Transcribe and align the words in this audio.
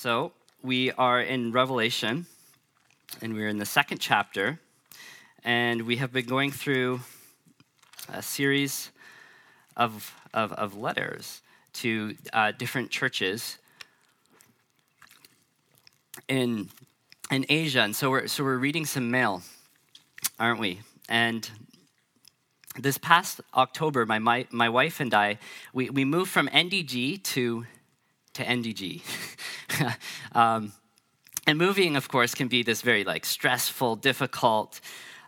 So, 0.00 0.30
we 0.62 0.92
are 0.92 1.20
in 1.20 1.50
Revelation, 1.50 2.26
and 3.20 3.34
we're 3.34 3.48
in 3.48 3.58
the 3.58 3.66
second 3.66 3.98
chapter, 3.98 4.60
and 5.42 5.82
we 5.82 5.96
have 5.96 6.12
been 6.12 6.26
going 6.26 6.52
through 6.52 7.00
a 8.08 8.22
series 8.22 8.92
of, 9.76 10.14
of, 10.32 10.52
of 10.52 10.76
letters 10.76 11.42
to 11.72 12.14
uh, 12.32 12.52
different 12.52 12.92
churches 12.92 13.58
in, 16.28 16.68
in 17.32 17.44
Asia. 17.48 17.80
And 17.80 17.96
so 17.96 18.08
we're, 18.08 18.28
so 18.28 18.44
we're 18.44 18.56
reading 18.56 18.84
some 18.84 19.10
mail, 19.10 19.42
aren't 20.38 20.60
we? 20.60 20.78
And 21.08 21.50
this 22.78 22.98
past 22.98 23.40
October, 23.52 24.06
my, 24.06 24.20
my, 24.20 24.46
my 24.52 24.68
wife 24.68 25.00
and 25.00 25.12
I, 25.12 25.40
we, 25.72 25.90
we 25.90 26.04
moved 26.04 26.30
from 26.30 26.46
NDG 26.50 27.20
to, 27.24 27.66
to 28.38 28.44
NDG. 28.44 29.02
um, 30.34 30.72
and 31.46 31.58
moving, 31.58 31.96
of 31.96 32.08
course, 32.08 32.34
can 32.34 32.48
be 32.48 32.62
this 32.62 32.82
very 32.82 33.04
like 33.04 33.24
stressful, 33.24 33.96
difficult, 33.96 34.80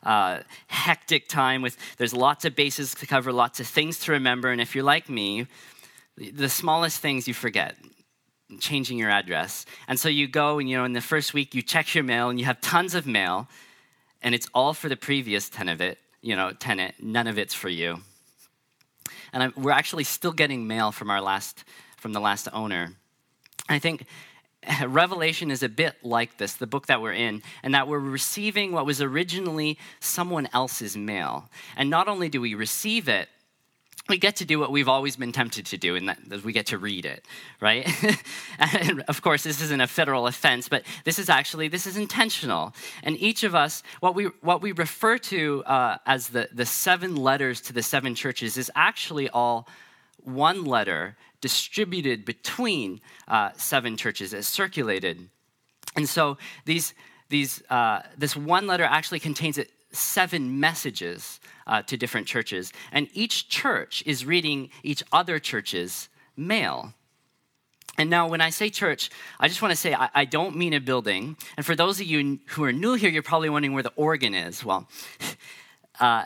uh, 0.02 0.40
hectic 0.66 1.28
time 1.28 1.62
with 1.62 1.76
there's 1.98 2.14
lots 2.14 2.44
of 2.44 2.56
bases 2.56 2.94
to 2.94 3.06
cover, 3.06 3.32
lots 3.32 3.60
of 3.60 3.66
things 3.66 3.98
to 4.00 4.12
remember. 4.12 4.50
And 4.50 4.60
if 4.60 4.74
you're 4.74 4.84
like 4.84 5.08
me, 5.08 5.46
the 6.16 6.48
smallest 6.48 6.98
things 7.00 7.28
you 7.28 7.34
forget 7.34 7.76
changing 8.58 8.98
your 8.98 9.10
address. 9.10 9.64
And 9.86 9.98
so 9.98 10.08
you 10.08 10.26
go 10.26 10.58
and, 10.58 10.68
you 10.68 10.76
know, 10.76 10.84
in 10.84 10.92
the 10.92 11.00
first 11.00 11.32
week, 11.34 11.54
you 11.54 11.62
check 11.62 11.94
your 11.94 12.04
mail 12.04 12.28
and 12.30 12.38
you 12.38 12.46
have 12.46 12.60
tons 12.60 12.94
of 12.94 13.06
mail, 13.06 13.48
and 14.22 14.34
it's 14.34 14.48
all 14.52 14.74
for 14.74 14.88
the 14.88 14.96
previous 14.96 15.48
10 15.48 15.68
of 15.68 15.80
it, 15.80 15.98
you 16.20 16.34
know, 16.34 16.52
tenant. 16.52 16.96
None 17.00 17.26
of 17.28 17.38
it's 17.38 17.54
for 17.54 17.68
you. 17.68 18.00
And 19.32 19.44
I, 19.44 19.48
we're 19.56 19.70
actually 19.70 20.04
still 20.04 20.32
getting 20.32 20.66
mail 20.66 20.90
from 20.90 21.10
our 21.10 21.20
last, 21.20 21.64
from 21.96 22.12
the 22.12 22.20
last 22.20 22.48
owner. 22.52 22.96
I 23.70 23.78
think 23.78 24.04
Revelation 24.86 25.50
is 25.50 25.62
a 25.62 25.68
bit 25.68 25.94
like 26.02 26.36
this, 26.36 26.54
the 26.54 26.66
book 26.66 26.86
that 26.86 27.00
we're 27.00 27.12
in, 27.12 27.42
and 27.62 27.74
that 27.74 27.88
we're 27.88 27.98
receiving 27.98 28.72
what 28.72 28.84
was 28.84 29.00
originally 29.00 29.78
someone 30.00 30.48
else's 30.52 30.96
mail. 30.96 31.48
And 31.76 31.88
not 31.88 32.08
only 32.08 32.28
do 32.28 32.40
we 32.40 32.54
receive 32.54 33.08
it, 33.08 33.28
we 34.08 34.18
get 34.18 34.36
to 34.36 34.44
do 34.44 34.58
what 34.58 34.72
we've 34.72 34.88
always 34.88 35.16
been 35.16 35.30
tempted 35.30 35.66
to 35.66 35.76
do, 35.76 35.94
and 35.94 36.08
that 36.08 36.42
we 36.42 36.52
get 36.52 36.66
to 36.66 36.78
read 36.78 37.06
it, 37.06 37.24
right? 37.60 37.88
and 38.58 39.02
of 39.02 39.22
course, 39.22 39.44
this 39.44 39.62
isn't 39.62 39.80
a 39.80 39.86
federal 39.86 40.26
offense, 40.26 40.68
but 40.68 40.82
this 41.04 41.18
is 41.18 41.30
actually 41.30 41.68
this 41.68 41.86
is 41.86 41.96
intentional. 41.96 42.74
And 43.04 43.16
each 43.18 43.44
of 43.44 43.54
us, 43.54 43.84
what 44.00 44.16
we 44.16 44.24
what 44.40 44.62
we 44.62 44.72
refer 44.72 45.16
to 45.18 45.62
uh, 45.64 45.98
as 46.06 46.28
the 46.28 46.48
the 46.52 46.66
seven 46.66 47.14
letters 47.14 47.60
to 47.62 47.72
the 47.72 47.82
seven 47.82 48.16
churches, 48.16 48.56
is 48.56 48.70
actually 48.74 49.28
all 49.28 49.68
one 50.24 50.64
letter 50.64 51.16
distributed 51.40 52.24
between 52.24 53.00
uh, 53.28 53.50
seven 53.56 53.96
churches, 53.96 54.34
as 54.34 54.46
circulated. 54.46 55.28
And 55.96 56.08
so 56.08 56.38
these 56.64 56.94
these 57.28 57.62
uh, 57.70 58.00
this 58.18 58.36
one 58.36 58.66
letter 58.66 58.84
actually 58.84 59.20
contains 59.20 59.58
seven 59.92 60.60
messages 60.60 61.40
uh, 61.66 61.82
to 61.82 61.96
different 61.96 62.26
churches. 62.26 62.72
And 62.92 63.08
each 63.12 63.48
church 63.48 64.02
is 64.06 64.24
reading 64.24 64.70
each 64.82 65.02
other 65.12 65.38
church's 65.38 66.08
mail. 66.36 66.94
And 67.98 68.08
now, 68.08 68.28
when 68.28 68.40
I 68.40 68.50
say 68.50 68.70
church, 68.70 69.10
I 69.38 69.48
just 69.48 69.60
want 69.60 69.72
to 69.72 69.76
say 69.76 69.94
I, 69.94 70.08
I, 70.14 70.24
don't 70.24 70.56
mean 70.56 70.72
a 70.72 70.80
building. 70.80 71.36
And 71.56 71.66
for 71.66 71.76
those 71.76 72.00
of 72.00 72.06
you 72.06 72.38
who 72.46 72.64
are 72.64 72.72
new 72.72 72.94
here, 72.94 73.10
you're 73.10 73.22
probably 73.22 73.50
wondering 73.50 73.74
where 73.74 73.82
the 73.82 73.92
organ 73.96 74.32
is. 74.32 74.64
Well, 74.64 74.88
uh, 76.00 76.24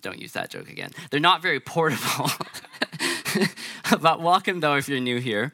don't 0.00 0.18
use 0.18 0.32
that 0.32 0.50
joke 0.50 0.70
again. 0.70 0.90
They're 1.10 1.18
not 1.18 1.42
very 1.42 1.60
portable. 1.60 2.30
but 4.00 4.20
welcome, 4.20 4.60
though, 4.60 4.76
if 4.76 4.88
you're 4.88 5.00
new 5.00 5.18
here. 5.18 5.52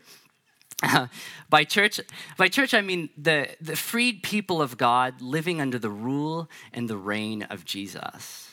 By 1.51 1.65
church, 1.65 2.01
by 2.37 2.49
church, 2.49 2.75
I 2.75 2.81
mean 2.81 3.11
the, 3.17 3.49
the 3.61 3.77
freed 3.77 4.23
people 4.25 4.61
of 4.61 4.77
God 4.77 5.21
living 5.21 5.61
under 5.61 5.79
the 5.79 5.91
rule 5.91 6.51
and 6.73 6.91
the 6.91 6.97
reign 6.97 7.45
of 7.45 7.65
Jesus. 7.65 8.51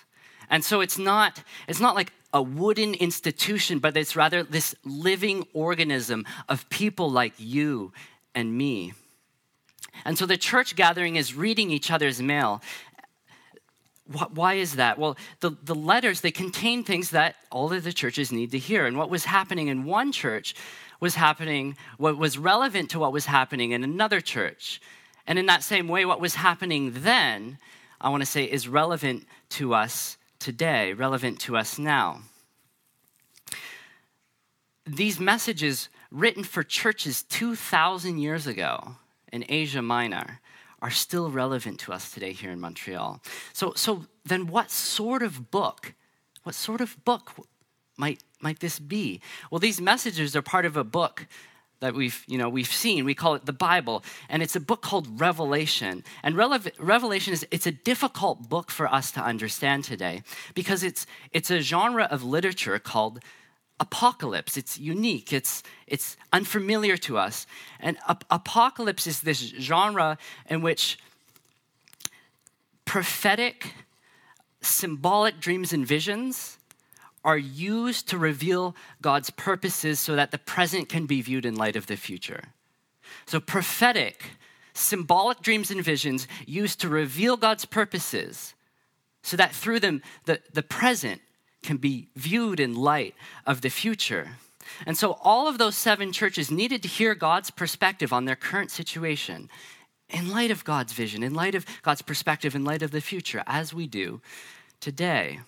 And 0.49 0.63
so 0.63 0.81
it's 0.81 0.99
not, 0.99 1.43
it's 1.67 1.79
not 1.79 1.95
like 1.95 2.13
a 2.31 2.41
wooden 2.41 2.93
institution, 2.93 3.79
but 3.79 3.97
it's 3.97 4.15
rather 4.15 4.43
this 4.43 4.75
living 4.85 5.47
organism 5.53 6.25
of 6.47 6.69
people 6.69 7.09
like 7.09 7.33
you 7.37 7.91
and 8.35 8.55
me. 8.55 8.93
And 10.05 10.17
so 10.17 10.25
the 10.25 10.37
church 10.37 10.75
gathering 10.75 11.15
is 11.15 11.35
reading 11.35 11.71
each 11.71 11.89
other's 11.89 12.21
mail. 12.21 12.61
Why 14.05 14.55
is 14.55 14.75
that? 14.75 14.97
Well, 14.97 15.15
the, 15.39 15.51
the 15.63 15.75
letters, 15.75 16.21
they 16.21 16.31
contain 16.31 16.83
things 16.83 17.11
that 17.11 17.35
all 17.49 17.71
of 17.71 17.83
the 17.83 17.93
churches 17.93 18.31
need 18.31 18.51
to 18.51 18.57
hear. 18.57 18.85
And 18.85 18.97
what 18.97 19.09
was 19.09 19.25
happening 19.25 19.67
in 19.67 19.85
one 19.85 20.11
church 20.11 20.55
was 20.99 21.15
happening, 21.15 21.77
what 21.97 22.17
was 22.17 22.37
relevant 22.37 22.89
to 22.91 22.99
what 22.99 23.13
was 23.13 23.25
happening 23.25 23.71
in 23.71 23.83
another 23.83 24.19
church. 24.19 24.81
And 25.27 25.39
in 25.39 25.45
that 25.45 25.63
same 25.63 25.87
way, 25.87 26.03
what 26.05 26.19
was 26.19 26.35
happening 26.35 26.91
then, 26.93 27.57
I 28.01 28.09
want 28.09 28.21
to 28.21 28.25
say, 28.25 28.43
is 28.43 28.67
relevant 28.67 29.25
to 29.51 29.73
us 29.73 30.17
today, 30.39 30.93
relevant 30.93 31.39
to 31.41 31.55
us 31.55 31.79
now. 31.79 32.21
These 34.85 35.19
messages, 35.19 35.89
written 36.11 36.43
for 36.43 36.63
churches 36.63 37.23
2,000 37.23 38.17
years 38.17 38.45
ago 38.45 38.95
in 39.31 39.45
Asia 39.47 39.81
Minor, 39.81 40.40
are 40.81 40.91
still 40.91 41.29
relevant 41.29 41.79
to 41.81 41.93
us 41.93 42.11
today 42.11 42.33
here 42.33 42.51
in 42.51 42.59
Montreal. 42.59 43.21
So, 43.53 43.73
so 43.75 44.05
then, 44.25 44.47
what 44.47 44.71
sort 44.71 45.21
of 45.21 45.51
book, 45.51 45.93
what 46.43 46.55
sort 46.55 46.81
of 46.81 47.03
book 47.05 47.31
might, 47.97 48.23
might 48.41 48.59
this 48.59 48.79
be? 48.79 49.21
Well, 49.51 49.59
these 49.59 49.79
messages 49.79 50.35
are 50.35 50.41
part 50.41 50.65
of 50.65 50.75
a 50.75 50.83
book 50.83 51.27
that 51.81 51.93
we've, 51.95 52.23
you 52.27 52.37
know, 52.37 52.47
we've 52.47 52.71
seen. 52.71 53.05
We 53.05 53.13
call 53.13 53.35
it 53.35 53.45
the 53.45 53.53
Bible, 53.53 54.03
and 54.29 54.41
it's 54.41 54.55
a 54.55 54.59
book 54.59 54.81
called 54.81 55.19
Revelation. 55.19 56.03
And 56.23 56.37
Revelation 56.37 57.33
is 57.33 57.45
it's 57.51 57.67
a 57.67 57.71
difficult 57.71 58.49
book 58.49 58.71
for 58.71 58.87
us 58.87 59.11
to 59.11 59.21
understand 59.21 59.83
today 59.83 60.23
because 60.53 60.83
it's 60.83 61.05
it's 61.31 61.51
a 61.51 61.59
genre 61.59 62.05
of 62.05 62.23
literature 62.23 62.77
called 62.79 63.19
apocalypse. 63.81 64.55
It's 64.55 64.79
unique. 64.79 65.33
It's 65.33 65.63
it's 65.87 66.15
unfamiliar 66.31 66.95
to 66.97 67.17
us. 67.17 67.45
And 67.79 67.97
ap- 68.07 68.23
apocalypse 68.29 69.07
is 69.07 69.21
this 69.21 69.39
genre 69.39 70.17
in 70.49 70.61
which 70.61 70.97
prophetic 72.85 73.73
symbolic 74.61 75.39
dreams 75.39 75.73
and 75.73 75.85
visions 75.85 76.57
are 77.23 77.37
used 77.37 78.07
to 78.09 78.17
reveal 78.17 78.75
God's 79.01 79.29
purposes 79.31 79.99
so 79.99 80.15
that 80.15 80.31
the 80.31 80.37
present 80.37 80.87
can 80.87 81.05
be 81.05 81.21
viewed 81.21 81.45
in 81.45 81.55
light 81.55 81.75
of 81.75 81.87
the 81.87 81.97
future. 81.97 82.45
So, 83.25 83.39
prophetic, 83.39 84.23
symbolic 84.73 85.41
dreams 85.41 85.71
and 85.71 85.83
visions 85.83 86.27
used 86.45 86.79
to 86.81 86.89
reveal 86.89 87.35
God's 87.35 87.65
purposes 87.65 88.53
so 89.23 89.37
that 89.37 89.53
through 89.53 89.79
them 89.79 90.01
the, 90.25 90.39
the 90.53 90.63
present 90.63 91.21
can 91.63 91.77
be 91.77 92.07
viewed 92.15 92.59
in 92.59 92.75
light 92.75 93.15
of 93.45 93.61
the 93.61 93.69
future. 93.69 94.37
And 94.85 94.97
so, 94.97 95.17
all 95.21 95.47
of 95.47 95.57
those 95.57 95.75
seven 95.75 96.11
churches 96.11 96.49
needed 96.49 96.81
to 96.83 96.87
hear 96.87 97.15
God's 97.15 97.51
perspective 97.51 98.13
on 98.13 98.25
their 98.25 98.35
current 98.35 98.71
situation 98.71 99.49
in 100.09 100.29
light 100.29 100.51
of 100.51 100.63
God's 100.63 100.93
vision, 100.93 101.23
in 101.23 101.33
light 101.33 101.55
of 101.55 101.65
God's 101.83 102.01
perspective, 102.01 102.55
in 102.55 102.63
light 102.63 102.81
of 102.81 102.91
the 102.91 103.01
future, 103.01 103.43
as 103.47 103.73
we 103.73 103.87
do 103.87 104.21
today 104.79 105.39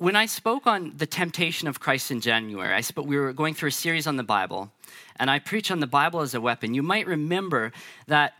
when 0.00 0.16
I 0.16 0.24
spoke 0.24 0.66
on 0.66 0.94
the 0.96 1.04
temptation 1.04 1.68
of 1.68 1.78
Christ 1.78 2.10
in 2.10 2.22
January, 2.22 2.74
I 2.74 2.80
spoke, 2.80 3.06
we 3.06 3.18
were 3.18 3.34
going 3.34 3.52
through 3.52 3.68
a 3.68 3.72
series 3.72 4.06
on 4.06 4.16
the 4.16 4.22
Bible, 4.22 4.72
and 5.16 5.30
I 5.30 5.38
preached 5.38 5.70
on 5.70 5.80
the 5.80 5.86
Bible 5.86 6.20
as 6.20 6.32
a 6.32 6.40
weapon. 6.40 6.72
You 6.72 6.82
might 6.82 7.06
remember 7.06 7.70
that 8.06 8.32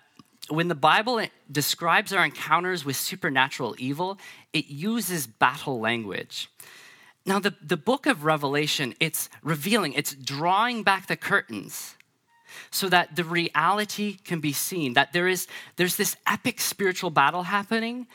when 0.50 0.69
the 0.69 0.75
Bible 0.75 1.25
describes 1.50 2.12
our 2.12 2.25
encounters 2.25 2.84
with 2.84 2.97
supernatural 2.97 3.75
evil, 3.78 4.19
it 4.53 4.66
uses 4.66 5.27
battle 5.27 5.81
language. 5.81 6.50
Now, 7.25 7.38
the, 7.38 7.55
the 7.62 7.77
book 7.77 8.06
of 8.06 8.25
Revelation, 8.25 8.94
it's 8.99 9.28
revealing, 9.43 9.93
it's 9.93 10.15
drawing 10.15 10.83
back 10.83 11.06
the 11.06 11.16
curtains 11.16 11.94
so 12.70 12.88
that 12.88 13.14
the 13.17 13.25
reality 13.25 14.19
can 14.25 14.41
be 14.41 14.52
seen, 14.52 14.94
that 14.94 15.12
there 15.12 15.29
is 15.29 15.47
there's 15.76 15.97
this 15.97 16.17
epic 16.26 16.61
spiritual 16.61 17.11
battle 17.11 17.44
happening, 17.44 18.06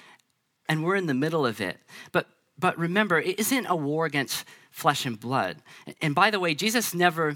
and 0.68 0.84
we're 0.84 0.96
in 0.96 1.06
the 1.06 1.14
middle 1.14 1.46
of 1.46 1.62
it. 1.62 1.78
But 2.12 2.28
but 2.58 2.78
remember, 2.78 3.20
it 3.20 3.40
isn't 3.40 3.66
a 3.68 3.76
war 3.76 4.06
against 4.06 4.46
flesh 4.72 5.06
and 5.06 5.20
blood. 5.20 5.58
And 6.02 6.16
by 6.16 6.32
the 6.32 6.40
way, 6.40 6.56
Jesus 6.56 6.94
never, 6.94 7.36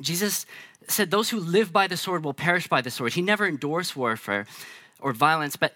Jesus 0.00 0.46
said, 0.88 1.10
those 1.10 1.30
who 1.30 1.38
live 1.38 1.72
by 1.72 1.86
the 1.86 1.96
sword 1.96 2.24
will 2.24 2.34
perish 2.34 2.66
by 2.66 2.80
the 2.80 2.90
sword. 2.90 3.14
He 3.14 3.22
never 3.22 3.46
endorsed 3.46 3.96
warfare 3.96 4.46
or 5.00 5.12
violence, 5.12 5.56
but 5.56 5.74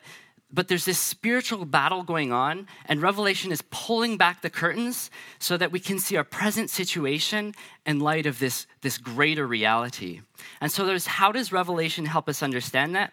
but 0.50 0.69
there's 0.69 0.87
this 0.87 0.99
spiritual 0.99 1.67
battle 1.67 2.03
going 2.03 2.32
on, 2.32 2.69
and 2.87 3.03
Revelation 3.03 3.53
is 3.53 3.62
pulling 3.70 4.17
back 4.17 4.41
the 4.41 4.49
curtains 4.49 5.11
so 5.38 5.59
that 5.59 5.70
we 5.70 5.79
can 5.79 5.99
see 5.99 6.17
our 6.17 6.25
present 6.25 6.70
situation 6.70 7.55
in 7.85 8.00
light 8.00 8.25
of 8.25 8.38
this, 8.38 8.67
this 8.81 8.97
greater 8.97 9.47
reality. 9.47 10.23
And 10.61 10.73
so 10.73 10.87
there's 10.87 11.06
how 11.06 11.32
does 11.32 11.53
Revelation 11.53 12.06
help 12.06 12.29
us 12.31 12.43
understand 12.43 12.94
that? 12.94 13.12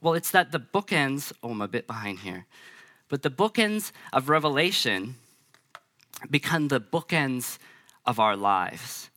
Well, 0.00 0.14
it's 0.14 0.30
that 0.30 0.50
the 0.50 0.60
bookends, 0.60 1.32
oh, 1.42 1.50
I'm 1.50 1.60
a 1.60 1.68
bit 1.68 1.86
behind 1.86 2.20
here. 2.20 2.46
But 3.10 3.22
the 3.22 3.30
bookends 3.30 3.92
of 4.12 4.30
Revelation 4.30 5.16
become 6.30 6.68
the 6.68 6.80
bookends 6.80 7.58
of 8.06 8.18
our 8.18 8.36
lives. 8.36 9.10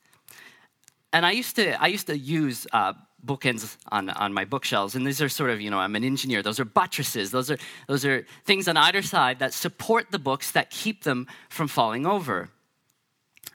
And 1.14 1.26
I 1.26 1.32
used 1.32 1.56
to 1.56 1.82
I 1.82 1.88
used 1.88 2.08
to 2.08 2.18
use 2.18 2.68
uh, 2.74 2.94
bookends 3.26 3.78
on, 3.92 4.10
on 4.10 4.34
my 4.34 4.46
bookshelves. 4.46 4.96
And 4.96 5.06
these 5.06 5.22
are 5.22 5.30
sort 5.30 5.50
of 5.50 5.62
you 5.62 5.70
know 5.70 5.80
i'm 5.80 5.96
an 5.96 6.04
engineer. 6.04 6.42
Those 6.42 6.60
are 6.60 6.66
buttresses. 6.66 7.32
Those 7.32 7.52
are 7.52 7.58
those 7.88 8.06
are 8.06 8.26
things 8.46 8.68
on 8.68 8.78
either 8.78 9.02
side 9.02 9.40
that 9.40 9.54
support 9.54 10.12
the 10.12 10.20
books 10.20 10.52
that 10.52 10.70
keep 10.70 11.04
them 11.04 11.28
from 11.50 11.68
falling 11.68 12.06
over. 12.06 12.50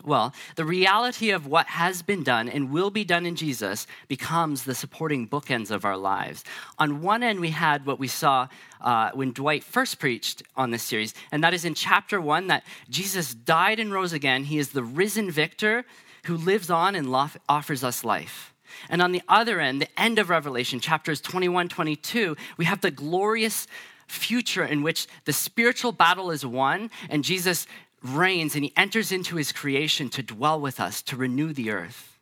Well 0.05 0.35
the 0.57 0.65
reality 0.65 1.31
of 1.31 1.47
what 1.47 1.67
has 1.69 2.03
been 2.03 2.25
done 2.25 2.49
and 2.49 2.71
will 2.71 2.91
be 2.91 3.05
done 3.05 3.25
in 3.25 3.37
jesus 3.37 3.87
becomes 4.09 4.65
the 4.65 4.75
supporting 4.75 5.29
bookends 5.29 5.71
of 5.71 5.85
our 5.85 5.97
lives. 5.97 6.43
On 6.79 7.03
one 7.03 7.23
end 7.23 7.39
we 7.39 7.51
had 7.51 7.87
what 7.87 8.01
we 8.01 8.09
saw 8.09 8.49
uh, 8.81 9.11
when 9.15 9.33
dwight 9.33 9.63
first 9.63 10.01
preached 10.01 10.43
on 10.57 10.71
this 10.71 10.83
series 10.83 11.15
and 11.31 11.45
that 11.45 11.55
is 11.55 11.65
in 11.65 11.75
chapter 11.75 12.21
one 12.21 12.49
that 12.49 12.65
jesus 12.89 13.33
died 13.35 13.79
and 13.79 13.93
rose 13.93 14.13
again. 14.13 14.45
He 14.45 14.59
is 14.59 14.71
the 14.71 14.83
risen 14.83 15.31
victor 15.31 15.85
who 16.25 16.37
lives 16.37 16.71
on 16.71 16.95
and 16.95 17.15
offers 17.49 17.85
us 17.85 18.05
life 18.05 18.53
and 18.89 19.03
on 19.03 19.13
the 19.13 19.23
other 19.29 19.61
end, 19.61 19.81
the 19.81 20.01
end 20.01 20.19
of 20.19 20.31
Revelation, 20.31 20.81
chapters 20.81 21.21
21, 21.21 21.69
22, 21.69 22.37
we 22.57 22.65
have 22.65 22.81
the 22.81 22.91
glorious 22.91 23.67
future 24.07 24.65
in 24.65 24.83
which 24.83 25.07
the 25.25 25.33
spiritual 25.33 25.93
battle 25.93 26.31
is 26.31 26.45
won 26.45 26.91
and 27.09 27.25
Jesus 27.25 27.67
reigns 28.03 28.55
and 28.55 28.65
he 28.65 28.73
enters 28.77 29.13
into 29.13 29.37
his 29.37 29.53
creation 29.53 30.09
to 30.11 30.23
dwell 30.23 30.61
with 30.61 30.81
us, 30.81 31.03
to 31.03 31.17
renew 31.17 31.53
the 31.53 31.71
earth. 31.71 32.19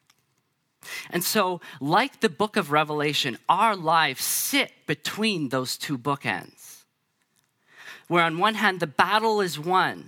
And 1.10 1.22
so, 1.22 1.60
like 1.80 2.20
the 2.20 2.28
book 2.28 2.56
of 2.56 2.70
Revelation, 2.70 3.36
our 3.48 3.76
lives 3.76 4.22
sit 4.22 4.72
between 4.86 5.50
those 5.50 5.76
two 5.76 5.98
bookends. 5.98 6.84
Where 8.08 8.24
on 8.24 8.38
one 8.38 8.54
hand, 8.54 8.80
the 8.80 8.86
battle 8.86 9.40
is 9.40 9.58
won 9.58 10.06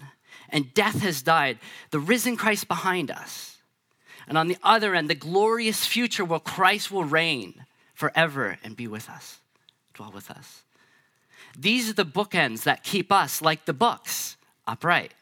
and 0.48 0.72
death 0.74 1.00
has 1.00 1.22
died, 1.22 1.58
the 1.90 2.00
risen 2.00 2.36
Christ 2.36 2.68
behind 2.68 3.10
us 3.10 3.51
and 4.26 4.38
on 4.38 4.48
the 4.48 4.58
other 4.62 4.94
end, 4.94 5.10
the 5.10 5.14
glorious 5.14 5.84
future 5.86 6.24
where 6.24 6.40
Christ 6.40 6.90
will 6.90 7.04
reign 7.04 7.64
forever 7.94 8.58
and 8.62 8.76
be 8.76 8.86
with 8.86 9.08
us, 9.08 9.38
dwell 9.94 10.12
with 10.12 10.30
us. 10.30 10.62
These 11.58 11.90
are 11.90 11.94
the 11.94 12.06
bookends 12.06 12.62
that 12.64 12.84
keep 12.84 13.12
us, 13.12 13.42
like 13.42 13.64
the 13.64 13.74
books, 13.74 14.36
upright. 14.66 15.12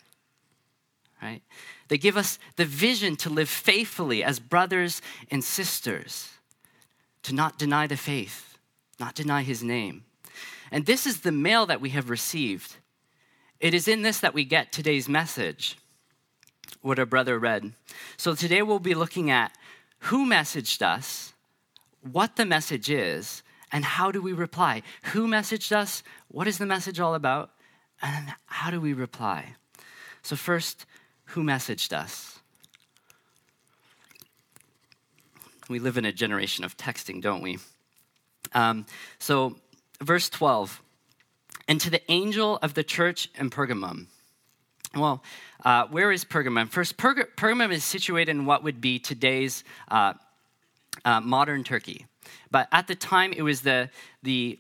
Right? 1.23 1.43
They 1.89 1.99
give 1.99 2.17
us 2.17 2.39
the 2.57 2.65
vision 2.65 3.17
to 3.17 3.31
live 3.31 3.49
faithfully 3.49 4.23
as 4.23 4.39
brothers 4.39 5.03
and 5.31 5.43
sisters, 5.43 6.31
to 7.25 7.35
not 7.35 7.59
deny 7.59 7.87
the 7.87 7.97
faith, 7.97 8.59
not 8.99 9.15
deny 9.15 9.43
his 9.43 9.63
name. 9.63 10.05
And 10.71 10.87
this 10.87 11.07
is 11.07 11.21
the 11.21 11.33
mail 11.33 11.67
that 11.67 11.81
we 11.81 11.91
have 11.91 12.11
received. 12.11 12.77
It 13.59 13.75
is 13.75 13.89
in 13.89 14.03
this 14.03 14.21
that 14.21 14.35
we 14.35 14.45
get 14.45 14.73
today's 14.73 15.09
message 15.09 15.77
what 16.83 16.99
our 16.99 17.07
brother 17.07 17.39
read. 17.39 17.73
So 18.17 18.35
today 18.35 18.63
we'll 18.63 18.79
be 18.79 18.95
looking 18.95 19.31
at 19.31 19.53
who 20.05 20.27
messaged 20.27 20.83
us, 20.83 21.33
what 22.01 22.37
the 22.37 22.47
message 22.47 22.91
is, 22.91 23.43
and 23.73 23.85
how 23.85 24.11
do 24.11 24.21
we 24.21 24.33
reply. 24.33 24.83
Who 25.13 25.29
messaged 25.29 25.73
us? 25.73 26.03
What 26.29 26.49
is 26.49 26.59
the 26.59 26.67
message 26.67 26.99
all 26.99 27.15
about? 27.15 27.51
And 28.03 28.33
how 28.47 28.71
do 28.71 28.81
we 28.81 28.93
reply? 28.93 29.55
So, 30.23 30.37
first, 30.37 30.87
who 31.27 31.43
messaged 31.43 31.93
us? 31.93 32.41
We 35.69 35.79
live 35.79 35.97
in 35.99 36.05
a 36.05 36.13
generation 36.13 36.65
of 36.65 36.77
texting, 36.77 37.23
don't 37.23 37.43
we? 37.43 37.59
Um, 38.53 38.87
so, 39.19 39.57
verse 40.03 40.29
12, 40.29 40.83
and 41.69 41.81
to 41.81 41.91
the 41.91 42.03
angel 42.11 42.59
of 42.63 42.75
the 42.75 42.83
church 42.83 43.29
in 43.39 43.51
Pergamum. 43.51 44.07
Well, 44.95 45.23
uh, 45.65 45.87
where 45.87 46.11
is 46.11 46.25
Pergamum? 46.25 46.69
First, 46.69 46.97
Perg- 46.97 47.37
Pergamum 47.37 47.73
is 47.73 47.85
situated 47.85 48.31
in 48.31 48.45
what 48.45 48.65
would 48.65 48.81
be 48.81 48.99
today's 48.99 49.63
uh, 49.89 50.15
uh, 51.05 51.21
modern 51.21 51.63
Turkey. 51.63 52.07
But 52.51 52.69
at 52.73 52.89
the 52.89 52.97
time, 52.97 53.33
it 53.33 53.43
was 53.43 53.61
the, 53.61 53.89
the, 54.23 54.59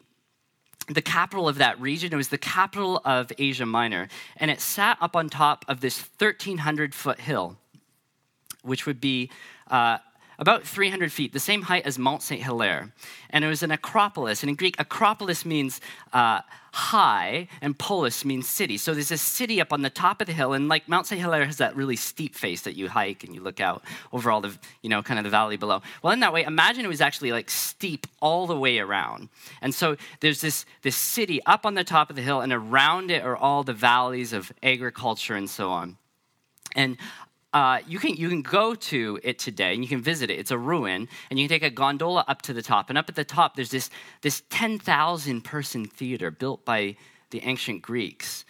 the 0.88 1.02
capital 1.02 1.48
of 1.48 1.58
that 1.58 1.80
region. 1.80 2.12
It 2.12 2.16
was 2.16 2.28
the 2.28 2.38
capital 2.38 3.00
of 3.04 3.32
Asia 3.38 3.66
Minor. 3.66 4.08
And 4.36 4.50
it 4.52 4.60
sat 4.60 4.98
up 5.00 5.16
on 5.16 5.28
top 5.28 5.64
of 5.66 5.80
this 5.80 5.98
1,300 6.18 6.94
foot 6.94 7.20
hill, 7.20 7.56
which 8.62 8.86
would 8.86 9.00
be 9.00 9.30
uh, 9.68 9.98
about 10.40 10.64
300 10.64 11.12
feet, 11.12 11.34
the 11.34 11.38
same 11.38 11.62
height 11.62 11.84
as 11.84 11.98
Mount 11.98 12.22
St. 12.22 12.42
Hilaire. 12.42 12.92
And 13.28 13.44
it 13.44 13.48
was 13.48 13.62
an 13.62 13.70
acropolis. 13.70 14.42
And 14.42 14.48
in 14.48 14.56
Greek, 14.56 14.74
acropolis 14.78 15.44
means 15.44 15.82
uh, 16.14 16.40
high, 16.72 17.46
and 17.60 17.78
polis 17.78 18.24
means 18.24 18.48
city. 18.48 18.78
So 18.78 18.94
there's 18.94 19.10
a 19.10 19.18
city 19.18 19.60
up 19.60 19.70
on 19.70 19.82
the 19.82 19.90
top 19.90 20.22
of 20.22 20.26
the 20.26 20.32
hill. 20.32 20.54
And 20.54 20.66
like 20.66 20.88
Mount 20.88 21.06
St. 21.06 21.20
Hilaire 21.20 21.44
has 21.44 21.58
that 21.58 21.76
really 21.76 21.94
steep 21.94 22.34
face 22.34 22.62
that 22.62 22.74
you 22.74 22.88
hike 22.88 23.22
and 23.22 23.34
you 23.34 23.42
look 23.42 23.60
out 23.60 23.84
over 24.14 24.30
all 24.30 24.40
the, 24.40 24.56
you 24.80 24.88
know, 24.88 25.02
kind 25.02 25.18
of 25.18 25.24
the 25.24 25.30
valley 25.30 25.58
below. 25.58 25.82
Well, 26.02 26.14
in 26.14 26.20
that 26.20 26.32
way, 26.32 26.44
imagine 26.44 26.86
it 26.86 26.88
was 26.88 27.02
actually 27.02 27.32
like 27.32 27.50
steep 27.50 28.06
all 28.22 28.46
the 28.46 28.56
way 28.56 28.78
around. 28.78 29.28
And 29.60 29.74
so 29.74 29.96
there's 30.20 30.40
this, 30.40 30.64
this 30.80 30.96
city 30.96 31.44
up 31.44 31.66
on 31.66 31.74
the 31.74 31.84
top 31.84 32.08
of 32.08 32.16
the 32.16 32.22
hill, 32.22 32.40
and 32.40 32.50
around 32.52 33.10
it 33.10 33.22
are 33.22 33.36
all 33.36 33.62
the 33.62 33.74
valleys 33.74 34.32
of 34.32 34.50
agriculture 34.62 35.34
and 35.34 35.50
so 35.50 35.68
on. 35.70 35.98
And 36.74 36.96
uh, 37.52 37.80
you, 37.86 37.98
can, 37.98 38.14
you 38.14 38.28
can 38.28 38.42
go 38.42 38.74
to 38.74 39.18
it 39.22 39.38
today 39.38 39.74
and 39.74 39.82
you 39.82 39.88
can 39.88 40.00
visit 40.00 40.30
it. 40.30 40.38
It's 40.38 40.52
a 40.52 40.58
ruin, 40.58 41.08
and 41.30 41.38
you 41.38 41.48
can 41.48 41.60
take 41.60 41.68
a 41.68 41.74
gondola 41.74 42.24
up 42.28 42.42
to 42.42 42.52
the 42.52 42.62
top. 42.62 42.88
And 42.88 42.98
up 42.98 43.08
at 43.08 43.16
the 43.16 43.24
top, 43.24 43.56
there's 43.56 43.70
this, 43.70 43.90
this 44.22 44.42
10,000 44.50 45.42
person 45.42 45.84
theater 45.84 46.30
built 46.30 46.64
by 46.64 46.96
the 47.30 47.42
ancient 47.42 47.82
Greeks. 47.82 48.44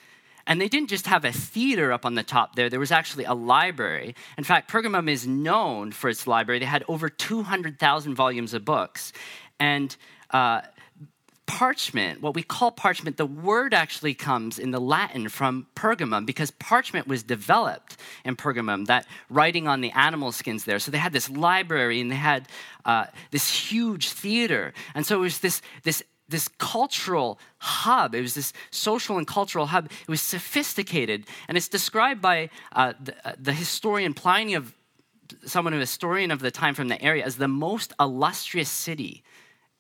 And 0.47 0.61
they 0.61 0.69
didn't 0.69 0.91
just 0.91 1.07
have 1.07 1.25
a 1.25 1.33
theater 1.33 1.93
up 1.93 2.05
on 2.05 2.15
the 2.15 2.23
top 2.23 2.57
there, 2.57 2.69
there 2.69 2.81
was 2.81 2.93
actually 2.93 3.25
a 3.25 3.35
library. 3.35 4.15
In 4.37 4.45
fact, 4.45 4.71
Pergamum 4.71 5.09
is 5.09 5.27
known 5.27 5.93
for 5.93 6.11
its 6.11 6.27
library. 6.27 6.59
They 6.59 6.67
had 6.67 6.85
over 6.89 7.09
200,000 7.09 8.15
volumes 8.15 8.53
of 8.53 8.65
books. 8.65 9.13
And 9.59 9.97
uh, 10.31 10.63
parchment, 11.51 12.23
what 12.23 12.33
we 12.33 12.45
call 12.45 12.71
parchment, 12.71 13.17
the 13.17 13.27
word 13.27 13.75
actually 13.75 14.15
comes 14.15 14.57
in 14.57 14.71
the 14.71 14.81
Latin 14.81 15.29
from 15.29 15.67
Pergamum 15.75 16.25
because 16.25 16.53
parchment 16.53 17.09
was 17.09 17.25
developed 17.25 17.97
in 18.25 18.37
Pergamum, 18.37 18.87
that 18.87 19.05
writing 19.29 19.67
on 19.67 19.81
the 19.81 19.91
animal 19.91 20.31
skins 20.31 20.65
there. 20.65 20.79
So 20.79 20.93
they 20.93 20.99
had 20.99 21.13
this 21.13 21.29
library 21.29 22.01
and 22.01 22.09
they 22.09 22.15
had 22.15 22.47
uh, 22.85 23.07
this 23.33 23.53
huge 23.53 24.11
theater. 24.11 24.73
And 24.95 25.05
so 25.05 25.17
it 25.17 25.23
was 25.23 25.41
this, 25.41 25.61
this, 25.83 26.05
this 26.29 26.47
cultural 26.59 27.41
hub, 27.59 28.15
it 28.15 28.21
was 28.21 28.35
this 28.35 28.53
social 28.71 29.19
and 29.19 29.27
cultural 29.27 29.67
hub. 29.67 29.87
It 29.87 30.09
was 30.09 30.21
sophisticated. 30.21 31.27
And 31.49 31.57
it's 31.57 31.69
described 31.69 32.23
by 32.23 32.51
uh, 32.73 32.93
the, 33.03 33.29
uh, 33.29 33.33
the 33.37 33.53
historian 33.53 34.15
Pliny 34.15 34.55
of 34.55 34.73
someone, 35.45 35.75
a 35.75 35.79
historian 35.79 36.31
of 36.31 36.39
the 36.39 36.53
time 36.53 36.75
from 36.75 36.87
the 36.87 37.03
area, 37.03 37.25
as 37.25 37.39
the 37.39 37.49
most 37.49 37.93
illustrious 37.99 38.71
city 38.71 39.25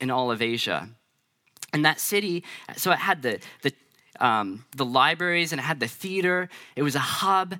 in 0.00 0.10
all 0.10 0.32
of 0.32 0.42
Asia. 0.42 0.88
And 1.72 1.84
that 1.84 2.00
city, 2.00 2.44
so 2.76 2.90
it 2.90 2.98
had 2.98 3.22
the, 3.22 3.40
the, 3.62 3.72
um, 4.20 4.64
the 4.76 4.84
libraries 4.84 5.52
and 5.52 5.60
it 5.60 5.64
had 5.64 5.80
the 5.80 5.88
theater. 5.88 6.48
It 6.76 6.82
was 6.82 6.94
a 6.94 7.00
hub, 7.00 7.56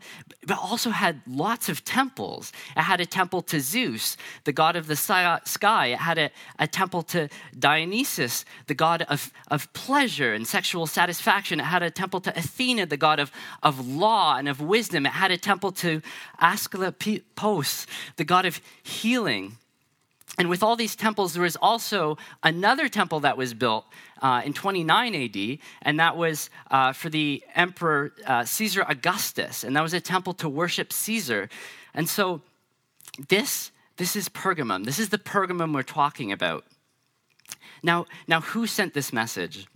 but 0.46 0.58
also 0.58 0.90
had 0.90 1.20
lots 1.26 1.68
of 1.68 1.84
temples. 1.84 2.52
It 2.76 2.82
had 2.82 3.00
a 3.00 3.06
temple 3.06 3.42
to 3.42 3.60
Zeus, 3.60 4.16
the 4.44 4.52
god 4.52 4.76
of 4.76 4.86
the 4.86 4.96
sky. 4.96 5.86
It 5.86 5.98
had 5.98 6.18
a, 6.18 6.30
a 6.58 6.66
temple 6.66 7.02
to 7.04 7.28
Dionysus, 7.58 8.44
the 8.66 8.74
god 8.74 9.02
of, 9.02 9.32
of 9.48 9.72
pleasure 9.72 10.34
and 10.34 10.46
sexual 10.46 10.86
satisfaction. 10.86 11.60
It 11.60 11.64
had 11.64 11.82
a 11.82 11.90
temple 11.90 12.20
to 12.22 12.38
Athena, 12.38 12.86
the 12.86 12.96
god 12.96 13.20
of, 13.20 13.32
of 13.62 13.86
law 13.86 14.36
and 14.36 14.48
of 14.48 14.60
wisdom. 14.60 15.06
It 15.06 15.12
had 15.12 15.30
a 15.30 15.38
temple 15.38 15.72
to 15.72 16.02
Asclepios, 16.42 17.86
the 18.16 18.24
god 18.24 18.44
of 18.44 18.60
healing. 18.82 19.56
And 20.38 20.48
with 20.48 20.62
all 20.62 20.76
these 20.76 20.96
temples, 20.96 21.34
there 21.34 21.42
was 21.42 21.56
also 21.56 22.16
another 22.42 22.88
temple 22.88 23.20
that 23.20 23.36
was 23.36 23.52
built 23.52 23.84
uh, 24.22 24.42
in 24.44 24.52
29 24.52 25.14
AD, 25.14 25.58
and 25.82 26.00
that 26.00 26.16
was 26.16 26.50
uh, 26.70 26.92
for 26.92 27.10
the 27.10 27.42
emperor 27.54 28.12
uh, 28.26 28.44
Caesar 28.44 28.84
Augustus, 28.88 29.64
and 29.64 29.76
that 29.76 29.82
was 29.82 29.92
a 29.92 30.00
temple 30.00 30.32
to 30.34 30.48
worship 30.48 30.92
Caesar. 30.92 31.48
And 31.94 32.08
so, 32.08 32.40
this 33.28 33.72
this 33.96 34.16
is 34.16 34.30
Pergamum. 34.30 34.86
This 34.86 34.98
is 34.98 35.10
the 35.10 35.18
Pergamum 35.18 35.74
we're 35.74 35.82
talking 35.82 36.32
about. 36.32 36.64
Now, 37.82 38.06
now, 38.26 38.40
who 38.40 38.66
sent 38.66 38.94
this 38.94 39.12
message? 39.12 39.66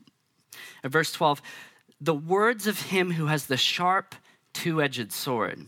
Verse 0.82 1.12
12, 1.12 1.42
the 2.00 2.14
words 2.14 2.66
of 2.66 2.80
him 2.80 3.12
who 3.12 3.26
has 3.26 3.46
the 3.46 3.56
sharp, 3.56 4.14
two-edged 4.52 5.12
sword. 5.12 5.66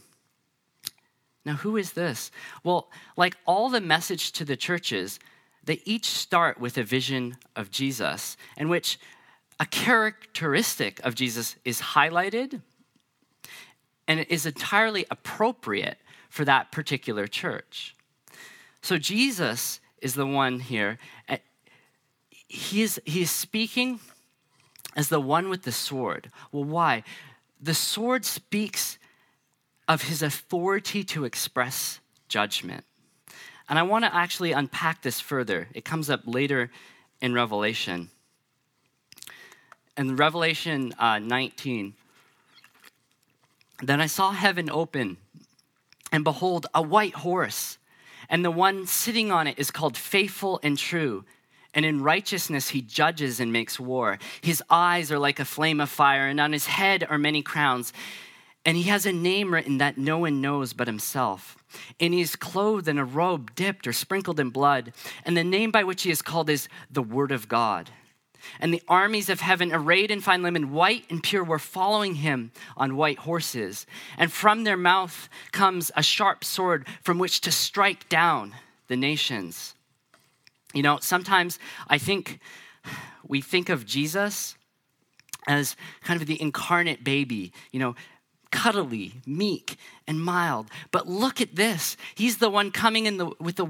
Now, 1.47 1.55
who 1.55 1.77
is 1.77 1.93
this? 1.93 2.33
Well, 2.65 2.91
like 3.17 3.37
all 3.47 3.71
the 3.71 3.81
message 3.81 4.33
to 4.33 4.45
the 4.45 4.57
churches, 4.57 5.21
they 5.63 5.81
each 5.85 6.07
start 6.07 6.61
with 6.61 6.77
a 6.77 6.83
vision 6.83 7.37
of 7.55 7.71
Jesus, 7.71 8.37
in 8.57 8.69
which 8.69 8.99
a 9.61 9.65
characteristic 9.65 10.99
of 11.05 11.15
Jesus 11.15 11.55
is 11.65 11.81
highlighted 11.81 12.61
and 14.09 14.21
it 14.21 14.31
is 14.31 14.45
entirely 14.45 15.07
appropriate 15.09 15.99
for 16.29 16.45
that 16.45 16.73
particular 16.73 17.29
church. 17.29 17.95
So, 18.83 18.99
Jesus 18.99 19.81
is 20.03 20.15
the 20.15 20.27
one 20.27 20.59
here. 20.59 20.99
Eh, 21.29 21.39
he 22.49 22.83
is, 22.83 23.01
he 23.05 23.23
is 23.23 23.31
speaking 23.31 24.01
as 24.97 25.11
the 25.11 25.21
one 25.21 25.49
with 25.49 25.63
the 25.63 25.73
sword. 25.73 26.31
Well, 26.51 26.65
why? 26.65 27.05
The 27.61 27.75
sword 27.75 28.25
speaks 28.25 28.99
of 29.89 30.03
his 30.03 30.23
authority 30.23 31.05
to 31.05 31.25
express 31.25 32.01
judgment. 32.29 32.85
And 33.69 33.79
I 33.79 33.83
want 33.83 34.05
to 34.05 34.15
actually 34.15 34.53
unpack 34.53 35.03
this 35.03 35.21
further. 35.21 35.69
It 35.75 35.85
comes 35.85 36.09
up 36.11 36.23
later 36.27 36.71
in 37.21 37.35
Revelation. 37.35 38.11
In 39.97 40.17
Revelation 40.17 40.95
uh, 40.99 41.19
19, 41.19 41.95
then 43.83 44.01
I 44.01 44.07
saw 44.07 44.33
heaven 44.33 44.71
open, 44.71 45.17
and 46.13 46.25
behold, 46.25 46.67
a 46.75 46.83
white 46.83 47.15
horse, 47.15 47.79
and 48.29 48.45
the 48.45 48.51
one 48.51 48.87
sitting 48.87 49.31
on 49.31 49.47
it 49.47 49.59
is 49.59 49.71
called 49.71 49.97
Faithful 49.97 50.61
and 50.63 50.77
True. 50.79 51.25
And 51.75 51.85
in 51.85 52.03
righteousness 52.03 52.71
he 52.71 52.81
judges 52.81 53.39
and 53.39 53.53
makes 53.53 53.79
war. 53.79 54.19
His 54.41 54.63
eyes 54.71 55.13
are 55.13 55.19
like 55.19 55.39
a 55.39 55.45
flame 55.45 55.81
of 55.81 55.91
fire, 55.91 56.27
and 56.27 56.41
on 56.41 56.53
his 56.53 56.67
head 56.67 57.07
are 57.09 57.19
many 57.19 57.43
crowns. 57.43 57.93
And 58.67 58.77
he 58.77 58.83
has 58.85 59.07
a 59.07 59.13
name 59.13 59.55
written 59.55 59.79
that 59.79 59.97
no 59.97 60.19
one 60.19 60.41
knows 60.41 60.73
but 60.73 60.89
himself. 60.89 61.57
And 62.01 62.13
he 62.13 62.21
is 62.21 62.35
clothed 62.35 62.89
in 62.89 62.99
a 62.99 63.05
robe 63.05 63.55
dipped 63.55 63.87
or 63.87 63.93
sprinkled 63.93 64.41
in 64.41 64.51
blood. 64.51 64.93
And 65.25 65.37
the 65.37 65.45
name 65.45 65.71
by 65.71 65.85
which 65.85 66.03
he 66.03 66.11
is 66.11 66.21
called 66.21 66.51
is 66.51 66.69
the 66.91 67.03
Word 67.03 67.31
of 67.31 67.49
God. 67.49 67.91
And 68.61 68.75
the 68.75 68.83
armies 68.89 69.29
of 69.29 69.41
heaven, 69.41 69.73
arrayed 69.73 70.11
in 70.11 70.21
fine 70.21 70.43
linen, 70.43 70.73
white 70.73 71.05
and 71.11 71.23
pure, 71.23 71.45
were 71.45 71.61
following 71.61 72.17
him 72.17 72.51
on 72.77 72.97
white 72.97 73.21
horses. 73.21 73.87
And 74.19 74.33
from 74.33 74.65
their 74.65 74.77
mouth 74.77 75.29
comes 75.53 75.93
a 75.97 76.03
sharp 76.03 76.45
sword 76.45 76.87
from 77.03 77.19
which 77.19 77.41
to 77.43 77.53
strike 77.53 78.09
down 78.09 78.53
the 78.89 78.97
nations. 78.97 79.75
You 80.75 80.83
know, 80.83 80.99
sometimes 81.01 81.61
I 81.89 81.99
think 81.99 82.41
we 83.27 83.41
think 83.41 83.69
of 83.69 83.87
Jesus 83.87 84.57
as 85.47 85.77
kind 86.03 86.21
of 86.21 86.27
the 86.27 86.41
incarnate 86.41 87.05
baby, 87.05 87.53
you 87.71 87.79
know, 87.79 87.95
cuddly, 88.57 89.13
meek, 89.27 89.77
and 90.07 90.19
mild. 90.19 90.69
But 90.91 91.07
look 91.07 91.43
at 91.43 91.57
this. 91.57 91.97
He's 92.15 92.39
the 92.39 92.49
one 92.49 92.71
coming 92.71 93.05
in 93.05 93.19
the, 93.19 93.31
with 93.39 93.57
the, 93.57 93.67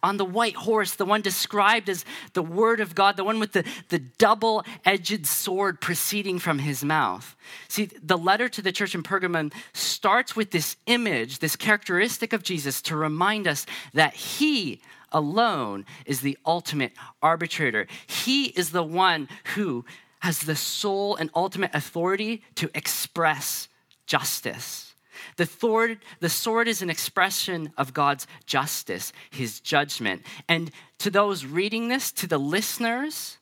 on 0.00 0.16
the 0.16 0.24
white 0.24 0.54
horse, 0.54 0.94
the 0.94 1.04
one 1.04 1.22
described 1.22 1.88
as 1.88 2.04
the 2.34 2.42
Word 2.42 2.78
of 2.78 2.94
God, 2.94 3.16
the 3.16 3.24
one 3.24 3.40
with 3.40 3.50
the, 3.52 3.64
the 3.88 3.98
double 3.98 4.64
edged 4.84 5.26
sword 5.26 5.80
proceeding 5.80 6.38
from 6.38 6.60
his 6.60 6.84
mouth. 6.84 7.34
See, 7.66 7.86
the 8.00 8.16
letter 8.16 8.48
to 8.48 8.62
the 8.62 8.70
church 8.70 8.94
in 8.94 9.02
Pergamum 9.02 9.52
starts 9.72 10.36
with 10.36 10.52
this 10.52 10.76
image, 10.86 11.40
this 11.40 11.56
characteristic 11.56 12.32
of 12.32 12.44
Jesus 12.44 12.80
to 12.82 12.96
remind 12.96 13.48
us 13.48 13.66
that 13.92 14.14
he 14.14 14.80
alone 15.10 15.84
is 16.06 16.20
the 16.20 16.38
ultimate 16.46 16.92
arbitrator. 17.20 17.88
He 18.06 18.46
is 18.46 18.70
the 18.70 18.84
one 18.84 19.28
who 19.56 19.84
has 20.20 20.40
the 20.40 20.56
sole 20.56 21.16
and 21.16 21.28
ultimate 21.34 21.74
authority 21.74 22.42
to 22.54 22.70
express 22.72 23.68
justice. 24.08 24.94
The 25.36 25.46
sword, 25.46 25.98
the 26.18 26.28
sword 26.28 26.66
is 26.66 26.82
an 26.82 26.90
expression 26.90 27.72
of 27.76 27.94
God's 27.94 28.26
justice, 28.46 29.12
his 29.30 29.60
judgment. 29.60 30.22
And 30.48 30.72
to 30.98 31.10
those 31.10 31.44
reading 31.44 31.88
this, 31.88 32.10
to 32.12 32.26
the 32.26 32.38
listeners, 32.38 33.38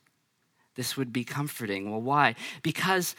this 0.75 0.95
would 0.95 1.11
be 1.11 1.23
comforting. 1.23 1.89
Well, 1.89 2.01
why? 2.01 2.35
Because 2.61 3.15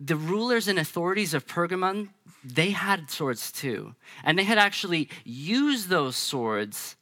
the 0.00 0.16
rulers 0.16 0.66
and 0.66 0.78
authorities 0.78 1.34
of 1.34 1.46
Pergamon, 1.46 2.08
they 2.42 2.70
had 2.70 3.10
swords 3.10 3.52
too. 3.52 3.94
And 4.24 4.38
they 4.38 4.44
had 4.44 4.58
actually 4.58 5.08
used 5.24 5.88
those 5.88 6.16
swords 6.16 6.96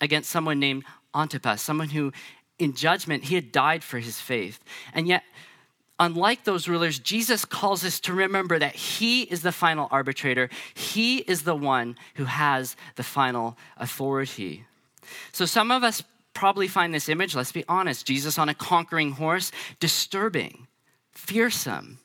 against 0.00 0.30
someone 0.30 0.60
named 0.60 0.84
Antipas, 1.14 1.62
someone 1.62 1.88
who, 1.88 2.12
in 2.58 2.74
judgment, 2.74 3.24
he 3.24 3.34
had 3.34 3.50
died 3.50 3.82
for 3.82 3.98
his 3.98 4.20
faith. 4.20 4.62
And 4.92 5.08
yet, 5.08 5.22
unlike 6.02 6.42
those 6.42 6.68
rulers, 6.68 6.98
Jesus 6.98 7.44
calls 7.44 7.84
us 7.84 8.00
to 8.00 8.12
remember 8.12 8.58
that 8.58 8.74
he 8.74 9.22
is 9.22 9.42
the 9.42 9.52
final 9.52 9.88
arbitrator, 9.90 10.50
he 10.74 11.18
is 11.18 11.44
the 11.44 11.54
one 11.54 11.96
who 12.16 12.24
has 12.24 12.76
the 12.96 13.04
final 13.04 13.56
authority. 13.76 14.64
So, 15.30 15.46
some 15.46 15.70
of 15.70 15.84
us 15.84 16.02
probably 16.34 16.66
find 16.66 16.92
this 16.92 17.08
image, 17.08 17.36
let's 17.36 17.52
be 17.52 17.64
honest, 17.68 18.06
Jesus 18.06 18.36
on 18.36 18.48
a 18.48 18.54
conquering 18.54 19.12
horse, 19.12 19.52
disturbing, 19.78 20.66
fearsome. 21.12 21.98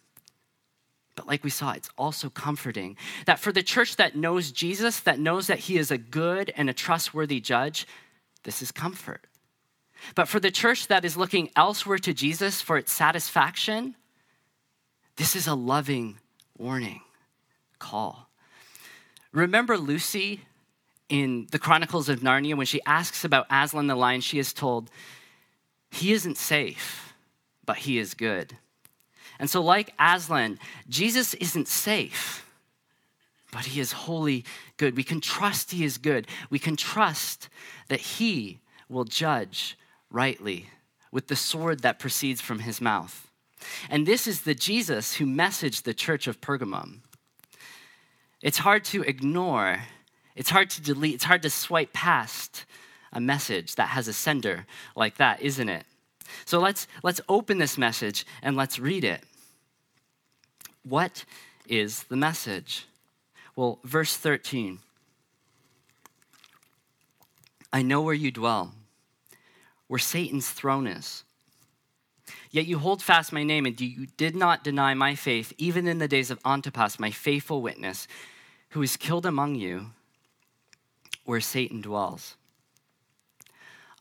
But 1.16 1.28
like 1.28 1.44
we 1.44 1.50
saw, 1.50 1.72
it's 1.72 1.90
also 1.98 2.30
comforting 2.30 2.98
that 3.26 3.40
for 3.40 3.52
the 3.52 3.64
church 3.64 3.96
that 3.96 4.16
knows 4.16 4.52
Jesus, 4.52 5.00
that 5.02 5.20
knows 5.20 5.48
that 5.48 5.60
he 5.60 5.78
is 5.78 5.90
a 5.90 5.98
good 5.98 6.54
and 6.56 6.70
a 6.70 6.74
trustworthy 6.74 7.40
judge, 7.40 7.88
this 8.44 8.62
is 8.62 8.72
comfort. 8.72 9.26
But 10.16 10.28
for 10.28 10.40
the 10.40 10.52
church 10.52 10.88
that 10.88 11.06
is 11.06 11.18
looking 11.18 11.50
elsewhere 11.56 11.98
to 12.00 12.14
Jesus 12.14 12.62
for 12.62 12.78
its 12.78 12.92
satisfaction, 12.92 13.96
this 15.16 15.36
is 15.36 15.48
a 15.48 15.56
loving 15.56 16.20
warning 16.58 17.02
call. 17.80 18.30
Remember 19.32 19.78
Lucy 19.78 20.42
in 21.10 21.48
the 21.52 21.60
Chronicles 21.60 22.10
of 22.10 22.20
Narnia 22.20 22.56
when 22.56 22.66
she 22.66 22.82
asks 22.86 23.24
about 23.24 23.48
Aslan 23.50 23.88
the 23.88 23.96
lion, 23.96 24.22
she 24.22 24.40
is 24.40 24.54
told, 24.54 24.90
He 25.92 26.12
isn't 26.14 26.38
safe, 26.38 27.14
but 27.66 27.78
he 27.78 27.98
is 27.98 28.14
good. 28.14 28.58
And 29.40 29.50
so, 29.50 29.62
like 29.62 29.94
Aslan, 30.00 30.60
Jesus 30.90 31.34
isn't 31.36 31.68
safe, 31.68 32.46
but 33.52 33.66
he 33.66 33.80
is 33.80 33.92
wholly 33.92 34.44
good. 34.78 34.98
We 34.98 35.04
can 35.04 35.22
trust 35.22 35.72
he 35.72 35.86
is 35.86 35.98
good. 35.98 36.28
We 36.50 36.60
can 36.60 36.76
trust 36.76 37.50
that 37.88 38.00
he 38.00 38.60
will 38.90 39.06
judge 39.06 39.78
rightly 40.12 40.70
with 41.12 41.28
the 41.28 41.36
sword 41.36 41.82
that 41.82 42.00
proceeds 42.00 42.42
from 42.42 42.60
his 42.60 42.82
mouth. 42.82 43.30
And 43.90 44.06
this 44.06 44.28
is 44.28 44.42
the 44.42 44.56
Jesus 44.56 45.16
who 45.16 45.26
messaged 45.26 45.84
the 45.84 45.94
church 45.94 46.28
of 46.28 46.42
Pergamum. 46.42 47.00
It's 48.42 48.60
hard 48.60 48.84
to 48.86 49.02
ignore, 49.02 49.84
it's 50.36 50.50
hard 50.50 50.70
to 50.72 50.82
delete, 50.82 51.16
it's 51.16 51.24
hard 51.24 51.42
to 51.42 51.50
swipe 51.50 51.94
past 51.94 52.66
a 53.12 53.20
message 53.20 53.76
that 53.76 53.90
has 53.90 54.08
a 54.08 54.14
sender 54.14 54.66
like 54.96 55.18
that, 55.18 55.42
isn't 55.42 55.70
it? 55.70 55.86
So 56.46 56.60
let's, 56.60 56.88
let's 57.04 57.22
open 57.30 57.58
this 57.58 57.78
message 57.78 58.26
and 58.42 58.56
let's 58.56 58.80
read 58.80 59.04
it. 59.04 59.22
What 60.84 61.26
is 61.68 62.04
the 62.04 62.16
message? 62.16 62.86
Well, 63.56 63.80
verse 63.84 64.16
13 64.16 64.80
I 67.74 67.82
know 67.82 68.02
where 68.02 68.14
you 68.14 68.32
dwell, 68.32 68.74
where 69.88 70.00
Satan's 70.00 70.50
throne 70.50 70.88
is. 70.88 71.24
Yet 72.52 72.66
you 72.66 72.80
hold 72.80 73.02
fast 73.02 73.32
my 73.32 73.44
name, 73.44 73.66
and 73.66 73.80
you 73.80 74.08
did 74.18 74.36
not 74.36 74.64
deny 74.64 74.94
my 74.94 75.16
faith, 75.16 75.54
even 75.58 75.88
in 75.88 76.00
the 76.00 76.08
days 76.08 76.30
of 76.32 76.40
Antipas, 76.46 77.00
my 77.00 77.12
faithful 77.12 77.62
witness, 77.62 78.08
who 78.70 78.82
was 78.82 78.98
killed 78.98 79.26
among 79.26 79.56
you, 79.56 79.88
where 81.26 81.42
Satan 81.42 81.82
dwells. 81.82 82.36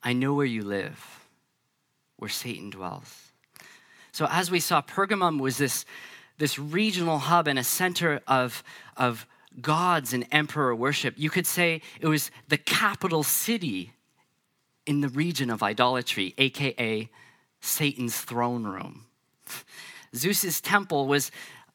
I 0.02 0.12
know 0.12 0.34
where 0.34 0.46
you 0.46 0.62
live, 0.62 1.26
where 2.16 2.28
Satan 2.28 2.70
dwells. 2.70 3.32
So, 4.12 4.26
as 4.30 4.50
we 4.50 4.60
saw, 4.60 4.80
Pergamum 4.80 5.40
was 5.40 5.58
this, 5.58 5.84
this 6.38 6.58
regional 6.58 7.18
hub 7.18 7.48
and 7.48 7.58
a 7.58 7.64
center 7.64 8.20
of, 8.26 8.62
of 8.96 9.26
gods 9.60 10.12
and 10.12 10.26
emperor 10.32 10.74
worship. 10.74 11.14
You 11.16 11.30
could 11.30 11.46
say 11.46 11.82
it 12.00 12.06
was 12.06 12.30
the 12.48 12.56
capital 12.56 13.22
city 13.22 13.92
in 14.86 15.00
the 15.00 15.08
region 15.08 15.50
of 15.50 15.62
idolatry, 15.62 16.34
aka 16.38 17.10
Satan's 17.60 18.18
throne 18.20 18.64
room. 18.64 19.06
Zeus's 20.14 20.60
temple 20.60 21.06
was 21.06 21.30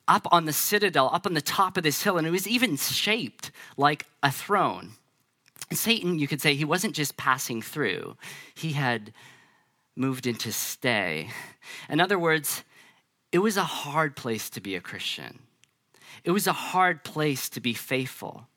up 0.07 0.27
on 0.31 0.45
the 0.45 0.53
citadel, 0.53 1.09
up 1.13 1.25
on 1.25 1.33
the 1.33 1.41
top 1.41 1.77
of 1.77 1.83
this 1.83 2.01
hill, 2.03 2.17
and 2.17 2.25
it 2.25 2.31
was 2.31 2.47
even 2.47 2.77
shaped 2.77 3.51
like 3.77 4.05
a 4.23 4.31
throne. 4.31 4.93
And 5.69 5.77
Satan, 5.77 6.19
you 6.19 6.27
could 6.27 6.41
say, 6.41 6.53
he 6.53 6.65
wasn't 6.65 6.95
just 6.95 7.17
passing 7.17 7.61
through, 7.61 8.17
he 8.55 8.73
had 8.73 9.13
moved 9.95 10.25
in 10.25 10.35
to 10.35 10.51
stay. 10.51 11.29
In 11.89 12.01
other 12.01 12.17
words, 12.17 12.63
it 13.31 13.39
was 13.39 13.57
a 13.57 13.63
hard 13.63 14.15
place 14.15 14.49
to 14.49 14.61
be 14.61 14.75
a 14.75 14.81
Christian. 14.81 15.39
It 16.23 16.31
was 16.31 16.47
a 16.47 16.53
hard 16.53 17.03
place 17.03 17.49
to 17.49 17.61
be 17.61 17.73
faithful. 17.73 18.47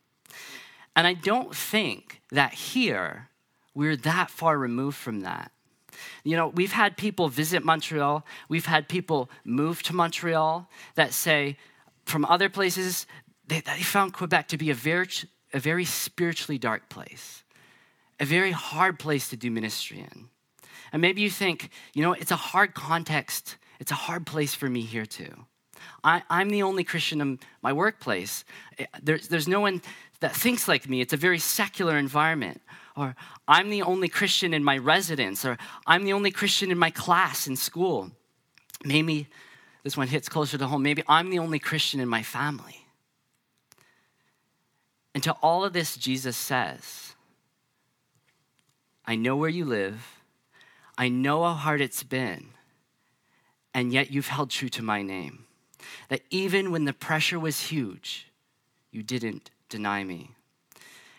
And 0.97 1.07
I 1.07 1.15
don't 1.15 1.55
think 1.55 2.21
that 2.31 2.55
here 2.55 3.29
we're 3.75 3.97
that 3.97 4.31
far 4.31 4.59
removed 4.59 4.97
from 4.97 5.21
that. 5.21 5.51
You 6.25 6.37
know, 6.37 6.49
we've 6.49 6.73
had 6.73 6.97
people 6.97 7.29
visit 7.29 7.65
Montreal, 7.65 8.25
we've 8.49 8.67
had 8.67 8.89
people 8.89 9.31
move 9.45 9.83
to 9.85 9.95
Montreal 9.95 10.69
that 10.95 11.13
say 11.13 11.57
from 12.05 12.25
other 12.25 12.49
places, 12.49 13.07
they, 13.47 13.61
they 13.61 13.83
found 13.83 14.13
Quebec 14.13 14.49
to 14.49 14.59
be 14.59 14.71
a 14.71 14.75
very, 14.75 15.09
a 15.53 15.59
very 15.59 15.85
spiritually 15.85 16.59
dark 16.59 16.89
place, 16.89 17.45
a 18.19 18.25
very 18.25 18.51
hard 18.51 18.99
place 18.99 19.29
to 19.31 19.37
do 19.37 19.51
ministry 19.51 20.01
in. 20.01 20.29
And 20.93 21.01
maybe 21.01 21.21
you 21.21 21.31
think, 21.31 21.71
you 21.93 22.03
know, 22.03 22.13
it's 22.13 22.31
a 22.31 22.37
hard 22.37 22.75
context, 22.75 23.57
it's 23.81 23.91
a 23.91 23.97
hard 23.97 24.27
place 24.27 24.55
for 24.55 24.69
me 24.69 24.83
here 24.83 25.07
too. 25.07 25.47
I, 26.03 26.23
am 26.31 26.51
the 26.51 26.63
only 26.63 26.85
Christian 26.85 27.21
in 27.21 27.41
my 27.63 27.73
workplace. 27.73 28.45
Eh, 28.79 28.87
there's, 29.03 29.29
there's 29.29 29.49
no 29.49 29.61
one 29.61 29.83
that 30.21 30.35
thinks 30.35 30.69
like 30.69 30.89
me. 30.89 31.01
It's 31.01 31.13
a 31.13 31.19
very 31.19 31.39
secular 31.39 31.99
environment. 31.99 32.63
Or 32.97 33.17
I'm 33.49 33.71
the 33.71 33.83
only 33.83 34.09
Christian 34.09 34.55
in 34.55 34.63
my 34.63 34.79
residence. 34.79 35.45
Or 35.45 35.59
I'm 35.87 36.05
the 36.05 36.13
only 36.13 36.31
Christian 36.31 36.71
in 36.71 36.79
my 36.79 36.91
class 36.91 37.47
in 37.47 37.57
school. 37.57 38.11
Maybe 38.85 39.29
this 39.83 39.97
one 39.97 40.09
hits 40.09 40.29
closer 40.29 40.59
to 40.59 40.67
home. 40.67 40.83
Maybe 40.83 41.03
I'm 41.09 41.31
the 41.31 41.39
only 41.39 41.59
Christian 41.59 42.01
in 42.01 42.09
my 42.09 42.23
family. 42.23 42.87
And 45.15 45.23
to 45.23 45.33
all 45.43 45.65
of 45.65 45.73
this, 45.73 45.97
Jesus 45.97 46.37
says, 46.37 47.15
I 49.07 49.17
know 49.17 49.37
where 49.37 49.51
you 49.51 49.65
live. 49.65 50.21
I 50.97 51.09
know 51.09 51.43
how 51.43 51.53
hard 51.53 51.81
it's 51.81 52.03
been. 52.03 52.49
And 53.73 53.93
yet 53.93 54.11
you've 54.11 54.29
held 54.29 54.51
true 54.51 54.69
to 54.71 54.83
my 54.83 55.03
name. 55.03 55.45
That 56.09 56.23
even 56.31 56.71
when 56.71 56.85
the 56.85 56.93
pressure 56.93 57.39
was 57.39 57.61
huge, 57.61 58.31
you 58.91 59.03
didn't 59.03 59.51
deny 59.69 60.05
me. 60.05 60.31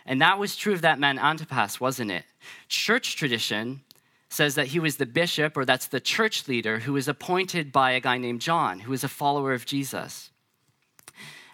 And 0.06 0.22
that 0.22 0.38
was 0.38 0.56
true 0.56 0.74
of 0.74 0.82
that 0.82 1.00
man 1.00 1.18
Antipas, 1.18 1.80
wasn't 1.80 2.12
it? 2.12 2.26
Church 2.68 3.16
tradition 3.16 3.82
says 4.30 4.56
that 4.56 4.68
he 4.68 4.80
was 4.80 4.98
the 4.98 5.06
bishop, 5.06 5.56
or 5.56 5.66
that's 5.66 5.88
the 5.88 6.00
church 6.00 6.48
leader, 6.48 6.80
who 6.80 6.94
was 6.94 7.08
appointed 7.08 7.72
by 7.72 7.92
a 7.92 8.02
guy 8.02 8.18
named 8.18 8.42
John, 8.42 8.80
who 8.80 8.92
was 8.92 9.04
a 9.04 9.10
follower 9.10 9.54
of 9.54 9.66
Jesus. 9.66 10.30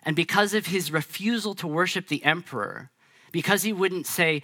And 0.04 0.16
because 0.16 0.54
of 0.54 0.66
his 0.66 0.92
refusal 0.92 1.54
to 1.56 1.68
worship 1.68 2.08
the 2.08 2.24
emperor, 2.24 2.90
because 3.32 3.64
he 3.64 3.72
wouldn't 3.72 4.08
say 4.08 4.42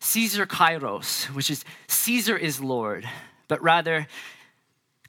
Caesar 0.00 0.46
Kyrios, 0.46 1.26
which 1.26 1.50
is 1.50 1.64
Caesar 1.86 2.36
is 2.36 2.60
Lord, 2.60 3.08
but 3.48 3.62
rather 3.62 4.08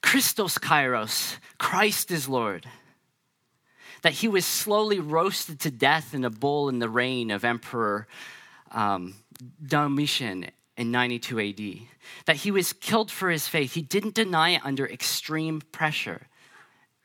Christos 0.00 0.56
Kyrios, 0.58 1.36
Christ 1.58 2.10
is 2.10 2.28
Lord, 2.28 2.66
that 4.02 4.14
he 4.14 4.28
was 4.28 4.46
slowly 4.46 5.00
roasted 5.00 5.58
to 5.60 5.70
death 5.70 6.14
in 6.14 6.24
a 6.24 6.30
bull 6.30 6.68
in 6.68 6.78
the 6.78 6.88
reign 6.88 7.30
of 7.30 7.44
Emperor 7.44 8.06
um, 8.72 9.14
Domitian 9.64 10.46
in 10.76 10.90
92 10.90 11.40
AD, 11.40 11.88
that 12.26 12.36
he 12.36 12.50
was 12.50 12.72
killed 12.72 13.10
for 13.10 13.30
his 13.30 13.48
faith. 13.48 13.74
He 13.74 13.82
didn't 13.82 14.14
deny 14.14 14.50
it 14.50 14.64
under 14.64 14.86
extreme 14.86 15.60
pressure. 15.72 16.28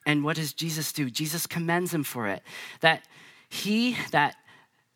And 0.05 0.23
what 0.23 0.35
does 0.35 0.53
Jesus 0.53 0.91
do? 0.93 1.09
Jesus 1.09 1.47
commends 1.47 1.93
him 1.93 2.03
for 2.03 2.27
it. 2.27 2.43
That 2.81 3.03
he, 3.49 3.97
that 4.11 4.35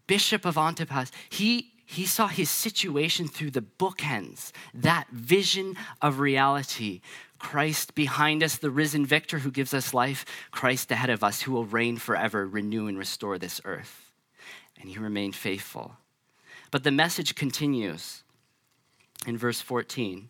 bishop 0.05 0.45
of 0.45 0.57
Antipas, 0.57 1.11
he, 1.29 1.71
he 1.85 2.05
saw 2.05 2.27
his 2.27 2.49
situation 2.49 3.27
through 3.27 3.51
the 3.51 3.61
bookends, 3.61 4.51
that 4.73 5.07
vision 5.09 5.75
of 6.01 6.19
reality. 6.19 7.01
Christ 7.39 7.95
behind 7.95 8.43
us, 8.43 8.57
the 8.57 8.71
risen 8.71 9.05
victor 9.05 9.39
who 9.39 9.51
gives 9.51 9.73
us 9.73 9.93
life, 9.93 10.25
Christ 10.51 10.91
ahead 10.91 11.09
of 11.09 11.23
us 11.23 11.41
who 11.41 11.51
will 11.51 11.65
reign 11.65 11.97
forever, 11.97 12.47
renew 12.47 12.87
and 12.87 12.97
restore 12.97 13.37
this 13.37 13.61
earth. 13.63 14.11
And 14.79 14.89
he 14.89 14.97
remained 14.97 15.35
faithful. 15.35 15.95
But 16.71 16.83
the 16.83 16.91
message 16.91 17.35
continues 17.35 18.23
in 19.25 19.37
verse 19.37 19.61
14. 19.61 20.29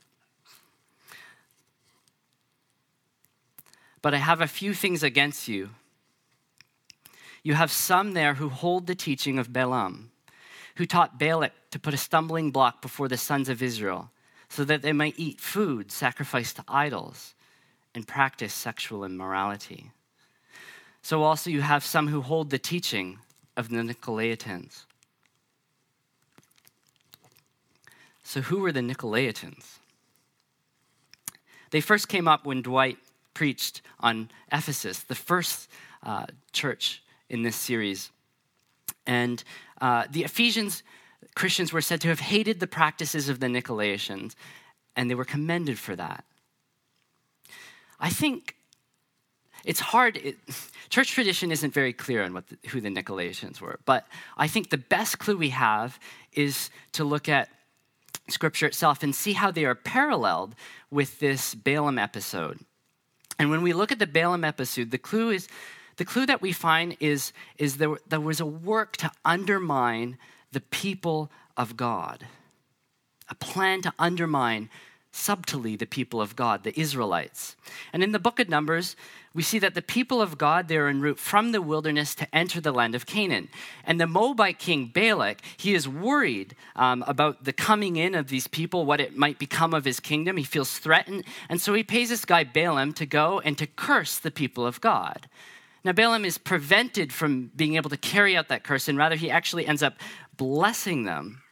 But 4.02 4.14
I 4.14 4.18
have 4.18 4.42
a 4.42 4.48
few 4.48 4.74
things 4.74 5.04
against 5.04 5.48
you. 5.48 5.72
You 7.44 7.54
have 7.54 7.72
some 7.72 8.14
there 8.14 8.36
who 8.36 8.50
hold 8.50 8.88
the 8.88 8.96
teaching 8.96 9.40
of 9.40 9.54
Balaam, 9.54 10.12
who 10.76 10.86
taught 10.86 11.20
Balak 11.20 11.54
to 11.72 11.80
put 11.80 11.94
a 11.94 11.98
stumbling 11.98 12.52
block 12.52 12.82
before 12.82 13.08
the 13.08 13.18
sons 13.18 13.50
of 13.50 13.62
Israel, 13.62 14.12
so 14.50 14.64
that 14.64 14.82
they 14.82 14.94
might 14.94 15.16
eat 15.18 15.40
food 15.40 15.92
sacrificed 15.92 16.58
to 16.58 16.64
idols 16.68 17.36
and 17.96 18.08
practice 18.08 18.54
sexual 18.54 19.04
immorality. 19.04 19.92
So 21.02 21.24
also 21.24 21.50
you 21.50 21.62
have 21.62 21.84
some 21.84 22.08
who 22.08 22.22
hold 22.22 22.50
the 22.50 22.60
teaching 22.60 23.20
of 23.56 23.70
the 23.70 23.78
Nicolaitans. 23.78 24.87
So, 28.28 28.42
who 28.42 28.60
were 28.60 28.74
the 28.74 28.82
Nicolaitans? 28.82 29.78
They 31.72 31.80
first 31.80 32.10
came 32.10 32.28
up 32.28 32.46
when 32.46 32.62
Dwight 32.62 32.98
preached 33.34 33.82
on 34.02 34.30
Ephesus, 34.52 35.00
the 35.00 35.16
first 35.16 35.70
uh, 36.04 36.26
church 36.52 37.02
in 37.30 37.44
this 37.44 37.56
series. 37.56 38.12
And 39.06 39.42
uh, 39.80 40.08
the 40.12 40.26
Ephesians 40.26 40.84
Christians 41.36 41.72
were 41.72 41.80
said 41.80 42.02
to 42.02 42.10
have 42.10 42.20
hated 42.20 42.60
the 42.60 42.68
practices 42.68 43.30
of 43.30 43.40
the 43.40 43.48
Nicolaitans, 43.48 44.36
and 44.98 45.10
they 45.10 45.16
were 45.16 45.24
commended 45.24 45.80
for 45.80 45.96
that. 45.96 46.26
I 47.98 48.10
think 48.10 48.58
it's 49.64 49.80
hard. 49.80 50.18
It, 50.18 50.36
church 50.90 51.12
tradition 51.12 51.50
isn't 51.50 51.74
very 51.74 51.94
clear 51.94 52.24
on 52.24 52.34
what 52.34 52.48
the, 52.48 52.58
who 52.72 52.82
the 52.82 52.90
Nicolaitans 52.90 53.62
were, 53.62 53.80
but 53.86 54.06
I 54.36 54.50
think 54.50 54.70
the 54.70 54.78
best 54.78 55.18
clue 55.18 55.38
we 55.38 55.52
have 55.52 55.98
is 56.34 56.70
to 56.92 57.06
look 57.06 57.30
at 57.30 57.48
scripture 58.30 58.68
itself 58.68 59.04
and 59.04 59.16
see 59.16 59.34
how 59.34 59.52
they 59.52 59.66
are 59.66 59.76
paralleled 59.76 60.56
with 60.92 61.20
this 61.20 61.56
Balaam 61.56 61.98
episode. 61.98 62.60
And 63.40 63.50
when 63.50 63.62
we 63.62 63.74
look 63.74 63.92
at 63.92 64.00
the 64.00 64.08
Balaam 64.08 64.44
episode, 64.44 64.92
the 64.92 64.98
clue 64.98 65.32
is 65.32 65.48
the 65.98 66.06
clue 66.06 66.26
that 66.28 66.42
we 66.42 66.52
find 66.52 66.96
is, 67.00 67.34
is 67.58 67.78
there, 67.78 67.98
there 68.08 68.22
was 68.22 68.40
a 68.40 68.46
work 68.46 68.98
to 68.98 69.12
undermine 69.26 70.18
the 70.52 70.62
people 70.62 71.32
of 71.58 71.76
God, 71.76 72.28
a 73.30 73.36
plan 73.36 73.82
to 73.82 73.94
undermine 73.98 74.70
subtly 75.12 75.76
the 75.76 75.88
people 75.88 76.22
of 76.22 76.36
God, 76.36 76.64
the 76.64 76.80
Israelites. 76.80 77.56
And 77.92 78.04
in 78.04 78.12
the 78.12 78.20
book 78.20 78.40
of 78.40 78.48
Numbers, 78.48 78.96
we 79.38 79.44
see 79.44 79.60
that 79.60 79.76
the 79.76 79.84
people 79.84 80.20
of 80.20 80.40
God, 80.40 80.68
they're 80.68 80.88
en 80.88 81.00
route 81.00 81.20
from 81.20 81.52
the 81.52 81.62
wilderness 81.62 82.16
to 82.16 82.36
enter 82.36 82.60
the 82.60 82.72
land 82.72 82.96
of 82.96 83.06
Canaan. 83.06 83.50
And 83.84 84.02
the 84.02 84.08
Moabite 84.08 84.58
king 84.58 84.88
Balak, 84.88 85.42
he 85.58 85.76
is 85.76 85.88
worried 85.88 86.56
um, 86.76 87.04
about 87.06 87.44
the 87.44 87.54
coming 87.54 87.98
in 87.98 88.16
of 88.16 88.30
these 88.30 88.48
people, 88.48 88.84
what 88.84 89.00
it 89.00 89.16
might 89.16 89.38
become 89.38 89.76
of 89.76 89.86
his 89.86 90.00
kingdom. 90.00 90.38
He 90.38 90.44
feels 90.44 90.80
threatened. 90.80 91.24
And 91.50 91.62
so 91.62 91.76
he 91.76 91.84
pays 91.84 92.10
this 92.10 92.26
guy 92.26 92.46
Balaam 92.46 92.94
to 92.94 93.06
go 93.06 93.40
and 93.42 93.56
to 93.60 93.68
curse 93.68 94.18
the 94.18 94.32
people 94.32 94.66
of 94.66 94.82
God. 94.82 95.30
Now, 95.86 95.92
Balaam 95.92 96.26
is 96.26 96.40
prevented 96.40 97.14
from 97.14 97.52
being 97.56 97.76
able 97.76 97.92
to 97.92 97.98
carry 97.98 98.36
out 98.36 98.48
that 98.48 98.64
curse, 98.64 98.88
and 98.88 98.98
rather 98.98 99.16
he 99.16 99.30
actually 99.30 99.68
ends 99.68 99.84
up 99.84 99.98
blessing 100.36 101.04
them. 101.04 101.44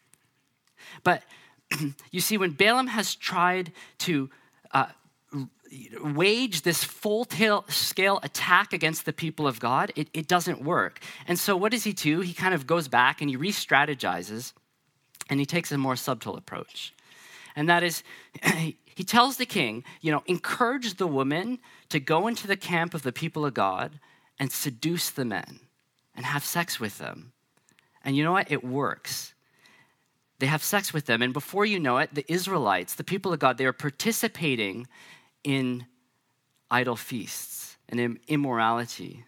But 1.04 1.22
you 2.10 2.20
see, 2.20 2.40
when 2.40 2.54
Balaam 2.54 2.88
has 2.88 3.14
tried 3.14 3.74
to 4.00 4.32
uh, 4.72 4.88
wage 6.02 6.62
this 6.62 6.84
full 6.84 7.28
scale 7.70 8.20
attack 8.24 8.74
against 8.74 9.06
the 9.06 9.14
people 9.14 9.48
of 9.48 9.60
God, 9.60 9.92
it, 9.96 10.10
it 10.14 10.28
doesn't 10.28 10.62
work. 10.62 11.00
And 11.28 11.40
so, 11.40 11.56
what 11.56 11.72
does 11.72 11.84
he 11.84 11.94
do? 11.94 12.22
He 12.22 12.34
kind 12.34 12.54
of 12.54 12.68
goes 12.68 12.88
back 12.88 13.22
and 13.22 13.30
he 13.30 13.36
re 13.36 13.52
strategizes 13.52 14.54
and 15.30 15.40
he 15.40 15.46
takes 15.46 15.72
a 15.72 15.78
more 15.78 15.96
subtle 15.96 16.36
approach. 16.36 16.94
And 17.56 17.70
that 17.70 17.84
is, 17.84 18.04
he 18.96 19.04
tells 19.04 19.38
the 19.38 19.46
king, 19.46 19.84
you 20.02 20.12
know, 20.12 20.24
encourage 20.26 20.96
the 20.96 21.08
woman 21.08 21.60
to 21.90 22.00
go 22.00 22.28
into 22.28 22.48
the 22.48 22.58
camp 22.58 22.94
of 22.94 23.04
the 23.04 23.12
people 23.12 23.46
of 23.46 23.54
God 23.54 24.00
and 24.40 24.52
seduce 24.52 25.10
the 25.10 25.26
men 25.26 25.60
and 26.16 26.26
have 26.26 26.44
sex 26.44 26.80
with 26.80 26.98
them. 26.98 27.32
And 28.04 28.16
you 28.16 28.24
know 28.24 28.34
what? 28.34 28.52
It 28.52 28.64
works. 28.64 29.34
They 30.40 30.48
have 30.48 30.64
sex 30.64 30.94
with 30.94 31.06
them. 31.06 31.22
And 31.22 31.34
before 31.34 31.66
you 31.66 31.80
know 31.80 31.98
it, 31.98 32.14
the 32.14 32.26
Israelites, 32.32 32.96
the 32.96 33.04
people 33.04 33.32
of 33.32 33.40
God, 33.40 33.58
they 33.58 33.66
are 33.66 33.74
participating 33.74 34.88
in 35.46 35.86
idol 36.70 36.98
feasts 36.98 37.78
and 37.88 38.00
in 38.00 38.20
immorality. 38.28 39.24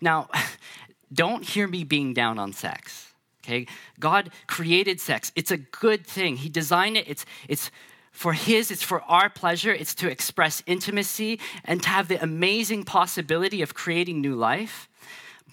Now, 0.00 0.28
don't 1.12 1.42
hear 1.42 1.66
me 1.66 1.82
being 1.82 2.14
down 2.14 2.38
on 2.38 2.52
sex. 2.52 3.12
Okay? 3.44 3.66
God 3.98 4.30
created 4.46 5.00
sex. 5.00 5.32
It's 5.34 5.50
a 5.50 5.56
good 5.56 6.06
thing. 6.06 6.36
He 6.36 6.48
designed 6.48 6.96
it. 6.96 7.08
It's 7.08 7.24
it's 7.48 7.70
for 8.12 8.32
his, 8.32 8.70
it's 8.70 8.82
for 8.82 9.02
our 9.02 9.30
pleasure. 9.30 9.72
It's 9.72 9.94
to 9.96 10.10
express 10.10 10.62
intimacy 10.66 11.38
and 11.64 11.82
to 11.82 11.88
have 11.88 12.08
the 12.08 12.20
amazing 12.22 12.84
possibility 12.84 13.62
of 13.62 13.74
creating 13.74 14.20
new 14.20 14.34
life. 14.34 14.88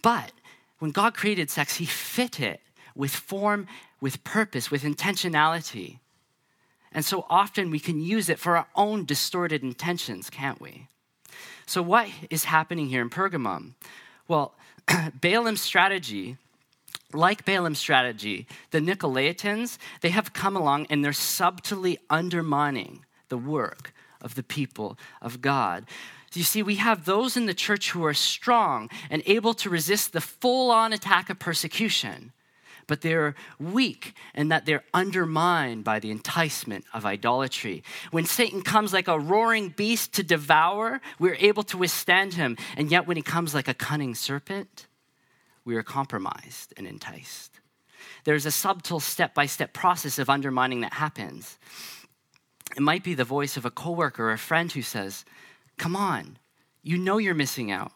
But 0.01 0.31
when 0.79 0.91
God 0.91 1.13
created 1.13 1.49
sex, 1.49 1.75
he 1.75 1.85
fit 1.85 2.39
it 2.39 2.61
with 2.95 3.11
form, 3.11 3.67
with 4.01 4.23
purpose, 4.23 4.71
with 4.71 4.83
intentionality. 4.83 5.99
And 6.95 7.03
so 7.03 7.25
often 7.29 7.69
we 7.69 7.79
can 7.79 7.99
use 7.99 8.29
it 8.29 8.39
for 8.39 8.55
our 8.55 8.67
own 8.73 9.03
distorted 9.03 9.63
intentions, 9.63 10.29
can't 10.29 10.61
we? 10.61 10.87
So, 11.65 11.81
what 11.81 12.07
is 12.29 12.45
happening 12.45 12.87
here 12.87 13.01
in 13.01 13.09
Pergamum? 13.09 13.73
Well, 14.29 14.55
Balaam's 15.21 15.59
strategy, 15.59 16.37
like 17.11 17.43
Balaam's 17.43 17.79
strategy, 17.79 18.47
the 18.71 18.79
Nicolaitans, 18.79 19.77
they 19.99 20.09
have 20.09 20.31
come 20.31 20.55
along 20.55 20.87
and 20.89 21.03
they're 21.03 21.11
subtly 21.11 21.97
undermining 22.09 23.03
the 23.27 23.37
work 23.37 23.93
of 24.21 24.35
the 24.35 24.43
people 24.43 24.97
of 25.21 25.41
God. 25.41 25.85
You 26.33 26.43
see, 26.43 26.63
we 26.63 26.75
have 26.75 27.05
those 27.05 27.37
in 27.37 27.45
the 27.45 27.53
church 27.53 27.91
who 27.91 28.05
are 28.05 28.13
strong 28.13 28.89
and 29.09 29.21
able 29.25 29.53
to 29.55 29.69
resist 29.69 30.13
the 30.13 30.21
full 30.21 30.71
on 30.71 30.93
attack 30.93 31.29
of 31.29 31.39
persecution 31.39 32.31
but 32.87 33.01
they're 33.01 33.35
weak 33.59 34.13
and 34.33 34.51
that 34.51 34.65
they're 34.65 34.83
undermined 34.93 35.83
by 35.83 35.99
the 35.99 36.11
enticement 36.11 36.85
of 36.93 37.05
idolatry. 37.05 37.83
When 38.11 38.25
Satan 38.25 38.61
comes 38.61 38.93
like 38.93 39.07
a 39.07 39.19
roaring 39.19 39.69
beast 39.69 40.13
to 40.13 40.23
devour, 40.23 41.01
we're 41.19 41.37
able 41.39 41.63
to 41.63 41.77
withstand 41.77 42.33
him. 42.33 42.57
And 42.77 42.91
yet, 42.91 43.07
when 43.07 43.17
he 43.17 43.23
comes 43.23 43.53
like 43.53 43.67
a 43.67 43.73
cunning 43.73 44.15
serpent, 44.15 44.87
we 45.63 45.75
are 45.75 45.83
compromised 45.83 46.73
and 46.77 46.85
enticed. 46.87 47.59
There's 48.23 48.45
a 48.45 48.51
subtle 48.51 48.99
step 48.99 49.33
by 49.33 49.45
step 49.45 49.73
process 49.73 50.19
of 50.19 50.29
undermining 50.29 50.81
that 50.81 50.93
happens. 50.93 51.57
It 52.75 52.81
might 52.81 53.03
be 53.03 53.13
the 53.13 53.23
voice 53.23 53.57
of 53.57 53.65
a 53.65 53.71
coworker 53.71 54.25
or 54.25 54.31
a 54.31 54.37
friend 54.37 54.71
who 54.71 54.81
says, 54.81 55.25
Come 55.77 55.95
on, 55.95 56.37
you 56.81 56.97
know 56.97 57.17
you're 57.17 57.33
missing 57.33 57.71
out. 57.71 57.91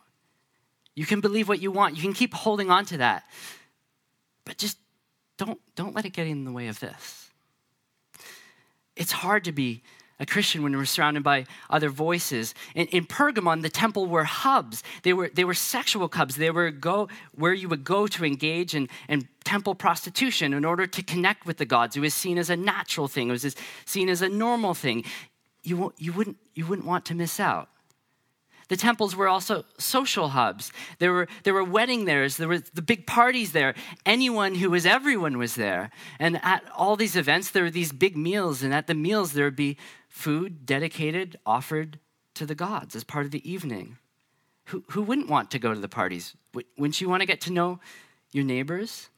You 0.95 1.05
can 1.05 1.21
believe 1.21 1.47
what 1.47 1.61
you 1.61 1.71
want. 1.71 1.95
You 1.95 2.01
can 2.01 2.13
keep 2.13 2.33
holding 2.33 2.69
on 2.69 2.85
to 2.87 2.97
that. 2.97 3.23
But 4.49 4.57
just 4.57 4.79
don't, 5.37 5.59
don't 5.75 5.93
let 5.93 6.05
it 6.05 6.09
get 6.09 6.25
in 6.25 6.43
the 6.43 6.51
way 6.51 6.69
of 6.69 6.79
this. 6.79 7.29
it's 8.95 9.11
hard 9.11 9.43
to 9.43 9.51
be 9.51 9.83
a 10.19 10.25
Christian 10.25 10.63
when 10.63 10.75
we're 10.75 10.85
surrounded 10.85 11.21
by 11.21 11.45
other 11.69 11.89
voices. 11.89 12.55
In, 12.73 12.87
in 12.87 13.05
Pergamon, 13.05 13.61
the 13.61 13.69
temple 13.69 14.07
were 14.07 14.23
hubs. 14.23 14.81
They 15.03 15.13
were, 15.13 15.29
they 15.31 15.43
were 15.43 15.53
sexual 15.53 16.09
hubs. 16.11 16.35
They 16.35 16.49
were 16.49 16.71
go, 16.71 17.09
where 17.35 17.53
you 17.53 17.69
would 17.69 17.83
go 17.83 18.07
to 18.07 18.25
engage 18.25 18.73
in, 18.73 18.89
in 19.07 19.27
temple 19.43 19.75
prostitution 19.75 20.51
in 20.51 20.65
order 20.65 20.87
to 20.87 21.03
connect 21.03 21.45
with 21.45 21.57
the 21.57 21.65
gods. 21.65 21.95
It 21.95 21.99
was 21.99 22.15
seen 22.15 22.39
as 22.39 22.49
a 22.49 22.57
natural 22.57 23.07
thing. 23.07 23.29
It 23.29 23.33
was 23.33 23.55
seen 23.85 24.09
as 24.09 24.23
a 24.23 24.29
normal 24.29 24.73
thing. 24.73 25.03
You, 25.61 25.93
you, 25.99 26.11
wouldn't, 26.11 26.37
you 26.55 26.65
wouldn't 26.65 26.87
want 26.87 27.05
to 27.05 27.13
miss 27.13 27.39
out. 27.39 27.69
The 28.69 28.77
temples 28.77 29.15
were 29.15 29.27
also 29.27 29.65
social 29.77 30.29
hubs. 30.29 30.71
There 30.99 31.11
were, 31.11 31.27
there 31.43 31.53
were 31.53 31.63
wedding 31.63 32.05
there. 32.05 32.29
There 32.29 32.47
were 32.47 32.59
the 32.59 32.81
big 32.81 33.05
parties 33.05 33.51
there. 33.51 33.73
Anyone 34.05 34.55
who 34.55 34.69
was 34.69 34.85
everyone 34.85 35.37
was 35.37 35.55
there. 35.55 35.89
And 36.19 36.39
at 36.43 36.63
all 36.75 36.95
these 36.95 37.15
events, 37.15 37.49
there 37.49 37.63
were 37.63 37.71
these 37.71 37.91
big 37.91 38.15
meals. 38.15 38.63
And 38.63 38.73
at 38.73 38.87
the 38.87 38.93
meals, 38.93 39.33
there 39.33 39.45
would 39.45 39.55
be 39.55 39.77
food 40.07 40.65
dedicated, 40.65 41.37
offered 41.45 41.99
to 42.35 42.45
the 42.45 42.55
gods 42.55 42.95
as 42.95 43.03
part 43.03 43.25
of 43.25 43.31
the 43.31 43.49
evening. 43.49 43.97
Who, 44.65 44.83
who 44.89 45.01
wouldn't 45.01 45.29
want 45.29 45.49
to 45.51 45.59
go 45.59 45.73
to 45.73 45.79
the 45.79 45.89
parties? 45.89 46.35
Wouldn't 46.53 47.01
you 47.01 47.09
want 47.09 47.21
to 47.21 47.27
get 47.27 47.41
to 47.41 47.51
know 47.51 47.79
your 48.31 48.43
neighbors? 48.43 49.09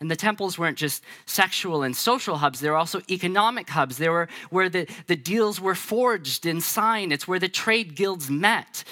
And 0.00 0.10
the 0.10 0.16
temples 0.16 0.58
weren't 0.58 0.78
just 0.78 1.02
sexual 1.26 1.82
and 1.82 1.96
social 1.96 2.36
hubs, 2.36 2.60
they 2.60 2.70
were 2.70 2.76
also 2.76 3.00
economic 3.10 3.68
hubs. 3.68 3.98
They 3.98 4.08
were 4.08 4.28
where 4.50 4.68
the, 4.68 4.86
the 5.06 5.16
deals 5.16 5.60
were 5.60 5.74
forged 5.74 6.46
and 6.46 6.62
signed. 6.62 7.12
It's 7.12 7.26
where 7.26 7.40
the 7.40 7.48
trade 7.48 7.96
guilds 7.96 8.30
met. 8.30 8.84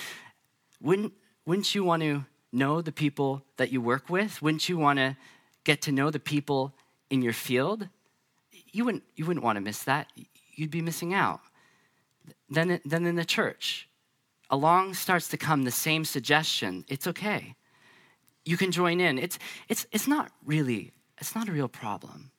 Wouldn't, 0.81 1.13
wouldn't 1.45 1.75
you 1.75 1.85
want 1.85 2.03
to 2.03 2.25
know 2.53 2.81
the 2.81 2.93
people 2.93 3.43
that 3.57 3.71
you 3.71 3.81
work 3.81 4.11
with? 4.11 4.43
Wouldn't 4.43 4.69
you 4.69 4.79
want 4.79 4.99
to 4.99 5.17
get 5.65 5.83
to 5.83 5.93
know 5.93 6.11
the 6.11 6.19
people 6.19 6.75
in 7.09 7.23
your 7.23 7.33
field? 7.33 7.89
You 8.73 8.85
wouldn't, 8.85 9.05
you 9.15 9.27
wouldn't 9.27 9.45
want 9.45 9.57
to 9.57 9.61
miss 9.61 9.85
that. 9.85 10.11
You'd 10.55 10.71
be 10.71 10.83
missing 10.83 11.15
out. 11.15 11.41
Then, 12.51 12.81
then 12.85 13.07
in 13.07 13.15
the 13.15 13.25
church, 13.25 13.89
along 14.51 14.95
starts 14.95 15.29
to 15.29 15.37
come 15.37 15.63
the 15.63 15.71
same 15.71 16.05
suggestion. 16.05 16.85
It's 16.89 17.07
okay. 17.07 17.55
You 18.47 18.57
can 18.57 18.73
join 18.73 19.01
in. 19.01 19.19
It's, 19.19 19.39
it's, 19.69 19.87
it's 19.93 20.09
not 20.09 20.31
really 20.47 20.93
it's 21.19 21.35
not 21.35 21.49
a 21.49 21.53
real 21.53 21.69
problem. 21.69 22.31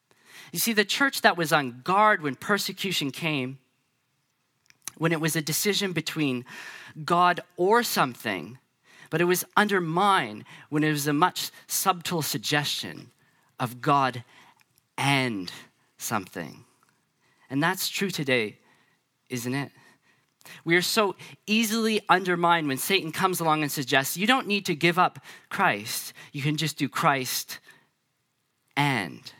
You 0.51 0.59
see, 0.59 0.73
the 0.73 0.85
church 0.85 1.21
that 1.21 1.37
was 1.37 1.51
on 1.51 1.81
guard 1.83 2.21
when 2.21 2.35
persecution 2.35 3.11
came, 3.11 3.59
when 4.97 5.11
it 5.11 5.21
was 5.21 5.35
a 5.35 5.41
decision 5.41 5.93
between 5.93 6.45
God 7.03 7.41
or 7.57 7.83
something, 7.83 8.57
but 9.09 9.21
it 9.21 9.25
was 9.25 9.45
undermined 9.55 10.43
when 10.69 10.83
it 10.83 10.91
was 10.91 11.07
a 11.07 11.13
much 11.13 11.51
subtle 11.67 12.21
suggestion 12.21 13.11
of 13.59 13.81
God 13.81 14.23
and 14.97 15.51
something. 15.97 16.65
And 17.49 17.63
that's 17.63 17.89
true 17.89 18.09
today, 18.09 18.57
isn't 19.29 19.53
it? 19.53 19.71
We 20.65 20.75
are 20.75 20.81
so 20.81 21.15
easily 21.45 22.01
undermined 22.09 22.67
when 22.67 22.77
Satan 22.77 23.11
comes 23.11 23.39
along 23.39 23.61
and 23.61 23.71
suggests 23.71 24.17
you 24.17 24.27
don't 24.27 24.47
need 24.47 24.65
to 24.65 24.75
give 24.75 24.99
up 24.99 25.19
Christ. 25.49 26.13
You 26.31 26.41
can 26.41 26.57
just 26.57 26.77
do 26.77 26.89
Christ 26.89 27.59
and 28.75 29.31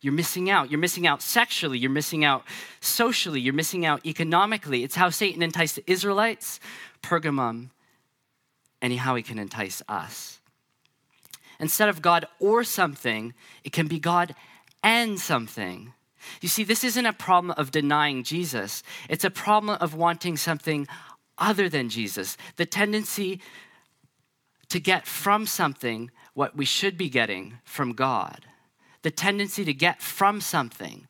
you're 0.00 0.12
missing 0.12 0.48
out. 0.48 0.70
You're 0.70 0.80
missing 0.80 1.06
out 1.06 1.22
sexually. 1.22 1.78
You're 1.78 1.90
missing 1.90 2.24
out 2.24 2.44
socially. 2.80 3.40
You're 3.40 3.54
missing 3.54 3.84
out 3.84 4.06
economically. 4.06 4.84
It's 4.84 4.94
how 4.94 5.10
Satan 5.10 5.42
enticed 5.42 5.76
the 5.76 5.90
Israelites, 5.90 6.60
Pergamum, 7.02 7.70
and 8.80 8.92
how 8.94 9.16
he 9.16 9.22
can 9.22 9.38
entice 9.38 9.82
us. 9.88 10.38
Instead 11.58 11.88
of 11.88 12.00
God 12.00 12.26
or 12.38 12.62
something, 12.62 13.34
it 13.64 13.72
can 13.72 13.88
be 13.88 13.98
God 13.98 14.36
and 14.84 15.18
something. 15.18 15.92
You 16.40 16.48
see, 16.48 16.64
this 16.64 16.84
isn't 16.84 17.06
a 17.06 17.12
problem 17.12 17.54
of 17.56 17.70
denying 17.70 18.22
Jesus, 18.22 18.82
it's 19.08 19.24
a 19.24 19.30
problem 19.30 19.78
of 19.80 19.94
wanting 19.94 20.36
something 20.36 20.86
other 21.36 21.68
than 21.68 21.88
Jesus. 21.88 22.36
The 22.56 22.66
tendency 22.66 23.40
to 24.68 24.80
get 24.80 25.06
from 25.06 25.46
something 25.46 26.10
what 26.34 26.56
we 26.56 26.64
should 26.64 26.96
be 26.96 27.08
getting 27.08 27.58
from 27.64 27.92
God. 27.92 28.44
The 29.02 29.10
tendency 29.10 29.64
to 29.64 29.72
get 29.72 30.02
from 30.02 30.40
something 30.40 31.06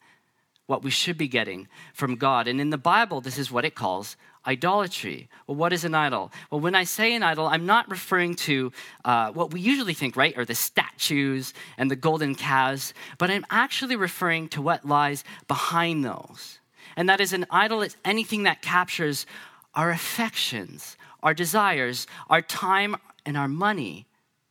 what 0.67 0.83
we 0.83 0.91
should 0.91 1.17
be 1.17 1.29
getting 1.29 1.67
from 1.95 2.17
God. 2.17 2.47
And 2.47 2.61
in 2.61 2.71
the 2.71 2.79
Bible, 2.79 3.21
this 3.21 3.39
is 3.39 3.51
what 3.51 3.65
it 3.65 3.75
calls 3.75 4.17
idolatry. 4.49 5.29
Well, 5.47 5.57
what 5.57 5.73
is 5.73 5.85
an 5.85 5.95
idol? 5.95 6.33
Well, 6.51 6.61
when 6.61 6.75
I 6.75 6.85
say 6.85 7.15
an 7.15 7.23
idol, 7.23 7.47
I'm 7.47 7.67
not 7.67 7.89
referring 7.91 8.35
to 8.37 8.73
uh, 9.05 9.31
what 9.33 9.53
we 9.53 9.61
usually 9.61 9.95
think, 9.95 10.17
right, 10.17 10.37
are 10.39 10.45
the 10.45 10.55
statues 10.55 11.53
and 11.77 11.91
the 11.91 11.97
golden 11.97 12.35
calves, 12.35 12.95
but 13.19 13.31
I'm 13.31 13.45
actually 13.51 13.95
referring 13.95 14.49
to 14.51 14.63
what 14.63 14.87
lies 14.87 15.23
behind 15.47 16.05
those. 16.05 16.59
And 16.97 17.09
that 17.09 17.21
is 17.21 17.33
an 17.33 17.47
idol 17.51 17.83
is 17.83 17.97
anything 18.05 18.45
that 18.45 18.63
captures 18.63 19.27
our 19.75 19.91
affections, 19.91 20.97
our 21.23 21.35
desires, 21.35 22.07
our 22.31 22.43
time, 22.43 22.97
and 23.27 23.37
our 23.37 23.49
money 23.49 24.07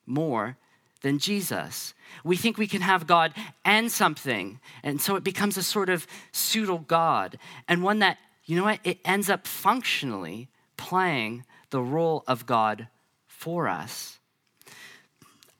more 0.05 0.57
than 1.01 1.17
Jesus. 1.19 1.93
We 2.23 2.37
think 2.37 2.57
we 2.57 2.67
can 2.67 2.81
have 2.81 3.07
God 3.07 3.33
and 3.65 3.91
something. 3.91 4.59
And 4.83 5.01
so 5.01 5.15
it 5.15 5.23
becomes 5.23 5.57
a 5.57 5.63
sort 5.63 5.89
of 5.89 6.07
pseudo 6.31 6.77
God. 6.77 7.39
And 7.67 7.83
one 7.83 7.99
that, 7.99 8.17
you 8.47 8.55
know 8.55 8.63
what, 8.63 8.79
it 8.83 8.99
ends 9.05 9.29
up 9.29 9.45
functionally 9.45 10.47
playing 10.77 11.43
the 11.69 11.81
role 11.81 12.23
of 12.27 12.45
God 12.45 12.87
for 13.27 13.67
us. 13.67 14.19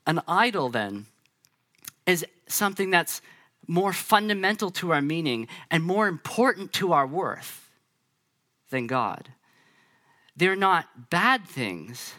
An 0.06 0.22
idol, 0.26 0.70
then, 0.70 1.04
is 2.06 2.24
something 2.48 2.90
that's 2.90 3.20
more 3.66 3.92
fundamental 3.92 4.70
to 4.70 4.90
our 4.92 5.02
meaning 5.02 5.46
and 5.70 5.84
more 5.84 6.08
important 6.08 6.72
to 6.72 6.94
our 6.94 7.06
worth 7.06 7.70
than 8.70 8.86
God. 8.86 9.28
They're 10.34 10.56
not 10.56 11.10
bad 11.10 11.44
things, 11.44 12.14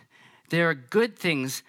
they're 0.50 0.76
good 0.76 1.18
things 1.18 1.64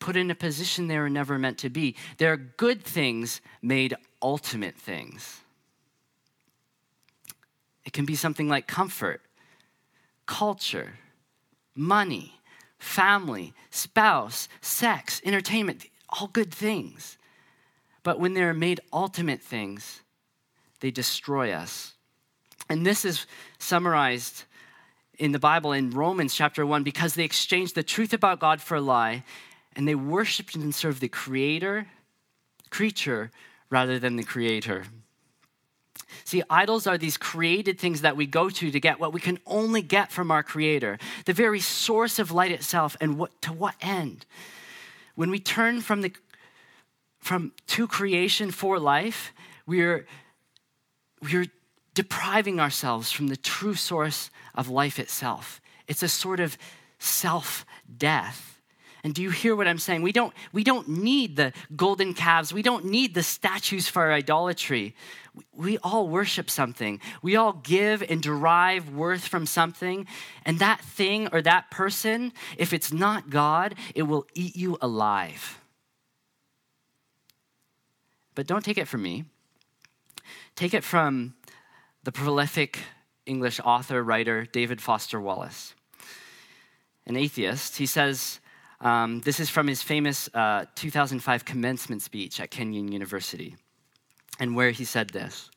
put 0.00 0.16
in 0.16 0.30
a 0.30 0.34
position 0.34 0.86
they 0.86 0.98
were 0.98 1.10
never 1.10 1.38
meant 1.38 1.58
to 1.58 1.70
be. 1.70 1.96
They're 2.18 2.36
good 2.36 2.84
things 2.84 3.40
made 3.62 3.96
ultimate 4.22 4.76
things. 4.76 5.40
It 7.88 7.94
can 7.94 8.04
be 8.04 8.16
something 8.16 8.50
like 8.50 8.66
comfort, 8.66 9.22
culture, 10.26 10.98
money, 11.74 12.34
family, 12.78 13.54
spouse, 13.70 14.46
sex, 14.60 15.22
entertainment, 15.24 15.86
all 16.10 16.26
good 16.26 16.52
things. 16.52 17.16
But 18.02 18.20
when 18.20 18.34
they're 18.34 18.52
made 18.52 18.80
ultimate 18.92 19.40
things, 19.40 20.02
they 20.80 20.90
destroy 20.90 21.50
us. 21.50 21.94
And 22.68 22.84
this 22.84 23.06
is 23.06 23.24
summarized 23.58 24.44
in 25.18 25.32
the 25.32 25.38
Bible 25.38 25.72
in 25.72 25.88
Romans 25.88 26.34
chapter 26.34 26.66
1 26.66 26.82
because 26.82 27.14
they 27.14 27.24
exchanged 27.24 27.74
the 27.74 27.82
truth 27.82 28.12
about 28.12 28.38
God 28.38 28.60
for 28.60 28.76
a 28.76 28.82
lie 28.82 29.24
and 29.74 29.88
they 29.88 29.94
worshiped 29.94 30.54
and 30.54 30.74
served 30.74 31.00
the 31.00 31.08
creator, 31.08 31.86
creature, 32.68 33.30
rather 33.70 33.98
than 33.98 34.16
the 34.16 34.24
creator. 34.24 34.84
See, 36.24 36.42
idols 36.50 36.86
are 36.86 36.98
these 36.98 37.16
created 37.16 37.78
things 37.78 38.00
that 38.02 38.16
we 38.16 38.26
go 38.26 38.50
to 38.50 38.70
to 38.70 38.80
get 38.80 39.00
what 39.00 39.12
we 39.12 39.20
can 39.20 39.38
only 39.46 39.82
get 39.82 40.10
from 40.10 40.30
our 40.30 40.42
creator, 40.42 40.98
the 41.24 41.32
very 41.32 41.60
source 41.60 42.18
of 42.18 42.30
light 42.30 42.52
itself, 42.52 42.96
and 43.00 43.18
what, 43.18 43.40
to 43.42 43.52
what 43.52 43.74
end? 43.80 44.26
When 45.14 45.30
we 45.30 45.38
turn 45.38 45.80
from 45.80 46.02
the 46.02 46.12
from 47.18 47.52
to 47.66 47.88
creation 47.88 48.50
for 48.50 48.78
life, 48.78 49.32
we're 49.66 50.06
we're 51.20 51.46
depriving 51.94 52.60
ourselves 52.60 53.10
from 53.10 53.26
the 53.26 53.36
true 53.36 53.74
source 53.74 54.30
of 54.54 54.68
life 54.68 54.98
itself. 55.00 55.60
It's 55.88 56.02
a 56.02 56.08
sort 56.08 56.40
of 56.40 56.56
self 56.98 57.66
death. 57.96 58.60
And 59.04 59.14
do 59.14 59.22
you 59.22 59.30
hear 59.30 59.54
what 59.54 59.68
I'm 59.68 59.78
saying? 59.78 60.02
We 60.02 60.12
don't, 60.12 60.32
we 60.52 60.64
don't 60.64 60.88
need 60.88 61.36
the 61.36 61.52
golden 61.76 62.14
calves. 62.14 62.52
We 62.52 62.62
don't 62.62 62.84
need 62.84 63.14
the 63.14 63.22
statues 63.22 63.88
for 63.88 64.02
our 64.02 64.12
idolatry. 64.12 64.94
We 65.52 65.78
all 65.78 66.08
worship 66.08 66.50
something. 66.50 67.00
We 67.22 67.36
all 67.36 67.52
give 67.52 68.02
and 68.02 68.22
derive 68.22 68.90
worth 68.90 69.26
from 69.26 69.46
something. 69.46 70.06
And 70.44 70.58
that 70.58 70.80
thing 70.80 71.28
or 71.32 71.42
that 71.42 71.70
person, 71.70 72.32
if 72.56 72.72
it's 72.72 72.92
not 72.92 73.30
God, 73.30 73.74
it 73.94 74.02
will 74.02 74.26
eat 74.34 74.56
you 74.56 74.78
alive. 74.80 75.60
But 78.34 78.46
don't 78.46 78.64
take 78.64 78.78
it 78.78 78.88
from 78.88 79.02
me. 79.02 79.24
Take 80.54 80.74
it 80.74 80.84
from 80.84 81.34
the 82.04 82.12
prolific 82.12 82.78
English 83.26 83.60
author, 83.64 84.02
writer, 84.02 84.46
David 84.46 84.80
Foster 84.80 85.20
Wallace. 85.20 85.74
An 87.06 87.16
atheist, 87.16 87.76
he 87.76 87.86
says, 87.86 88.40
um, 88.80 89.20
this 89.22 89.40
is 89.40 89.50
from 89.50 89.66
his 89.66 89.82
famous 89.82 90.28
uh, 90.34 90.66
2005 90.76 91.44
commencement 91.44 92.02
speech 92.02 92.40
at 92.40 92.50
Kenyon 92.50 92.92
University, 92.92 93.56
and 94.38 94.54
where 94.54 94.70
he 94.70 94.84
said 94.84 95.10
this 95.10 95.50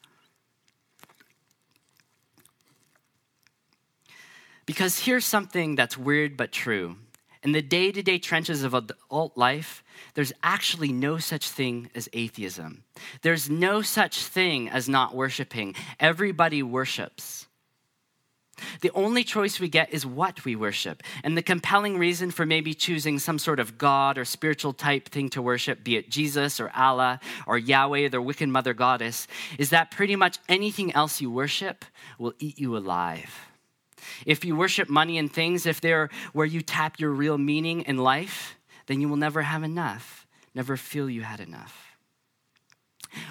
Because 4.65 4.99
here's 4.99 5.25
something 5.25 5.75
that's 5.75 5.97
weird 5.97 6.37
but 6.37 6.51
true. 6.51 6.95
In 7.43 7.51
the 7.51 7.61
day 7.61 7.91
to 7.91 8.03
day 8.03 8.19
trenches 8.19 8.63
of 8.63 8.73
adult 8.73 9.35
life, 9.35 9.83
there's 10.13 10.31
actually 10.43 10.91
no 10.91 11.17
such 11.17 11.49
thing 11.49 11.89
as 11.95 12.07
atheism. 12.13 12.83
There's 13.21 13.49
no 13.49 13.81
such 13.81 14.23
thing 14.23 14.69
as 14.69 14.87
not 14.87 15.15
worshiping. 15.15 15.75
Everybody 15.99 16.61
worships. 16.61 17.47
The 18.81 18.91
only 18.91 19.23
choice 19.23 19.59
we 19.59 19.69
get 19.69 19.93
is 19.93 20.05
what 20.05 20.45
we 20.45 20.55
worship. 20.55 21.03
And 21.23 21.37
the 21.37 21.41
compelling 21.41 21.97
reason 21.97 22.31
for 22.31 22.45
maybe 22.45 22.73
choosing 22.73 23.19
some 23.19 23.39
sort 23.39 23.59
of 23.59 23.77
God 23.77 24.17
or 24.17 24.25
spiritual 24.25 24.73
type 24.73 25.09
thing 25.09 25.29
to 25.29 25.41
worship, 25.41 25.83
be 25.83 25.97
it 25.97 26.09
Jesus 26.09 26.59
or 26.59 26.71
Allah 26.75 27.19
or 27.47 27.57
Yahweh 27.57 28.09
the 28.09 28.21
Wiccan 28.21 28.49
mother 28.49 28.73
goddess, 28.73 29.27
is 29.57 29.69
that 29.69 29.91
pretty 29.91 30.15
much 30.15 30.39
anything 30.49 30.93
else 30.93 31.21
you 31.21 31.31
worship 31.31 31.85
will 32.17 32.33
eat 32.39 32.59
you 32.59 32.77
alive. 32.77 33.47
If 34.25 34.43
you 34.45 34.55
worship 34.55 34.89
money 34.89 35.17
and 35.17 35.31
things, 35.31 35.65
if 35.65 35.81
they're 35.81 36.09
where 36.33 36.45
you 36.45 36.61
tap 36.61 36.99
your 36.99 37.11
real 37.11 37.37
meaning 37.37 37.81
in 37.81 37.97
life, 37.97 38.57
then 38.87 39.01
you 39.01 39.07
will 39.07 39.17
never 39.17 39.43
have 39.43 39.63
enough, 39.63 40.25
never 40.53 40.75
feel 40.77 41.09
you 41.09 41.21
had 41.21 41.39
enough. 41.39 41.95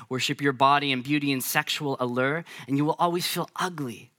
Worship 0.08 0.40
your 0.40 0.52
body 0.52 0.92
and 0.92 1.02
beauty 1.02 1.32
and 1.32 1.42
sexual 1.42 1.96
allure, 2.00 2.44
and 2.68 2.76
you 2.76 2.84
will 2.84 2.96
always 2.98 3.26
feel 3.26 3.48
ugly. 3.56 4.10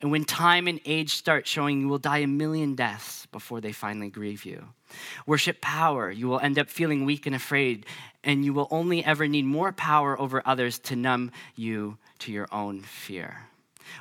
And 0.00 0.10
when 0.10 0.24
time 0.24 0.66
and 0.66 0.80
age 0.84 1.10
start 1.10 1.46
showing, 1.46 1.80
you 1.80 1.88
will 1.88 1.98
die 1.98 2.18
a 2.18 2.26
million 2.26 2.74
deaths 2.74 3.26
before 3.26 3.60
they 3.60 3.72
finally 3.72 4.10
grieve 4.10 4.44
you. 4.44 4.68
Worship 5.26 5.60
power, 5.60 6.10
you 6.10 6.28
will 6.28 6.40
end 6.40 6.58
up 6.58 6.68
feeling 6.68 7.04
weak 7.04 7.26
and 7.26 7.34
afraid, 7.34 7.86
and 8.22 8.44
you 8.44 8.52
will 8.52 8.68
only 8.70 9.04
ever 9.04 9.26
need 9.26 9.44
more 9.44 9.72
power 9.72 10.18
over 10.20 10.42
others 10.44 10.78
to 10.80 10.96
numb 10.96 11.32
you 11.54 11.98
to 12.20 12.32
your 12.32 12.48
own 12.52 12.80
fear. 12.80 13.48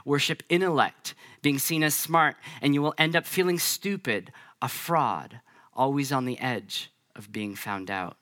Worship 0.05 0.43
intellect, 0.49 1.13
being 1.41 1.59
seen 1.59 1.83
as 1.83 1.93
smart, 1.93 2.35
and 2.61 2.73
you 2.73 2.81
will 2.81 2.95
end 2.97 3.15
up 3.15 3.25
feeling 3.25 3.59
stupid, 3.59 4.31
a 4.61 4.69
fraud, 4.69 5.39
always 5.73 6.11
on 6.11 6.25
the 6.25 6.39
edge 6.39 6.91
of 7.15 7.31
being 7.31 7.55
found 7.55 7.89
out. 7.91 8.17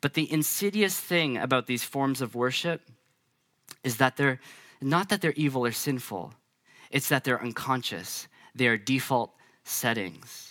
But 0.00 0.14
the 0.14 0.30
insidious 0.32 0.98
thing 0.98 1.36
about 1.36 1.66
these 1.66 1.84
forms 1.84 2.20
of 2.20 2.34
worship 2.34 2.82
is 3.84 3.96
that 3.96 4.16
they're 4.16 4.40
not 4.80 5.08
that 5.08 5.20
they're 5.20 5.32
evil 5.32 5.64
or 5.64 5.72
sinful, 5.72 6.34
it's 6.90 7.08
that 7.08 7.24
they're 7.24 7.42
unconscious. 7.42 8.28
They 8.54 8.66
are 8.66 8.76
default 8.76 9.34
settings 9.64 10.50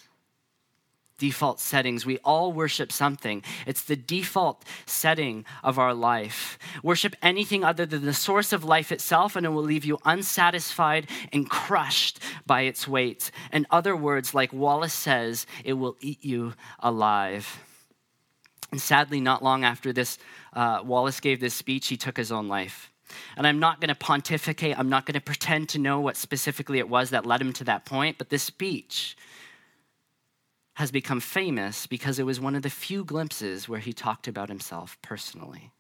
default 1.20 1.60
settings. 1.60 2.06
We 2.06 2.18
all 2.20 2.52
worship 2.52 2.92
something. 2.92 3.44
It's 3.68 3.84
the 3.84 3.96
default 3.96 4.64
setting 4.88 5.46
of 5.64 5.78
our 5.78 5.94
life. 5.94 6.58
Worship 6.82 7.16
anything 7.22 7.64
other 7.64 7.86
than 7.86 8.06
the 8.06 8.14
source 8.14 8.52
of 8.52 8.64
life 8.64 8.92
itself, 8.92 9.36
and 9.36 9.46
it 9.46 9.50
will 9.50 9.64
leave 9.64 9.86
you 9.86 10.00
unsatisfied 10.06 11.08
and 11.32 11.48
crushed 11.48 12.20
by 12.48 12.62
its 12.62 12.88
weight. 12.88 13.30
In 13.54 13.68
other 13.70 13.96
words, 13.96 14.34
like 14.34 14.52
Wallace 14.52 14.94
says, 14.94 15.46
it 15.64 15.74
will 15.74 15.98
eat 16.00 16.26
you 16.26 16.54
alive. 16.80 17.60
And 18.72 18.82
sadly, 18.82 19.20
not 19.20 19.44
long 19.44 19.64
after 19.64 19.94
this, 19.94 20.18
uh, 20.54 20.82
Wallace 20.84 21.20
gave 21.20 21.40
this 21.40 21.54
speech, 21.54 21.88
he 21.88 21.98
took 21.98 22.18
his 22.18 22.32
own 22.32 22.48
life. 22.48 22.92
And 23.38 23.48
I'm 23.48 23.60
not 23.60 23.80
going 23.80 23.90
to 23.90 23.96
pontificate, 23.96 24.78
I'm 24.78 24.90
not 24.90 25.06
going 25.06 25.14
to 25.14 25.22
pretend 25.22 25.70
to 25.70 25.80
know 25.80 26.00
what 26.00 26.18
specifically 26.18 26.80
it 26.80 26.90
was 26.90 27.12
that 27.12 27.26
led 27.26 27.42
him 27.42 27.54
to 27.54 27.64
that 27.66 27.86
point, 27.86 28.18
but 28.18 28.30
this 28.30 28.44
speech 28.44 29.16
has 30.76 30.92
become 30.92 31.20
famous 31.20 31.88
because 31.88 32.20
it 32.20 32.26
was 32.26 32.40
one 32.40 32.56
of 32.56 32.62
the 32.62 32.70
few 32.70 33.04
glimpses 33.04 33.68
where 33.68 33.80
he 33.80 33.92
talked 33.92 34.28
about 34.28 34.48
himself 34.48 34.98
personally. 35.02 35.72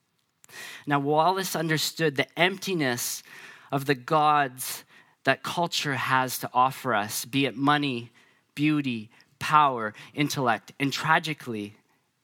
Now, 0.85 0.99
Wallace 0.99 1.55
understood 1.55 2.15
the 2.15 2.27
emptiness 2.37 3.23
of 3.71 3.85
the 3.85 3.95
gods 3.95 4.83
that 5.23 5.43
culture 5.43 5.95
has 5.95 6.39
to 6.39 6.49
offer 6.53 6.93
us, 6.93 7.23
be 7.23 7.45
it 7.45 7.55
money, 7.55 8.11
beauty, 8.55 9.09
power, 9.39 9.93
intellect, 10.13 10.73
and 10.79 10.91
tragically, 10.91 11.75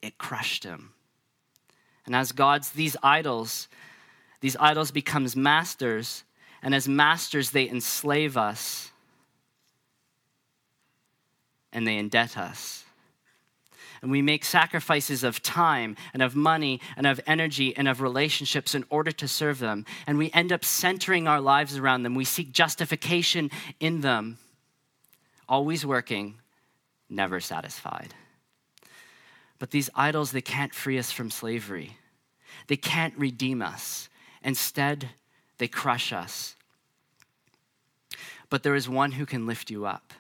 it 0.02 0.18
crushed 0.18 0.64
him. 0.64 0.92
And 2.06 2.16
as 2.16 2.32
gods, 2.32 2.72
these 2.72 2.98
idols, 3.02 3.68
these 4.46 4.56
idols 4.60 4.92
becomes 4.92 5.36
masters, 5.36 6.24
and 6.62 6.76
as 6.76 6.88
masters, 6.88 7.50
they 7.50 7.68
enslave 7.68 8.38
us 8.38 8.92
and 11.74 11.88
they 11.88 12.00
indebt 12.00 12.38
us. 12.38 12.86
And 14.04 14.12
we 14.12 14.22
make 14.22 14.46
sacrifices 14.46 15.24
of 15.24 15.42
time 15.42 15.98
and 16.14 16.22
of 16.22 16.36
money 16.36 16.80
and 16.96 17.08
of 17.08 17.20
energy 17.26 17.76
and 17.76 17.88
of 17.88 18.02
relationships 18.02 18.76
in 18.76 18.86
order 18.92 19.12
to 19.14 19.28
serve 19.28 19.58
them. 19.58 19.84
And 20.06 20.16
we 20.20 20.30
end 20.32 20.52
up 20.52 20.64
centering 20.64 21.28
our 21.28 21.42
lives 21.42 21.76
around 21.76 22.04
them. 22.04 22.14
We 22.14 22.24
seek 22.24 22.52
justification 22.52 23.50
in 23.80 24.02
them, 24.02 24.38
always 25.50 25.88
working, 25.88 26.36
never 27.10 27.40
satisfied. 27.40 28.14
But 29.58 29.72
these 29.72 29.90
idols, 29.96 30.32
they 30.32 30.42
can't 30.42 30.72
free 30.72 31.00
us 31.00 31.12
from 31.12 31.32
slavery, 31.32 31.98
they 32.68 32.78
can't 32.78 33.18
redeem 33.18 33.64
us. 33.64 34.08
Instead, 34.46 35.10
they 35.58 35.68
crush 35.68 36.14
us. 36.14 36.56
But 38.50 38.62
there 38.62 38.76
is 38.76 38.88
one 38.88 39.14
who 39.14 39.26
can 39.26 39.48
lift 39.48 39.72
you 39.72 39.88
up. 39.88 40.14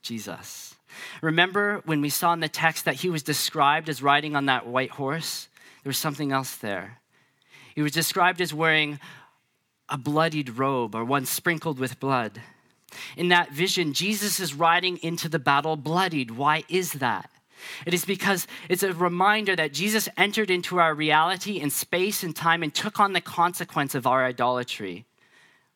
Jesus. 0.00 0.76
Remember 1.20 1.82
when 1.84 2.00
we 2.00 2.08
saw 2.08 2.32
in 2.32 2.40
the 2.40 2.48
text 2.48 2.84
that 2.84 2.94
he 2.94 3.10
was 3.10 3.24
described 3.24 3.88
as 3.88 4.02
riding 4.02 4.36
on 4.36 4.46
that 4.46 4.66
white 4.66 4.92
horse? 4.92 5.48
There 5.82 5.90
was 5.90 5.98
something 5.98 6.30
else 6.30 6.54
there. 6.54 6.98
He 7.74 7.82
was 7.82 7.92
described 7.92 8.40
as 8.40 8.54
wearing 8.54 9.00
a 9.88 9.98
bloodied 9.98 10.56
robe 10.56 10.94
or 10.94 11.04
one 11.04 11.26
sprinkled 11.26 11.80
with 11.80 11.98
blood. 11.98 12.40
In 13.16 13.28
that 13.28 13.50
vision, 13.50 13.92
Jesus 13.92 14.38
is 14.38 14.54
riding 14.54 14.98
into 14.98 15.28
the 15.28 15.38
battle 15.40 15.76
bloodied. 15.76 16.30
Why 16.30 16.62
is 16.68 16.94
that? 16.94 17.28
It 17.86 17.94
is 17.94 18.04
because 18.04 18.46
it's 18.68 18.82
a 18.82 18.92
reminder 18.92 19.56
that 19.56 19.72
Jesus 19.72 20.08
entered 20.16 20.50
into 20.50 20.78
our 20.78 20.94
reality 20.94 21.60
in 21.60 21.70
space 21.70 22.22
and 22.22 22.34
time 22.34 22.62
and 22.62 22.74
took 22.74 23.00
on 23.00 23.12
the 23.12 23.20
consequence 23.20 23.94
of 23.94 24.06
our 24.06 24.24
idolatry, 24.24 25.06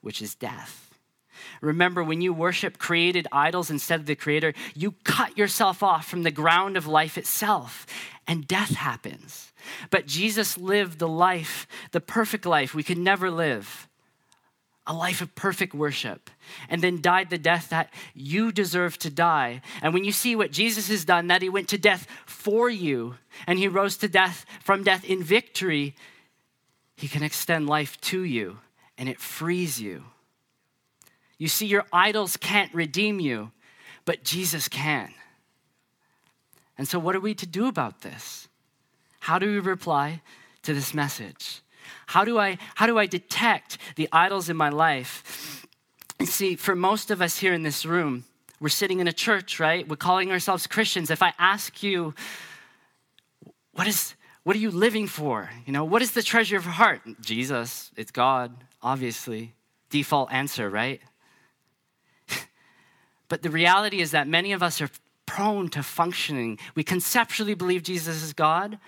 which 0.00 0.20
is 0.22 0.34
death. 0.34 0.84
Remember, 1.60 2.02
when 2.02 2.20
you 2.20 2.32
worship 2.32 2.78
created 2.78 3.26
idols 3.32 3.70
instead 3.70 4.00
of 4.00 4.06
the 4.06 4.14
Creator, 4.14 4.54
you 4.74 4.94
cut 5.04 5.36
yourself 5.36 5.82
off 5.82 6.06
from 6.06 6.22
the 6.22 6.30
ground 6.30 6.76
of 6.76 6.86
life 6.86 7.18
itself, 7.18 7.86
and 8.26 8.46
death 8.46 8.74
happens. 8.74 9.52
But 9.90 10.06
Jesus 10.06 10.58
lived 10.58 10.98
the 10.98 11.08
life, 11.08 11.66
the 11.92 12.00
perfect 12.00 12.46
life 12.46 12.74
we 12.74 12.82
could 12.82 12.98
never 12.98 13.30
live, 13.30 13.88
a 14.86 14.92
life 14.92 15.20
of 15.20 15.34
perfect 15.34 15.74
worship, 15.74 16.30
and 16.68 16.82
then 16.82 17.00
died 17.00 17.30
the 17.30 17.38
death 17.38 17.70
that 17.70 17.92
you 18.14 18.52
deserve 18.52 18.98
to 18.98 19.10
die. 19.10 19.62
And 19.80 19.94
when 19.94 20.04
you 20.04 20.12
see 20.12 20.36
what 20.36 20.52
Jesus 20.52 20.88
has 20.88 21.04
done, 21.04 21.28
that 21.28 21.42
he 21.42 21.48
went 21.48 21.68
to 21.68 21.78
death 21.78 22.06
for 22.26 22.68
you, 22.68 23.16
and 23.46 23.58
he 23.58 23.66
rose 23.66 23.96
to 23.98 24.08
death 24.08 24.44
from 24.62 24.82
death 24.82 25.04
in 25.04 25.22
victory, 25.22 25.94
he 26.96 27.08
can 27.08 27.22
extend 27.22 27.66
life 27.66 27.98
to 28.02 28.22
you, 28.22 28.58
and 28.98 29.08
it 29.08 29.20
frees 29.20 29.80
you. 29.80 30.04
You 31.38 31.48
see, 31.48 31.66
your 31.66 31.86
idols 31.92 32.36
can't 32.36 32.72
redeem 32.74 33.20
you, 33.20 33.52
but 34.04 34.22
Jesus 34.22 34.68
can. 34.68 35.12
And 36.76 36.86
so, 36.86 36.98
what 36.98 37.16
are 37.16 37.20
we 37.20 37.34
to 37.34 37.46
do 37.46 37.66
about 37.66 38.02
this? 38.02 38.48
How 39.20 39.38
do 39.38 39.46
we 39.46 39.58
reply 39.58 40.20
to 40.62 40.74
this 40.74 40.92
message? 40.92 41.62
How 42.06 42.24
do 42.24 42.38
I, 42.38 42.58
how 42.74 42.86
do 42.86 42.98
I 42.98 43.06
detect 43.06 43.78
the 43.96 44.08
idols 44.12 44.48
in 44.48 44.56
my 44.56 44.68
life? 44.68 45.66
And 46.18 46.28
see, 46.28 46.56
for 46.56 46.74
most 46.74 47.10
of 47.10 47.20
us 47.20 47.38
here 47.38 47.52
in 47.52 47.62
this 47.62 47.84
room, 47.84 48.24
we're 48.60 48.68
sitting 48.68 49.00
in 49.00 49.08
a 49.08 49.12
church, 49.12 49.60
right? 49.60 49.86
We're 49.86 49.96
calling 49.96 50.30
ourselves 50.30 50.66
Christians. 50.66 51.10
If 51.10 51.22
I 51.22 51.32
ask 51.38 51.82
you, 51.82 52.14
what 53.72 53.86
is 53.86 54.14
what 54.44 54.54
are 54.54 54.58
you 54.58 54.70
living 54.70 55.06
for? 55.06 55.50
You 55.66 55.72
know, 55.72 55.84
what 55.84 56.02
is 56.02 56.12
the 56.12 56.22
treasure 56.22 56.58
of 56.58 56.64
your 56.64 56.72
heart? 56.72 57.00
Jesus, 57.22 57.90
it's 57.96 58.10
God, 58.10 58.54
obviously. 58.82 59.54
Default 59.90 60.30
answer, 60.32 60.68
right? 60.70 61.00
But 63.28 63.42
the 63.42 63.50
reality 63.50 64.00
is 64.00 64.10
that 64.10 64.28
many 64.28 64.52
of 64.52 64.62
us 64.62 64.82
are 64.82 64.90
prone 65.24 65.68
to 65.70 65.82
functioning. 65.82 66.58
We 66.74 66.84
conceptually 66.84 67.54
believe 67.54 67.82
Jesus 67.82 68.22
is 68.22 68.34
God, 68.34 68.78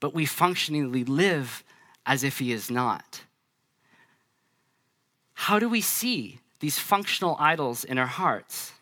but 0.00 0.12
we 0.12 0.26
functionally 0.26 1.04
live 1.04 1.62
as 2.08 2.24
if 2.24 2.38
he 2.38 2.50
is 2.50 2.70
not. 2.70 3.20
How 5.34 5.58
do 5.58 5.68
we 5.68 5.82
see 5.82 6.40
these 6.58 6.78
functional 6.78 7.36
idols 7.38 7.84
in 7.84 7.98
our 7.98 8.06
hearts? 8.06 8.72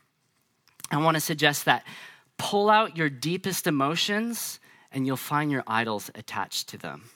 I 0.93 0.99
want 0.99 1.17
to 1.17 1.21
suggest 1.21 1.65
that 1.65 1.85
pull 2.39 2.71
out 2.71 2.97
your 2.97 3.11
deepest 3.11 3.67
emotions 3.67 4.61
and 4.93 5.07
you'll 5.07 5.17
find 5.17 5.51
your 5.51 5.65
idols 5.67 6.09
attached 6.15 6.69
to 6.69 6.79
them. 6.79 7.11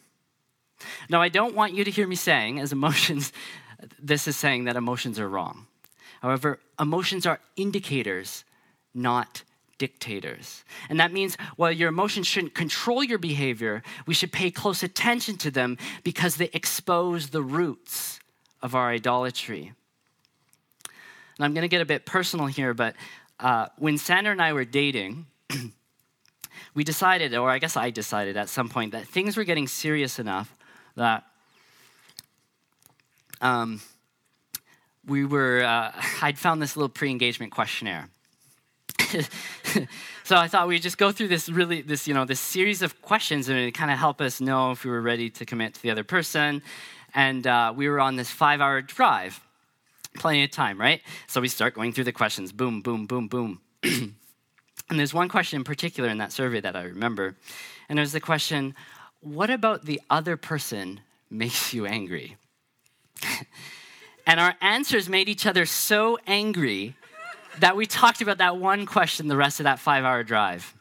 Now, 1.08 1.22
I 1.22 1.28
don't 1.28 1.54
want 1.54 1.74
you 1.74 1.84
to 1.84 1.90
hear 1.90 2.08
me 2.08 2.16
saying, 2.16 2.58
as 2.58 2.72
emotions, 2.72 3.32
this 3.98 4.26
is 4.26 4.36
saying 4.36 4.64
that 4.64 4.76
emotions 4.76 5.20
are 5.20 5.28
wrong. 5.28 5.66
However, 6.20 6.58
emotions 6.78 7.24
are 7.24 7.38
indicators, 7.56 8.44
not 8.92 9.44
dictators. 9.80 10.62
And 10.90 11.00
that 11.00 11.10
means 11.10 11.38
while 11.56 11.72
your 11.72 11.88
emotions 11.88 12.26
shouldn't 12.26 12.54
control 12.54 13.02
your 13.02 13.18
behavior, 13.18 13.82
we 14.06 14.12
should 14.12 14.30
pay 14.30 14.50
close 14.50 14.82
attention 14.82 15.38
to 15.38 15.50
them 15.50 15.78
because 16.04 16.36
they 16.36 16.50
expose 16.52 17.30
the 17.30 17.42
roots 17.42 18.20
of 18.62 18.74
our 18.74 18.90
idolatry. 18.90 19.72
And 21.38 21.44
I'm 21.46 21.54
going 21.54 21.62
to 21.62 21.68
get 21.68 21.80
a 21.80 21.86
bit 21.86 22.04
personal 22.04 22.44
here, 22.44 22.74
but 22.74 22.94
uh, 23.40 23.68
when 23.78 23.96
Sandra 23.96 24.32
and 24.32 24.42
I 24.42 24.52
were 24.52 24.66
dating, 24.66 25.24
we 26.74 26.84
decided, 26.84 27.34
or 27.34 27.48
I 27.48 27.58
guess 27.58 27.74
I 27.74 27.88
decided 27.88 28.36
at 28.36 28.50
some 28.50 28.68
point, 28.68 28.92
that 28.92 29.06
things 29.06 29.34
were 29.34 29.44
getting 29.44 29.66
serious 29.66 30.18
enough 30.18 30.54
that 30.96 31.24
um, 33.40 33.80
we 35.06 35.24
were, 35.24 35.62
uh, 35.64 35.90
I'd 36.20 36.38
found 36.38 36.60
this 36.60 36.76
little 36.76 36.90
pre 36.90 37.10
engagement 37.10 37.50
questionnaire. 37.50 38.10
so 40.24 40.36
I 40.36 40.48
thought 40.48 40.68
we'd 40.68 40.82
just 40.82 40.98
go 40.98 41.12
through 41.12 41.28
this 41.28 41.48
really, 41.48 41.82
this, 41.82 42.06
you 42.06 42.14
know, 42.14 42.24
this 42.24 42.40
series 42.40 42.82
of 42.82 43.00
questions 43.02 43.48
and 43.48 43.58
it 43.58 43.72
kind 43.72 43.90
of 43.90 43.98
help 43.98 44.20
us 44.20 44.40
know 44.40 44.70
if 44.70 44.84
we 44.84 44.90
were 44.90 45.00
ready 45.00 45.30
to 45.30 45.44
commit 45.44 45.74
to 45.74 45.82
the 45.82 45.90
other 45.90 46.04
person. 46.04 46.62
And 47.14 47.46
uh, 47.46 47.72
we 47.74 47.88
were 47.88 48.00
on 48.00 48.16
this 48.16 48.30
five 48.30 48.60
hour 48.60 48.80
drive. 48.82 49.40
Plenty 50.16 50.44
of 50.44 50.50
time, 50.50 50.80
right? 50.80 51.00
So 51.26 51.40
we 51.40 51.48
start 51.48 51.74
going 51.74 51.92
through 51.92 52.04
the 52.04 52.12
questions 52.12 52.52
boom, 52.52 52.82
boom, 52.82 53.06
boom, 53.06 53.28
boom. 53.28 53.60
and 53.82 54.14
there's 54.88 55.14
one 55.14 55.28
question 55.28 55.58
in 55.58 55.64
particular 55.64 56.08
in 56.08 56.18
that 56.18 56.32
survey 56.32 56.60
that 56.60 56.76
I 56.76 56.82
remember. 56.82 57.36
And 57.88 57.98
it 57.98 58.02
was 58.02 58.12
the 58.12 58.20
question 58.20 58.74
what 59.20 59.50
about 59.50 59.84
the 59.84 60.00
other 60.08 60.36
person 60.36 61.00
makes 61.28 61.74
you 61.74 61.86
angry? 61.86 62.36
and 64.26 64.40
our 64.40 64.54
answers 64.60 65.08
made 65.08 65.28
each 65.28 65.46
other 65.46 65.66
so 65.66 66.18
angry 66.26 66.96
that 67.58 67.76
we 67.76 67.86
talked 67.86 68.20
about 68.20 68.38
that 68.38 68.56
one 68.56 68.86
question 68.86 69.28
the 69.28 69.36
rest 69.36 69.60
of 69.60 69.64
that 69.64 69.78
five 69.78 70.04
hour 70.04 70.22
drive. 70.22 70.74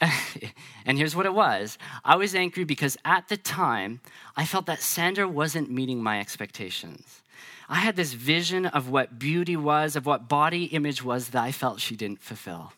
and 0.86 0.98
here's 0.98 1.16
what 1.16 1.26
it 1.26 1.34
was 1.34 1.78
I 2.04 2.16
was 2.16 2.34
angry 2.34 2.64
because 2.64 2.96
at 3.04 3.28
the 3.28 3.36
time, 3.36 4.00
I 4.36 4.44
felt 4.44 4.66
that 4.66 4.80
Sandra 4.80 5.28
wasn't 5.28 5.70
meeting 5.70 6.02
my 6.02 6.20
expectations. 6.20 7.22
I 7.68 7.76
had 7.76 7.96
this 7.96 8.12
vision 8.12 8.66
of 8.66 8.88
what 8.90 9.18
beauty 9.18 9.56
was, 9.56 9.96
of 9.96 10.06
what 10.06 10.28
body 10.28 10.64
image 10.66 11.02
was 11.02 11.30
that 11.30 11.42
I 11.42 11.50
felt 11.50 11.80
she 11.80 11.96
didn't 11.96 12.20
fulfill. 12.20 12.72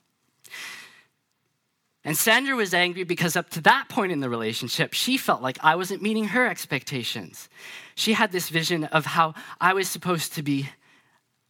And 2.04 2.16
Sandra 2.16 2.54
was 2.54 2.72
angry 2.72 3.04
because 3.04 3.36
up 3.36 3.50
to 3.50 3.60
that 3.62 3.88
point 3.88 4.12
in 4.12 4.20
the 4.20 4.30
relationship, 4.30 4.94
she 4.94 5.16
felt 5.16 5.42
like 5.42 5.58
I 5.62 5.74
wasn't 5.74 6.02
meeting 6.02 6.28
her 6.28 6.46
expectations. 6.46 7.48
She 7.94 8.12
had 8.12 8.32
this 8.32 8.48
vision 8.48 8.84
of 8.84 9.04
how 9.04 9.34
I 9.60 9.74
was 9.74 9.88
supposed 9.88 10.32
to 10.34 10.42
be 10.42 10.70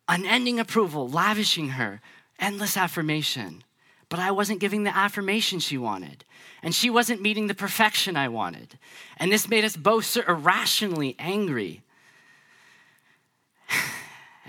unending 0.09 0.59
approval, 0.59 1.09
lavishing 1.09 1.71
her, 1.71 2.01
endless 2.39 2.77
affirmation. 2.77 3.63
But 4.09 4.21
I 4.21 4.31
wasn't 4.31 4.61
giving 4.61 4.85
the 4.85 4.97
affirmation 4.97 5.59
she 5.59 5.77
wanted. 5.77 6.25
And 6.63 6.75
she 6.75 6.89
wasn't 6.89 7.21
meeting 7.21 7.47
the 7.47 7.55
perfection 7.55 8.17
I 8.17 8.29
wanted. 8.29 8.79
And 9.19 9.31
this 9.31 9.49
made 9.49 9.65
us 9.65 9.77
both 9.77 10.07
so 10.07 10.23
irrationally 10.27 11.15
angry. 11.19 11.83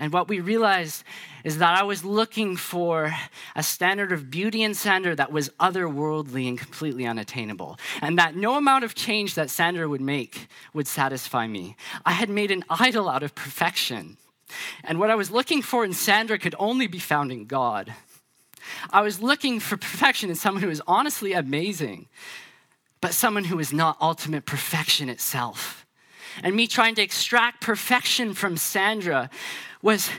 And 0.00 0.14
what 0.14 0.28
we 0.28 0.40
realized 0.40 1.04
is 1.44 1.58
that 1.58 1.78
I 1.78 1.82
was 1.82 2.04
looking 2.04 2.56
for 2.56 3.14
a 3.54 3.62
standard 3.62 4.12
of 4.12 4.30
beauty 4.30 4.62
and 4.62 4.74
Sandra 4.74 5.14
that 5.14 5.30
was 5.30 5.50
otherworldly 5.60 6.48
and 6.48 6.58
completely 6.58 7.06
unattainable. 7.06 7.78
And 8.00 8.18
that 8.18 8.34
no 8.34 8.56
amount 8.56 8.84
of 8.84 8.94
change 8.94 9.34
that 9.34 9.50
Sandra 9.50 9.86
would 9.88 10.00
make 10.00 10.48
would 10.72 10.88
satisfy 10.88 11.46
me. 11.46 11.76
I 12.06 12.12
had 12.12 12.30
made 12.30 12.50
an 12.50 12.64
idol 12.70 13.10
out 13.10 13.22
of 13.22 13.34
perfection. 13.34 14.16
And 14.82 14.98
what 14.98 15.10
I 15.10 15.14
was 15.14 15.30
looking 15.30 15.60
for 15.60 15.84
in 15.84 15.92
Sandra 15.92 16.38
could 16.38 16.54
only 16.58 16.86
be 16.86 16.98
found 16.98 17.30
in 17.30 17.44
God. 17.44 17.94
I 18.90 19.02
was 19.02 19.20
looking 19.20 19.60
for 19.60 19.76
perfection 19.76 20.30
in 20.30 20.36
someone 20.36 20.62
who 20.62 20.70
is 20.70 20.82
honestly 20.86 21.34
amazing, 21.34 22.08
but 23.02 23.12
someone 23.12 23.44
who 23.44 23.58
is 23.58 23.72
not 23.72 23.98
ultimate 24.00 24.46
perfection 24.46 25.10
itself. 25.10 25.79
And 26.42 26.54
me 26.54 26.66
trying 26.66 26.94
to 26.96 27.02
extract 27.02 27.60
perfection 27.60 28.34
from 28.34 28.56
Sandra 28.56 29.30
was 29.82 30.10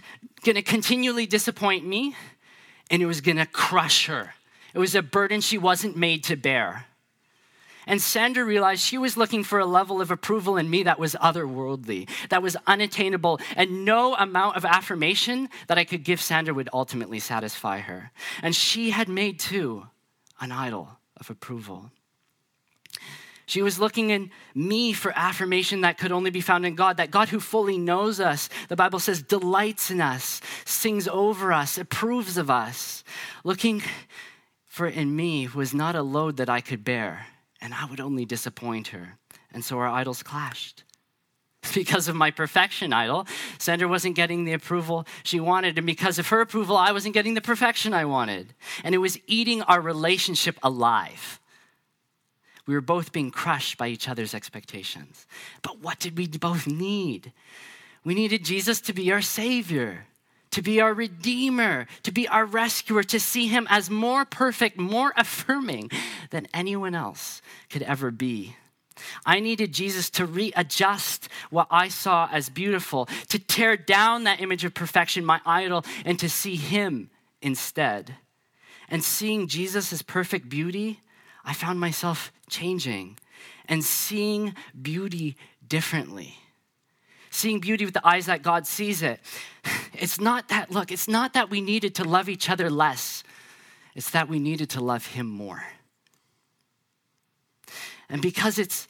going 0.43 0.55
to 0.55 0.61
continually 0.61 1.25
disappoint 1.25 1.85
me 1.85 2.15
and 2.89 3.01
it 3.01 3.05
was 3.05 3.21
going 3.21 3.37
to 3.37 3.45
crush 3.45 4.07
her. 4.07 4.33
It 4.73 4.79
was 4.79 4.95
a 4.95 5.01
burden 5.01 5.41
she 5.41 5.57
wasn't 5.57 5.97
made 5.97 6.23
to 6.25 6.35
bear. 6.35 6.85
And 7.87 8.01
Sandra 8.01 8.45
realized 8.45 8.83
she 8.83 8.97
was 8.97 9.17
looking 9.17 9.43
for 9.43 9.59
a 9.59 9.65
level 9.65 10.01
of 10.01 10.11
approval 10.11 10.57
in 10.57 10.69
me 10.69 10.83
that 10.83 10.99
was 10.99 11.15
otherworldly, 11.15 12.07
that 12.29 12.43
was 12.43 12.55
unattainable, 12.67 13.39
and 13.55 13.85
no 13.85 14.15
amount 14.15 14.55
of 14.55 14.65
affirmation 14.65 15.49
that 15.67 15.77
I 15.77 15.83
could 15.83 16.03
give 16.03 16.21
Sandra 16.21 16.53
would 16.53 16.69
ultimately 16.73 17.19
satisfy 17.19 17.79
her. 17.79 18.11
And 18.43 18.55
she 18.55 18.91
had 18.91 19.09
made, 19.09 19.39
too, 19.39 19.87
an 20.39 20.51
idol 20.51 20.89
of 21.17 21.29
approval. 21.29 21.91
She 23.51 23.61
was 23.61 23.79
looking 23.79 24.11
in 24.11 24.31
me 24.55 24.93
for 24.93 25.11
affirmation 25.13 25.81
that 25.81 25.97
could 25.97 26.13
only 26.13 26.29
be 26.29 26.39
found 26.39 26.65
in 26.65 26.73
God, 26.73 26.95
that 26.95 27.11
God 27.11 27.27
who 27.27 27.41
fully 27.41 27.77
knows 27.77 28.21
us, 28.21 28.47
the 28.69 28.77
Bible 28.77 28.97
says, 28.97 29.21
delights 29.21 29.91
in 29.91 29.99
us, 29.99 30.39
sings 30.63 31.05
over 31.05 31.51
us, 31.51 31.77
approves 31.77 32.37
of 32.37 32.49
us. 32.49 33.03
Looking 33.43 33.83
for 34.67 34.87
in 34.87 35.13
me 35.13 35.49
was 35.53 35.73
not 35.73 35.97
a 35.97 36.01
load 36.01 36.37
that 36.37 36.49
I 36.49 36.61
could 36.61 36.85
bear, 36.85 37.25
and 37.59 37.73
I 37.73 37.83
would 37.87 37.99
only 37.99 38.23
disappoint 38.23 38.87
her. 38.87 39.17
And 39.51 39.65
so 39.65 39.77
our 39.79 39.89
idols 39.89 40.23
clashed. 40.23 40.85
Because 41.75 42.07
of 42.07 42.15
my 42.15 42.31
perfection 42.31 42.93
idol, 42.93 43.27
Sandra 43.57 43.89
wasn't 43.89 44.15
getting 44.15 44.45
the 44.45 44.53
approval 44.53 45.05
she 45.23 45.41
wanted. 45.41 45.77
And 45.77 45.85
because 45.85 46.19
of 46.19 46.29
her 46.29 46.39
approval, 46.39 46.77
I 46.77 46.93
wasn't 46.93 47.13
getting 47.13 47.33
the 47.33 47.41
perfection 47.41 47.93
I 47.93 48.05
wanted. 48.05 48.53
And 48.85 48.95
it 48.95 48.99
was 48.99 49.19
eating 49.27 49.61
our 49.63 49.81
relationship 49.81 50.57
alive. 50.63 51.40
We 52.71 52.75
were 52.75 52.79
both 52.79 53.11
being 53.11 53.31
crushed 53.31 53.77
by 53.77 53.89
each 53.89 54.07
other's 54.07 54.33
expectations. 54.33 55.27
But 55.61 55.79
what 55.79 55.99
did 55.99 56.17
we 56.17 56.25
both 56.25 56.67
need? 56.67 57.33
We 58.05 58.13
needed 58.13 58.45
Jesus 58.45 58.79
to 58.79 58.93
be 58.93 59.11
our 59.11 59.21
Savior, 59.21 60.05
to 60.51 60.61
be 60.61 60.79
our 60.79 60.93
Redeemer, 60.93 61.87
to 62.03 62.13
be 62.13 62.29
our 62.29 62.45
rescuer, 62.45 63.03
to 63.03 63.19
see 63.19 63.47
Him 63.47 63.67
as 63.69 63.89
more 63.89 64.23
perfect, 64.23 64.79
more 64.79 65.11
affirming 65.17 65.91
than 66.29 66.47
anyone 66.53 66.95
else 66.95 67.41
could 67.69 67.81
ever 67.81 68.09
be. 68.09 68.55
I 69.25 69.41
needed 69.41 69.73
Jesus 69.73 70.09
to 70.11 70.25
readjust 70.25 71.27
what 71.49 71.67
I 71.69 71.89
saw 71.89 72.29
as 72.31 72.47
beautiful, 72.47 73.09
to 73.27 73.37
tear 73.37 73.75
down 73.75 74.23
that 74.23 74.39
image 74.39 74.63
of 74.63 74.73
perfection, 74.73 75.25
my 75.25 75.41
idol, 75.45 75.83
and 76.05 76.17
to 76.19 76.29
see 76.29 76.55
Him 76.55 77.09
instead. 77.41 78.15
And 78.87 79.03
seeing 79.03 79.47
Jesus 79.47 79.91
as 79.91 80.01
perfect 80.01 80.47
beauty, 80.47 81.01
I 81.43 81.53
found 81.53 81.79
myself 81.79 82.31
changing 82.49 83.17
and 83.67 83.83
seeing 83.83 84.55
beauty 84.79 85.37
differently. 85.67 86.35
Seeing 87.29 87.59
beauty 87.59 87.85
with 87.85 87.93
the 87.93 88.05
eyes 88.05 88.25
that 88.25 88.41
God 88.41 88.67
sees 88.67 89.01
it. 89.01 89.19
It's 89.93 90.19
not 90.19 90.47
that, 90.47 90.71
look, 90.71 90.91
it's 90.91 91.07
not 91.07 91.33
that 91.33 91.51
we 91.51 91.61
needed 91.61 91.93
to 91.95 92.03
love 92.03 92.27
each 92.27 92.49
other 92.49 92.71
less, 92.71 93.23
it's 93.93 94.09
that 94.11 94.27
we 94.27 94.39
needed 94.39 94.71
to 94.71 94.81
love 94.81 95.05
Him 95.05 95.27
more. 95.27 95.63
And 98.09 98.19
because 98.21 98.57
it's 98.57 98.87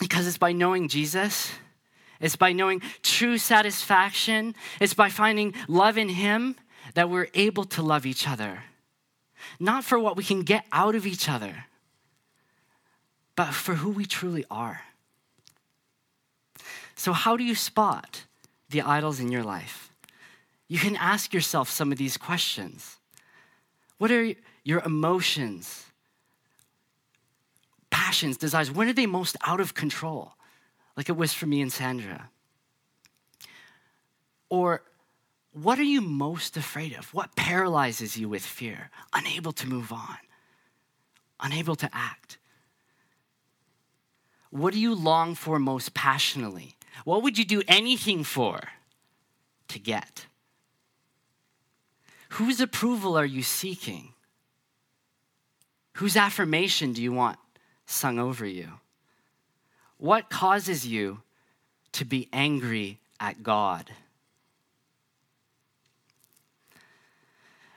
because 0.00 0.26
it's 0.26 0.38
by 0.38 0.52
knowing 0.52 0.88
Jesus, 0.88 1.50
it's 2.20 2.36
by 2.36 2.52
knowing 2.52 2.80
true 3.02 3.36
satisfaction, 3.36 4.54
it's 4.80 4.94
by 4.94 5.10
finding 5.10 5.54
love 5.68 5.98
in 5.98 6.08
Him 6.08 6.56
that 6.94 7.10
we're 7.10 7.28
able 7.34 7.64
to 7.64 7.82
love 7.82 8.06
each 8.06 8.26
other. 8.26 8.62
Not 9.58 9.84
for 9.84 9.98
what 9.98 10.16
we 10.16 10.24
can 10.24 10.42
get 10.42 10.64
out 10.72 10.94
of 10.94 11.06
each 11.06 11.28
other, 11.28 11.66
but 13.34 13.52
for 13.52 13.74
who 13.74 13.90
we 13.90 14.04
truly 14.04 14.44
are. 14.50 14.82
So, 16.94 17.12
how 17.12 17.36
do 17.36 17.44
you 17.44 17.54
spot 17.54 18.24
the 18.70 18.82
idols 18.82 19.20
in 19.20 19.30
your 19.30 19.42
life? 19.42 19.90
You 20.68 20.78
can 20.78 20.96
ask 20.96 21.32
yourself 21.32 21.70
some 21.70 21.92
of 21.92 21.98
these 21.98 22.16
questions. 22.16 22.96
What 23.98 24.10
are 24.10 24.34
your 24.64 24.80
emotions, 24.80 25.84
passions, 27.90 28.36
desires? 28.36 28.70
When 28.70 28.88
are 28.88 28.92
they 28.92 29.06
most 29.06 29.36
out 29.46 29.60
of 29.60 29.74
control? 29.74 30.32
Like 30.96 31.08
it 31.08 31.16
was 31.16 31.32
for 31.32 31.46
me 31.46 31.60
and 31.60 31.72
Sandra. 31.72 32.30
Or 34.48 34.82
what 35.62 35.78
are 35.78 35.84
you 35.84 36.02
most 36.02 36.58
afraid 36.58 36.92
of? 36.92 37.14
What 37.14 37.34
paralyzes 37.34 38.18
you 38.18 38.28
with 38.28 38.44
fear? 38.44 38.90
Unable 39.14 39.52
to 39.52 39.66
move 39.66 39.90
on, 39.90 40.18
unable 41.40 41.74
to 41.76 41.88
act. 41.94 42.36
What 44.50 44.74
do 44.74 44.78
you 44.78 44.94
long 44.94 45.34
for 45.34 45.58
most 45.58 45.94
passionately? 45.94 46.74
What 47.04 47.22
would 47.22 47.38
you 47.38 47.44
do 47.44 47.62
anything 47.66 48.22
for 48.22 48.60
to 49.68 49.78
get? 49.78 50.26
Whose 52.30 52.60
approval 52.60 53.16
are 53.16 53.24
you 53.24 53.42
seeking? 53.42 54.12
Whose 55.94 56.18
affirmation 56.18 56.92
do 56.92 57.02
you 57.02 57.12
want 57.12 57.38
sung 57.86 58.18
over 58.18 58.44
you? 58.44 58.72
What 59.96 60.28
causes 60.28 60.86
you 60.86 61.22
to 61.92 62.04
be 62.04 62.28
angry 62.30 63.00
at 63.18 63.42
God? 63.42 63.90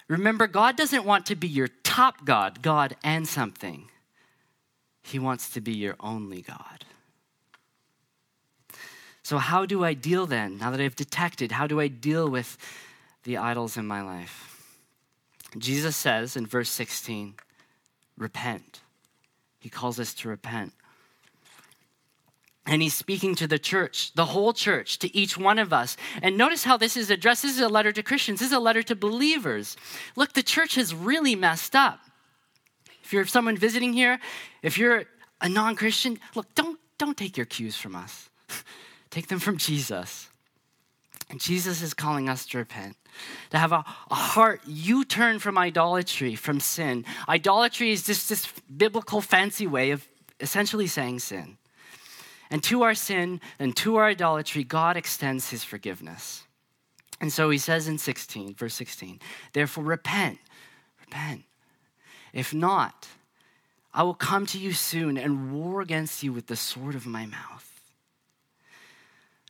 Remember, 0.10 0.48
God 0.48 0.76
doesn't 0.76 1.06
want 1.06 1.28
to 1.28 1.36
be 1.36 1.48
your 1.48 1.70
top 1.84 2.26
God, 2.26 2.62
God 2.62 2.98
and 3.04 3.28
something. 3.28 3.90
He 5.04 5.20
wants 5.20 5.50
to 5.52 5.62
be 5.62 5.74
your 5.74 5.96
only 6.00 6.42
God. 6.42 6.86
So, 9.24 9.38
how 9.38 9.68
do 9.68 9.86
I 9.86 9.94
deal 9.94 10.26
then, 10.26 10.58
now 10.58 10.72
that 10.72 10.82
I've 10.82 10.96
detected, 10.96 11.52
how 11.52 11.68
do 11.68 11.80
I 11.80 11.88
deal 11.88 12.28
with 12.28 12.58
the 13.24 13.38
idols 13.38 13.78
in 13.78 13.86
my 13.86 14.02
life? 14.02 14.76
Jesus 15.58 15.96
says 15.96 16.36
in 16.36 16.48
verse 16.48 16.70
16, 16.70 17.36
repent. 18.18 18.82
He 19.60 19.70
calls 19.70 20.00
us 20.00 20.14
to 20.16 20.30
repent. 20.30 20.74
And 22.70 22.84
he's 22.84 22.94
speaking 22.94 23.34
to 23.36 23.48
the 23.48 23.58
church, 23.58 24.14
the 24.14 24.26
whole 24.26 24.54
church, 24.54 25.00
to 25.00 25.14
each 25.18 25.36
one 25.36 25.58
of 25.58 25.74
us. 25.74 25.98
And 26.22 26.38
notice 26.38 26.64
how 26.64 26.78
this 26.78 26.96
is 26.96 27.10
addressed. 27.10 27.42
This 27.42 27.56
is 27.56 27.62
a 27.62 27.68
letter 27.68 27.92
to 27.92 28.04
Christians, 28.04 28.42
this 28.42 28.50
is 28.50 28.54
a 28.54 28.60
letter 28.60 28.84
to 28.84 28.96
believers. 28.96 29.76
Look, 30.16 30.34
the 30.34 30.44
church 30.44 30.76
has 30.76 30.94
really 30.94 31.36
messed 31.36 31.76
up. 31.76 32.00
If 33.04 33.12
you're 33.12 33.26
someone 33.26 33.58
visiting 33.58 33.92
here, 33.94 34.20
if 34.62 34.78
you're 34.78 35.06
a 35.42 35.50
non 35.50 35.76
Christian, 35.76 36.20
look, 36.36 36.54
don't, 36.54 36.80
don't 37.00 37.18
take 37.18 37.38
your 37.38 37.48
cues 37.48 37.76
from 37.76 37.96
us, 37.96 38.30
take 39.10 39.30
them 39.30 39.40
from 39.40 39.58
Jesus. 39.58 40.30
And 41.32 41.40
Jesus 41.40 41.82
is 41.82 41.96
calling 41.96 42.30
us 42.30 42.46
to 42.48 42.60
repent, 42.60 42.98
to 43.50 43.58
have 43.58 43.72
a, 43.72 43.84
a 44.12 44.16
heart 44.16 44.62
U 44.68 45.04
turn 45.04 45.40
from 45.40 45.58
idolatry, 45.58 46.36
from 46.36 46.60
sin. 46.60 47.04
Idolatry 47.28 47.92
is 47.92 48.04
just 48.04 48.30
this 48.30 48.48
biblical 48.78 49.22
fancy 49.22 49.66
way 49.66 49.90
of 49.90 50.08
essentially 50.40 50.88
saying 50.88 51.20
sin. 51.20 51.59
And 52.52 52.64
to 52.64 52.84
our 52.84 52.96
sin 52.96 53.42
and 53.60 53.76
to 53.78 53.98
our 53.98 54.06
idolatry, 54.06 54.64
God 54.64 54.98
extends 54.98 55.50
his 55.50 55.64
forgiveness. 55.64 56.44
And 57.22 57.32
so 57.32 57.50
he 57.50 57.58
says 57.58 57.88
in 57.88 57.98
16, 57.98 58.56
verse 58.56 58.74
16, 58.74 59.20
therefore 59.54 59.84
repent, 59.84 60.40
repent. 61.00 61.44
If 62.34 62.54
not, 62.54 63.08
I 63.94 64.04
will 64.04 64.14
come 64.14 64.46
to 64.48 64.58
you 64.60 64.74
soon 64.74 65.18
and 65.18 65.52
war 65.52 65.82
against 65.82 66.24
you 66.24 66.32
with 66.32 66.48
the 66.48 66.56
sword 66.56 66.96
of 66.96 67.06
my 67.06 67.26
mouth. 67.26 67.66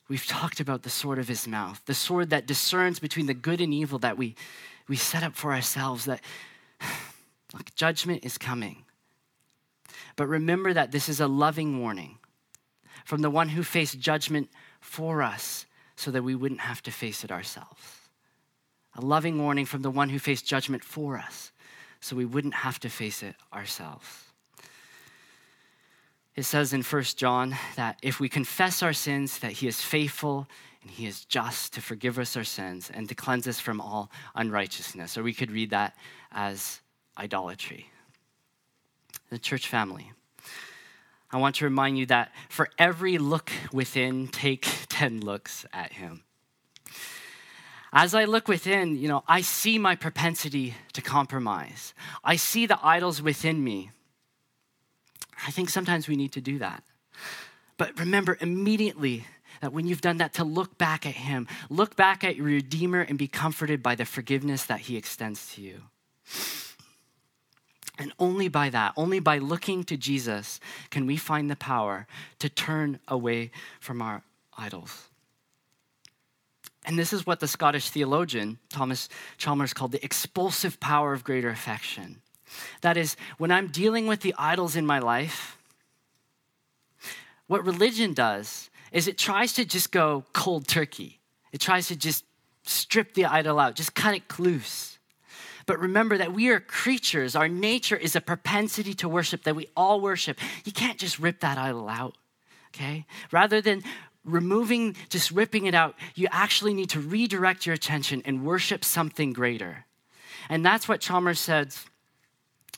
We've 0.07 0.25
talked 0.25 0.59
about 0.59 0.81
the 0.81 0.89
sword 0.89 1.19
of 1.19 1.27
his 1.27 1.47
mouth, 1.47 1.81
the 1.85 1.93
sword 1.93 2.31
that 2.31 2.47
discerns 2.47 2.99
between 2.99 3.27
the 3.27 3.33
good 3.33 3.61
and 3.61 3.73
evil 3.73 3.99
that 3.99 4.17
we, 4.17 4.35
we 4.87 4.95
set 4.95 5.23
up 5.23 5.35
for 5.35 5.53
ourselves, 5.53 6.05
that 6.05 6.21
look, 7.53 7.73
judgment 7.75 8.25
is 8.25 8.37
coming. 8.37 8.85
But 10.15 10.27
remember 10.27 10.73
that 10.73 10.91
this 10.91 11.07
is 11.07 11.19
a 11.19 11.27
loving 11.27 11.79
warning 11.79 12.18
from 13.09 13.23
the 13.23 13.29
one 13.31 13.49
who 13.49 13.63
faced 13.63 13.99
judgment 13.99 14.47
for 14.81 15.23
us 15.23 15.65
so 15.95 16.11
that 16.11 16.21
we 16.21 16.35
wouldn't 16.35 16.61
have 16.61 16.79
to 16.83 16.91
face 16.91 17.23
it 17.23 17.31
ourselves. 17.31 17.81
A 18.97 19.01
loving 19.01 19.41
warning 19.41 19.65
from 19.65 19.81
the 19.81 19.89
one 19.89 20.09
who 20.09 20.19
faced 20.19 20.45
judgment 20.45 20.83
for 20.83 21.17
us 21.17 21.51
so 22.01 22.15
we 22.15 22.25
wouldn't 22.25 22.53
have 22.53 22.79
to 22.81 22.87
face 22.87 23.23
it 23.23 23.33
ourselves. 23.51 24.25
It 26.35 26.43
says 26.43 26.71
in 26.71 26.83
1 26.83 27.03
John 27.15 27.55
that 27.75 27.97
if 28.03 28.19
we 28.19 28.29
confess 28.29 28.83
our 28.83 28.93
sins, 28.93 29.39
that 29.39 29.53
he 29.53 29.67
is 29.67 29.81
faithful 29.81 30.47
and 30.83 30.91
he 30.91 31.07
is 31.07 31.25
just 31.25 31.73
to 31.73 31.81
forgive 31.81 32.19
us 32.19 32.37
our 32.37 32.43
sins 32.43 32.91
and 32.93 33.09
to 33.09 33.15
cleanse 33.15 33.47
us 33.47 33.59
from 33.59 33.81
all 33.81 34.11
unrighteousness. 34.35 35.17
Or 35.17 35.23
we 35.23 35.33
could 35.33 35.49
read 35.49 35.71
that 35.71 35.95
as 36.31 36.79
idolatry. 37.17 37.89
The 39.31 39.39
church 39.39 39.67
family. 39.67 40.11
I 41.31 41.37
want 41.37 41.55
to 41.55 41.65
remind 41.65 41.97
you 41.97 42.05
that 42.07 42.31
for 42.49 42.69
every 42.77 43.17
look 43.17 43.51
within, 43.71 44.27
take 44.27 44.67
10 44.89 45.21
looks 45.21 45.65
at 45.71 45.93
him. 45.93 46.23
As 47.91 48.13
I 48.13 48.25
look 48.25 48.47
within, 48.47 48.97
you 48.97 49.07
know, 49.07 49.23
I 49.27 49.41
see 49.41 49.79
my 49.79 49.95
propensity 49.95 50.75
to 50.93 51.01
compromise. 51.01 51.93
I 52.23 52.35
see 52.35 52.65
the 52.65 52.79
idols 52.83 53.21
within 53.21 53.63
me. 53.63 53.91
I 55.47 55.51
think 55.51 55.69
sometimes 55.69 56.07
we 56.07 56.15
need 56.15 56.33
to 56.33 56.41
do 56.41 56.59
that. 56.59 56.83
But 57.77 57.97
remember 57.97 58.37
immediately 58.41 59.25
that 59.61 59.73
when 59.73 59.87
you've 59.87 60.01
done 60.01 60.17
that, 60.17 60.33
to 60.35 60.43
look 60.43 60.77
back 60.77 61.05
at 61.05 61.15
Him, 61.15 61.47
look 61.69 61.95
back 61.95 62.23
at 62.23 62.35
your 62.35 62.45
Redeemer 62.45 63.01
and 63.01 63.17
be 63.17 63.27
comforted 63.27 63.81
by 63.81 63.95
the 63.95 64.05
forgiveness 64.05 64.65
that 64.65 64.81
He 64.81 64.97
extends 64.97 65.53
to 65.55 65.61
you. 65.61 65.81
And 67.99 68.13
only 68.17 68.47
by 68.47 68.69
that, 68.69 68.93
only 68.95 69.19
by 69.19 69.37
looking 69.37 69.83
to 69.83 69.97
Jesus, 69.97 70.59
can 70.89 71.05
we 71.05 71.17
find 71.17 71.51
the 71.51 71.55
power 71.55 72.07
to 72.39 72.49
turn 72.49 72.99
away 73.07 73.51
from 73.79 74.01
our 74.01 74.23
idols. 74.59 75.09
And 76.85 76.97
this 76.97 77.13
is 77.13 77.25
what 77.25 77.39
the 77.39 77.47
Scottish 77.47 77.89
theologian 77.89 78.57
Thomas 78.69 79.09
Chalmers 79.37 79.73
called 79.73 79.91
the 79.91 80.03
expulsive 80.03 80.79
power 80.79 81.13
of 81.13 81.23
greater 81.23 81.49
affection. 81.49 82.21
That 82.81 82.97
is, 82.97 83.15
when 83.37 83.51
I'm 83.51 83.67
dealing 83.67 84.07
with 84.07 84.21
the 84.21 84.33
idols 84.37 84.75
in 84.75 84.85
my 84.85 84.99
life, 84.99 85.57
what 87.47 87.65
religion 87.65 88.13
does 88.13 88.69
is 88.91 89.07
it 89.07 89.17
tries 89.17 89.53
to 89.53 89.65
just 89.65 89.91
go 89.91 90.23
cold 90.33 90.67
turkey. 90.67 91.19
It 91.51 91.61
tries 91.61 91.87
to 91.89 91.95
just 91.95 92.25
strip 92.63 93.13
the 93.13 93.25
idol 93.25 93.59
out, 93.59 93.75
just 93.75 93.93
cut 93.93 94.15
it 94.15 94.39
loose. 94.39 94.88
But 95.69 95.79
remember 95.81 96.17
that 96.17 96.33
we 96.33 96.49
are 96.49 96.59
creatures. 96.59 97.35
Our 97.35 97.47
nature 97.47 97.95
is 97.95 98.15
a 98.15 98.21
propensity 98.21 98.95
to 98.95 99.07
worship 99.07 99.43
that 99.43 99.55
we 99.55 99.67
all 99.77 100.01
worship. 100.01 100.39
You 100.65 100.71
can't 100.71 100.97
just 100.97 101.19
rip 101.19 101.41
that 101.41 101.59
idol 101.59 101.87
out, 101.87 102.15
okay? 102.73 103.05
Rather 103.31 103.61
than 103.61 103.83
removing, 104.25 104.95
just 105.09 105.29
ripping 105.29 105.67
it 105.67 105.75
out, 105.75 105.93
you 106.15 106.27
actually 106.31 106.73
need 106.73 106.89
to 106.89 106.99
redirect 106.99 107.67
your 107.67 107.75
attention 107.75 108.23
and 108.25 108.43
worship 108.43 108.83
something 108.83 109.31
greater. 109.31 109.85
And 110.49 110.65
that's 110.65 110.87
what 110.87 111.01
Chalmers 111.01 111.39
says 111.39 111.85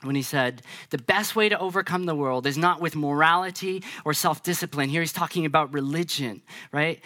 when 0.01 0.15
he 0.15 0.21
said, 0.21 0.63
The 0.89 0.97
best 0.97 1.35
way 1.35 1.49
to 1.49 1.59
overcome 1.59 2.05
the 2.05 2.15
world 2.15 2.47
is 2.47 2.57
not 2.57 2.81
with 2.81 2.95
morality 2.95 3.83
or 4.03 4.13
self 4.13 4.43
discipline. 4.43 4.89
Here 4.89 5.01
he's 5.01 5.13
talking 5.13 5.45
about 5.45 5.73
religion, 5.73 6.41
right? 6.71 6.99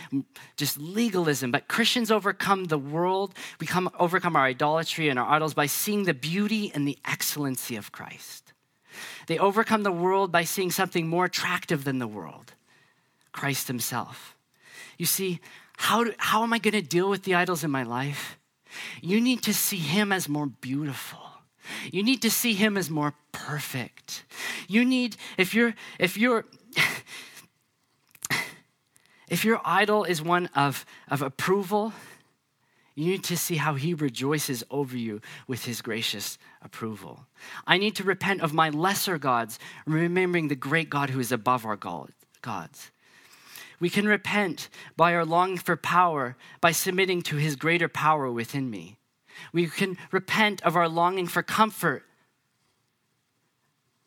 Just 0.56 0.78
legalism. 0.78 1.52
But 1.52 1.68
Christians 1.68 2.12
overcome 2.12 2.66
the 2.66 2.78
world, 2.78 3.34
we 3.60 3.68
come, 3.68 3.90
overcome 4.00 4.36
our 4.36 4.46
idolatry 4.46 5.10
and 5.10 5.20
our 5.20 5.28
idols 5.28 5.54
by 5.54 5.66
seeing 5.66 6.04
the 6.04 6.14
beauty 6.14 6.72
and 6.74 6.88
the 6.88 6.98
excellency 7.06 7.76
of 7.76 7.92
Christ. 7.92 8.54
They 9.28 9.38
overcome 9.38 9.84
the 9.84 9.92
world 9.92 10.32
by 10.32 10.44
seeing 10.44 10.72
something 10.72 11.08
more 11.08 11.26
attractive 11.26 11.84
than 11.84 12.00
the 12.00 12.08
world 12.08 12.54
Christ 13.34 13.68
Himself. 13.68 14.38
You 14.98 15.06
see, 15.06 15.42
how, 15.78 16.06
do, 16.06 16.14
how 16.18 16.44
am 16.44 16.54
I 16.54 16.60
going 16.60 16.74
to 16.74 16.82
deal 16.82 17.10
with 17.10 17.24
the 17.24 17.36
idols 17.36 17.66
in 17.66 17.72
my 17.72 17.84
life? 17.84 18.38
You 19.02 19.20
need 19.20 19.42
to 19.44 19.54
see 19.54 19.78
Him 19.78 20.14
as 20.14 20.30
more 20.30 20.46
beautiful 20.48 21.25
you 21.92 22.04
need 22.04 22.22
to 22.22 22.30
see 22.30 22.54
him 22.54 22.78
as 22.78 22.90
more 22.90 23.14
perfect. 23.32 24.24
You 24.68 24.86
need, 24.86 25.18
if 25.38 25.54
you're, 25.54 25.74
if 26.00 26.18
you're, 26.18 26.46
if 29.30 29.46
your 29.46 29.62
idol 29.64 30.04
is 30.04 30.22
one 30.22 30.48
of, 30.56 30.86
of 31.08 31.22
approval, 31.22 31.94
you 32.96 33.12
need 33.12 33.26
to 33.26 33.38
see 33.38 33.58
how 33.58 33.76
he 33.76 33.94
rejoices 33.94 34.64
over 34.72 34.98
you 34.98 35.22
with 35.48 35.66
his 35.66 35.82
gracious 35.82 36.38
approval. 36.62 37.26
I 37.68 37.78
need 37.78 37.96
to 37.98 38.04
repent 38.04 38.42
of 38.42 38.54
my 38.54 38.70
lesser 38.70 39.18
gods, 39.18 39.60
remembering 39.86 40.48
the 40.48 40.56
great 40.56 40.90
God 40.90 41.10
who 41.10 41.20
is 41.20 41.34
above 41.34 41.66
our 41.66 41.76
gods. 41.76 42.92
We 43.82 43.90
can 43.90 44.08
repent 44.08 44.70
by 44.96 45.14
our 45.14 45.26
longing 45.26 45.58
for 45.58 45.76
power 45.76 46.38
by 46.62 46.72
submitting 46.72 47.22
to 47.24 47.36
his 47.36 47.58
greater 47.58 47.90
power 47.90 48.32
within 48.32 48.70
me. 48.70 48.98
We 49.54 49.68
can 49.68 49.98
repent 50.12 50.62
of 50.64 50.76
our 50.76 50.88
longing 50.88 51.28
for 51.28 51.44
comfort 51.44 52.04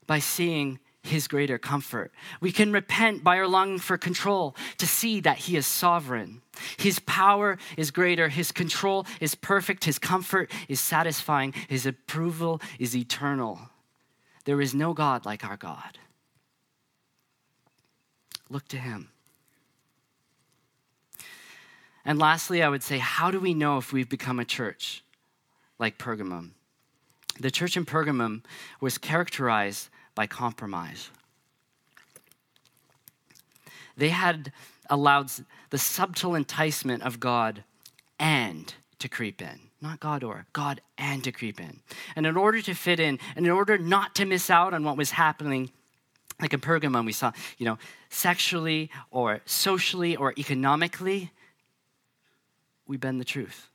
by 0.07 0.19
seeing 0.19 0.79
his 1.03 1.29
greater 1.29 1.59
comfort. 1.59 2.13
We 2.41 2.53
can 2.53 2.73
repent 2.73 3.25
by 3.25 3.39
our 3.39 3.47
longing 3.47 3.79
for 3.79 3.97
control 3.97 4.57
to 4.79 4.87
see 4.87 5.21
that 5.21 5.39
he 5.39 5.57
is 5.57 5.67
sovereign. 5.67 6.43
His 6.77 6.99
power 7.01 7.59
is 7.77 7.91
greater, 7.91 8.29
his 8.29 8.53
control 8.53 9.07
is 9.21 9.35
perfect, 9.35 9.85
his 9.85 9.99
comfort 9.99 10.51
is 10.69 10.81
satisfying, 10.81 11.55
his 11.69 11.87
approval 11.87 12.61
is 12.79 12.97
eternal. 12.97 13.61
There 14.45 14.61
is 14.61 14.75
no 14.75 14.93
God 14.93 15.25
like 15.25 15.45
our 15.45 15.57
God. 15.57 15.99
Look 18.51 18.67
to 18.69 18.79
him. 18.79 19.11
And 22.05 22.19
lastly, 22.19 22.63
I 22.63 22.69
would 22.71 22.83
say, 22.83 22.99
how 22.99 23.31
do 23.31 23.39
we 23.39 23.53
know 23.53 23.77
if 23.77 23.93
we've 23.93 24.09
become 24.09 24.41
a 24.41 24.45
church? 24.45 25.05
Like 25.79 25.99
Pergamum. 25.99 26.51
The 27.41 27.51
church 27.51 27.77
in 27.77 27.85
Pergamum 27.85 28.43
was 28.81 28.99
characterized 28.99 29.89
by 30.15 30.27
compromise. 30.27 31.11
They 33.97 34.09
had 34.09 34.53
allowed 34.91 35.31
the 35.71 35.79
subtle 35.79 36.35
enticement 36.35 37.03
of 37.03 37.21
God 37.21 37.65
and 38.19 38.75
to 38.99 39.09
creep 39.09 39.41
in. 39.41 39.61
Not 39.81 40.01
God 40.01 40.25
or, 40.25 40.47
God 40.53 40.81
and 40.97 41.23
to 41.25 41.31
creep 41.31 41.61
in. 41.61 41.81
And 42.17 42.27
in 42.27 42.37
order 42.37 42.61
to 42.63 42.75
fit 42.75 42.99
in, 42.99 43.21
and 43.37 43.47
in 43.47 43.53
order 43.53 43.79
not 43.79 44.17
to 44.17 44.25
miss 44.25 44.51
out 44.51 44.75
on 44.75 44.83
what 44.83 44.97
was 44.97 45.13
happening, 45.13 45.71
like 46.41 46.53
in 46.53 46.61
Pergamum, 46.61 47.07
we 47.07 47.13
saw, 47.13 47.33
you 47.59 47.67
know, 47.67 47.79
sexually 48.09 48.91
or 49.11 49.41
socially 49.45 50.17
or 50.17 50.35
economically, 50.37 51.31
we 52.87 52.97
bend 52.97 53.21
the 53.21 53.25
truth. 53.25 53.68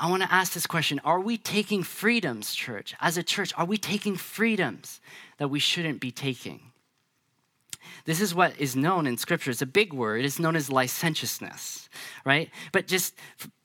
I 0.00 0.08
want 0.08 0.22
to 0.22 0.32
ask 0.32 0.54
this 0.54 0.66
question 0.66 0.98
Are 1.04 1.20
we 1.20 1.36
taking 1.36 1.82
freedoms, 1.82 2.54
church? 2.54 2.94
As 3.00 3.18
a 3.18 3.22
church, 3.22 3.52
are 3.56 3.66
we 3.66 3.76
taking 3.76 4.16
freedoms 4.16 5.00
that 5.36 5.48
we 5.48 5.60
shouldn't 5.60 6.00
be 6.00 6.10
taking? 6.10 6.60
this 8.06 8.20
is 8.20 8.34
what 8.34 8.58
is 8.58 8.74
known 8.74 9.06
in 9.06 9.16
Scripture. 9.16 9.50
It's 9.50 9.62
a 9.62 9.66
big 9.66 9.92
word. 9.92 10.24
It's 10.24 10.38
known 10.38 10.56
as 10.56 10.70
licentiousness, 10.70 11.88
right? 12.24 12.50
But 12.72 12.86
just 12.86 13.14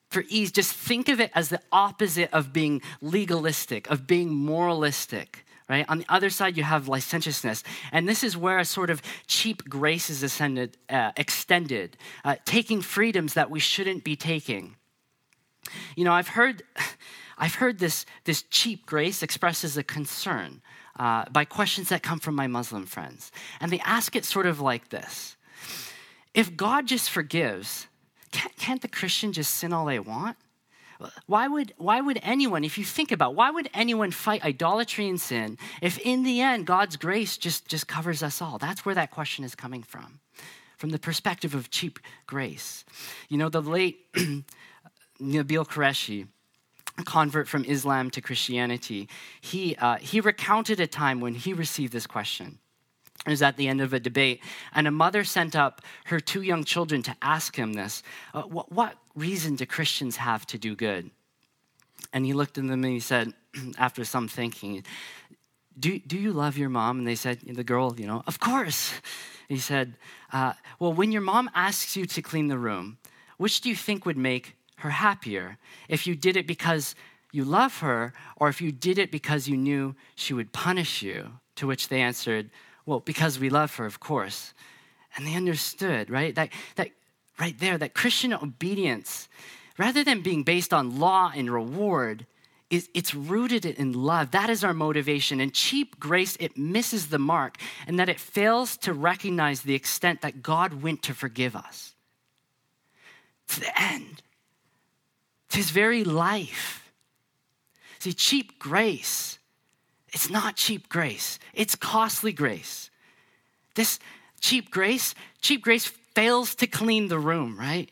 for 0.10 0.24
ease, 0.30 0.52
just 0.52 0.74
think 0.74 1.10
of 1.10 1.20
it 1.20 1.32
as 1.34 1.50
the 1.50 1.62
opposite 1.72 2.30
of 2.34 2.54
being 2.54 2.82
legalistic, 3.02 3.90
of 3.90 4.06
being 4.06 4.34
moralistic 4.34 5.46
right? 5.68 5.86
On 5.90 5.98
the 5.98 6.06
other 6.10 6.30
side, 6.30 6.58
you 6.58 6.62
have 6.62 6.88
licentiousness. 6.88 7.64
And 7.92 8.08
this 8.08 8.24
is 8.24 8.38
where 8.38 8.60
a 8.60 8.66
sort 8.66 8.92
of 8.92 9.02
cheap 9.26 9.68
grace 9.68 10.12
is 10.12 10.22
ascended, 10.22 10.78
uh, 10.90 11.12
extended, 11.18 11.98
uh, 12.24 12.36
taking 12.46 12.82
freedoms 12.82 13.34
that 13.34 13.50
we 13.50 13.60
shouldn't 13.60 14.04
be 14.04 14.16
taking. 14.16 14.76
You 15.96 16.04
know, 16.06 16.14
I've 16.14 16.30
heard, 16.30 16.64
I've 17.38 17.56
heard 17.56 17.80
this, 17.80 18.06
this 18.24 18.44
cheap 18.44 18.86
grace 18.86 19.24
expressed 19.24 19.64
as 19.64 19.78
a 19.78 19.84
concern 19.84 20.62
uh, 20.98 21.26
by 21.32 21.46
questions 21.46 21.90
that 21.90 22.04
come 22.04 22.20
from 22.20 22.36
my 22.36 22.48
Muslim 22.48 22.86
friends. 22.86 23.32
And 23.60 23.72
they 23.72 23.80
ask 23.80 24.16
it 24.16 24.26
sort 24.26 24.46
of 24.46 24.60
like 24.60 24.90
this 24.90 25.36
If 26.34 26.56
God 26.56 26.88
just 26.88 27.10
forgives, 27.10 27.88
can't, 28.32 28.56
can't 28.58 28.82
the 28.82 28.88
Christian 28.88 29.34
just 29.34 29.56
sin 29.56 29.74
all 29.74 29.86
they 29.86 30.00
want? 30.00 30.38
Why 31.26 31.48
would, 31.48 31.74
why 31.78 32.00
would 32.00 32.20
anyone, 32.24 32.64
if 32.64 32.78
you 32.78 32.86
think 32.86 33.12
about 33.12 33.36
why 33.36 33.52
would 33.52 33.70
anyone 33.74 34.12
fight 34.12 34.46
idolatry 34.46 35.10
and 35.10 35.20
sin 35.20 35.58
if 35.82 35.98
in 36.00 36.24
the 36.24 36.40
end 36.42 36.66
God's 36.66 36.96
grace 36.96 37.38
just, 37.38 37.68
just 37.68 37.88
covers 37.88 38.24
us 38.24 38.42
all? 38.42 38.58
That's 38.58 38.86
where 38.86 38.96
that 38.96 39.12
question 39.12 39.44
is 39.44 39.56
coming 39.56 39.84
from, 39.84 40.20
from 40.78 40.92
the 40.92 41.00
perspective 41.00 41.54
of 41.54 41.70
cheap 41.70 42.00
grace. 42.28 42.86
You 43.28 43.38
know, 43.38 43.50
the 43.50 43.62
late 43.62 44.06
Nabil 45.22 45.68
Qureshi, 45.68 46.28
a 46.98 47.04
convert 47.04 47.48
from 47.48 47.66
Islam 47.66 48.10
to 48.12 48.22
Christianity, 48.22 49.10
he, 49.42 49.76
uh, 49.78 49.98
he 49.98 50.22
recounted 50.22 50.80
a 50.80 50.88
time 50.88 51.20
when 51.20 51.36
he 51.36 51.54
received 51.54 51.94
this 51.94 52.08
question. 52.08 52.58
It 53.26 53.30
was 53.30 53.42
at 53.42 53.58
the 53.58 53.68
end 53.68 53.82
of 53.82 53.94
a 53.94 54.00
debate, 54.00 54.42
and 54.74 54.88
a 54.88 54.92
mother 54.92 55.24
sent 55.24 55.56
up 55.56 55.82
her 56.06 56.20
two 56.20 56.44
young 56.44 56.64
children 56.64 57.02
to 57.04 57.16
ask 57.22 57.56
him 57.56 57.74
this 57.74 58.04
uh, 58.34 58.44
what, 58.44 58.72
what 58.72 58.96
reason 59.16 59.56
do 59.56 59.66
Christians 59.66 60.18
have 60.18 60.46
to 60.48 60.58
do 60.58 60.76
good? 60.76 61.10
And 62.14 62.26
he 62.26 62.34
looked 62.34 62.58
at 62.58 62.68
them 62.68 62.84
and 62.84 62.94
he 62.94 63.00
said, 63.00 63.34
after 63.78 64.06
some 64.06 64.28
thinking, 64.28 64.84
do, 65.78 66.00
do 66.00 66.18
you 66.18 66.32
love 66.32 66.58
your 66.58 66.70
mom? 66.70 67.00
And 67.00 67.08
they 67.08 67.16
said, 67.16 67.40
the 67.42 67.64
girl, 67.64 67.96
you 67.98 68.08
know, 68.08 68.24
of 68.28 68.40
course. 68.40 68.94
He 69.48 69.58
said, 69.58 69.96
uh, 70.32 70.54
well, 70.80 70.94
when 70.94 71.12
your 71.12 71.22
mom 71.22 71.50
asks 71.54 71.96
you 71.96 72.06
to 72.06 72.22
clean 72.22 72.48
the 72.48 72.58
room, 72.58 72.98
which 73.38 73.62
do 73.62 73.70
you 73.70 73.76
think 73.76 74.06
would 74.06 74.18
make 74.18 74.55
her 74.78 74.90
happier? 74.90 75.58
If 75.88 76.08
you 76.08 76.16
did 76.16 76.38
it 76.38 76.48
because 76.48 76.96
you 77.32 77.44
love 77.44 77.80
her, 77.80 78.14
or 78.38 78.50
if 78.50 78.62
you 78.62 78.72
did 78.72 78.98
it 78.98 79.12
because 79.12 79.48
you 79.48 79.58
knew 79.58 79.96
she 80.16 80.34
would 80.34 80.54
punish 80.54 81.02
you? 81.02 81.32
To 81.58 81.68
which 81.68 81.88
they 81.88 82.02
answered, 82.02 82.50
well, 82.86 83.00
because 83.00 83.40
we 83.40 83.50
love 83.50 83.76
her, 83.76 83.86
of 83.86 84.00
course. 84.00 84.54
And 85.16 85.26
they 85.26 85.36
understood, 85.36 86.10
right? 86.10 86.36
That, 86.36 86.50
that 86.76 86.90
right 87.40 87.58
there, 87.60 87.78
that 87.78 87.94
Christian 87.94 88.34
obedience, 88.34 89.30
rather 89.78 90.04
than 90.04 90.22
being 90.22 90.44
based 90.44 90.74
on 90.74 91.00
law 91.00 91.32
and 91.34 91.50
reward, 91.50 92.26
is 92.70 92.90
it's 92.94 93.14
rooted 93.14 93.66
in 93.66 93.94
love. 93.94 94.32
That 94.32 94.50
is 94.50 94.64
our 94.64 94.74
motivation. 94.74 95.40
And 95.40 95.54
cheap 95.54 96.00
grace, 96.00 96.36
it 96.40 96.58
misses 96.58 97.08
the 97.08 97.20
mark, 97.20 97.58
and 97.88 98.00
that 98.00 98.10
it 98.10 98.20
fails 98.20 98.78
to 98.78 98.94
recognize 98.94 99.62
the 99.62 99.76
extent 99.76 100.22
that 100.22 100.42
God 100.42 100.82
went 100.82 101.04
to 101.04 101.14
forgive 101.14 101.56
us. 101.56 101.96
To 103.50 103.60
the 103.60 103.82
end, 103.82 104.22
to 105.56 105.60
his 105.60 105.72
very 105.72 106.04
life. 106.04 106.92
See, 108.00 108.12
cheap 108.12 108.60
grace, 108.60 109.40
it's 110.10 110.30
not 110.30 110.58
cheap 110.58 110.90
grace, 110.90 111.40
it's 111.54 111.76
costly 111.76 112.34
grace. 112.34 112.90
This 113.74 114.00
cheap 114.42 114.70
grace, 114.70 115.16
cheap 115.42 115.64
grace 115.64 115.86
fails 116.14 116.56
to 116.56 116.68
clean 116.68 117.08
the 117.08 117.20
room, 117.20 117.58
right? 117.58 117.90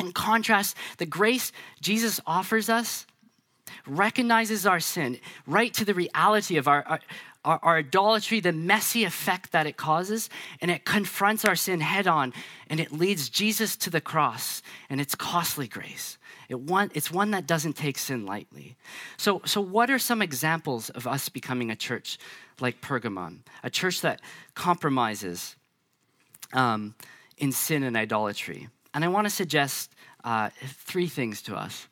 In 0.00 0.12
contrast, 0.12 0.76
the 0.98 1.06
grace 1.06 1.52
Jesus 1.80 2.20
offers 2.26 2.68
us 2.68 3.06
recognizes 3.86 4.66
our 4.66 4.80
sin 4.80 5.18
right 5.46 5.72
to 5.74 5.84
the 5.84 5.94
reality 5.94 6.56
of 6.56 6.66
our, 6.66 6.82
our, 6.86 7.00
our, 7.48 7.78
idolatry, 7.78 8.40
the 8.40 8.52
messy 8.52 9.04
effect 9.04 9.52
that 9.52 9.66
it 9.66 9.76
causes, 9.76 10.28
and 10.60 10.70
it 10.70 10.84
confronts 10.84 11.44
our 11.44 11.56
sin 11.56 11.80
head 11.80 12.06
on, 12.06 12.34
and 12.68 12.78
it 12.78 12.92
leads 12.92 13.28
Jesus 13.28 13.76
to 13.76 13.90
the 13.90 14.00
cross, 14.00 14.62
and 14.90 15.00
it's 15.00 15.14
costly 15.14 15.66
grace. 15.66 16.18
It 16.48 16.60
one, 16.60 16.90
it's 16.94 17.10
one 17.10 17.30
that 17.32 17.46
doesn't 17.46 17.74
take 17.74 17.98
sin 17.98 18.26
lightly. 18.26 18.76
So, 19.16 19.42
so, 19.44 19.60
what 19.60 19.90
are 19.90 19.98
some 19.98 20.22
examples 20.22 20.90
of 20.90 21.06
us 21.06 21.28
becoming 21.28 21.70
a 21.70 21.76
church 21.76 22.18
like 22.60 22.80
Pergamon? 22.80 23.40
A 23.62 23.70
church 23.70 24.00
that 24.02 24.20
compromises 24.54 25.56
um, 26.52 26.94
in 27.36 27.52
sin 27.52 27.82
and 27.82 27.96
idolatry. 27.96 28.68
And 28.94 29.04
I 29.04 29.08
want 29.08 29.26
to 29.26 29.30
suggest 29.30 29.92
uh, 30.24 30.50
three 30.64 31.06
things 31.06 31.42
to 31.42 31.54
us. 31.54 31.86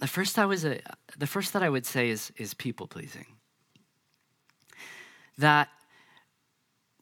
The 0.00 0.06
first, 0.06 0.38
I 0.38 0.44
was 0.44 0.64
a, 0.64 0.80
the 1.16 1.26
first 1.26 1.52
that 1.54 1.62
I 1.62 1.70
would 1.70 1.86
say 1.86 2.10
is, 2.10 2.30
is 2.36 2.52
people 2.52 2.86
pleasing. 2.86 3.26
That 5.38 5.68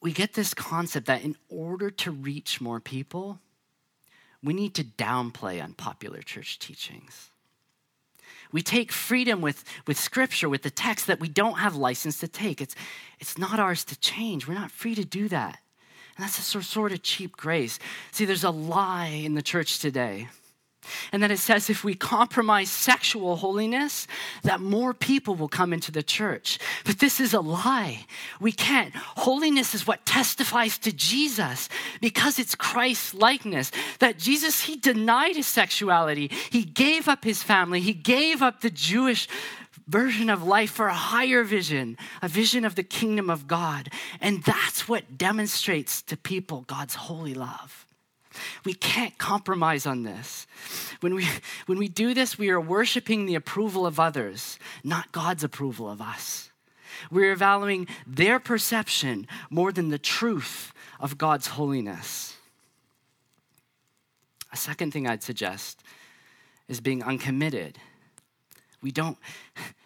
we 0.00 0.12
get 0.12 0.34
this 0.34 0.54
concept 0.54 1.06
that 1.06 1.22
in 1.22 1.36
order 1.48 1.90
to 1.90 2.10
reach 2.10 2.60
more 2.60 2.80
people, 2.80 3.38
we 4.42 4.52
need 4.52 4.74
to 4.74 4.84
downplay 4.84 5.62
unpopular 5.62 6.22
church 6.22 6.58
teachings. 6.58 7.30
We 8.50 8.62
take 8.62 8.92
freedom 8.92 9.40
with, 9.40 9.64
with 9.86 9.98
scripture, 9.98 10.48
with 10.48 10.62
the 10.62 10.70
text 10.70 11.06
that 11.06 11.20
we 11.20 11.28
don't 11.28 11.58
have 11.58 11.74
license 11.74 12.18
to 12.20 12.28
take. 12.28 12.60
It's, 12.60 12.74
it's 13.18 13.38
not 13.38 13.58
ours 13.58 13.84
to 13.84 13.98
change. 13.98 14.46
We're 14.46 14.54
not 14.54 14.70
free 14.70 14.94
to 14.94 15.04
do 15.04 15.28
that. 15.28 15.58
And 16.16 16.24
that's 16.24 16.54
a 16.54 16.62
sort 16.62 16.92
of 16.92 17.02
cheap 17.02 17.36
grace. 17.36 17.78
See, 18.10 18.26
there's 18.26 18.44
a 18.44 18.50
lie 18.50 19.06
in 19.06 19.34
the 19.34 19.42
church 19.42 19.78
today. 19.78 20.28
And 21.12 21.22
then 21.22 21.30
it 21.30 21.38
says 21.38 21.70
if 21.70 21.84
we 21.84 21.94
compromise 21.94 22.70
sexual 22.70 23.36
holiness, 23.36 24.06
that 24.42 24.60
more 24.60 24.94
people 24.94 25.34
will 25.34 25.48
come 25.48 25.72
into 25.72 25.92
the 25.92 26.02
church. 26.02 26.58
But 26.84 26.98
this 26.98 27.20
is 27.20 27.34
a 27.34 27.40
lie. 27.40 28.06
We 28.40 28.52
can't. 28.52 28.94
Holiness 28.94 29.74
is 29.74 29.86
what 29.86 30.04
testifies 30.06 30.78
to 30.78 30.92
Jesus 30.92 31.68
because 32.00 32.38
it's 32.38 32.54
Christ's 32.54 33.14
likeness. 33.14 33.70
That 34.00 34.18
Jesus, 34.18 34.62
he 34.62 34.76
denied 34.76 35.36
his 35.36 35.46
sexuality, 35.46 36.30
he 36.50 36.64
gave 36.64 37.08
up 37.08 37.24
his 37.24 37.42
family, 37.42 37.80
he 37.80 37.94
gave 37.94 38.42
up 38.42 38.60
the 38.60 38.70
Jewish 38.70 39.28
version 39.86 40.30
of 40.30 40.42
life 40.42 40.70
for 40.70 40.86
a 40.86 40.94
higher 40.94 41.44
vision, 41.44 41.96
a 42.22 42.28
vision 42.28 42.64
of 42.64 42.74
the 42.74 42.82
kingdom 42.82 43.28
of 43.28 43.46
God. 43.46 43.90
And 44.20 44.42
that's 44.42 44.88
what 44.88 45.18
demonstrates 45.18 46.02
to 46.02 46.16
people 46.16 46.62
God's 46.62 46.94
holy 46.94 47.34
love. 47.34 47.81
We 48.64 48.74
can't 48.74 49.16
compromise 49.18 49.86
on 49.86 50.02
this. 50.02 50.46
When 51.00 51.14
we, 51.14 51.26
when 51.66 51.78
we 51.78 51.88
do 51.88 52.14
this, 52.14 52.38
we 52.38 52.50
are 52.50 52.60
worshiping 52.60 53.26
the 53.26 53.34
approval 53.34 53.86
of 53.86 54.00
others, 54.00 54.58
not 54.84 55.12
God's 55.12 55.44
approval 55.44 55.90
of 55.90 56.00
us. 56.00 56.50
We're 57.10 57.34
valuing 57.34 57.88
their 58.06 58.38
perception 58.38 59.26
more 59.50 59.72
than 59.72 59.88
the 59.88 59.98
truth 59.98 60.72
of 61.00 61.18
God's 61.18 61.48
holiness. 61.48 62.36
A 64.52 64.56
second 64.56 64.92
thing 64.92 65.06
I'd 65.06 65.22
suggest 65.22 65.82
is 66.68 66.80
being 66.80 67.02
uncommitted. 67.02 67.78
We 68.82 68.90
don't, 68.90 69.16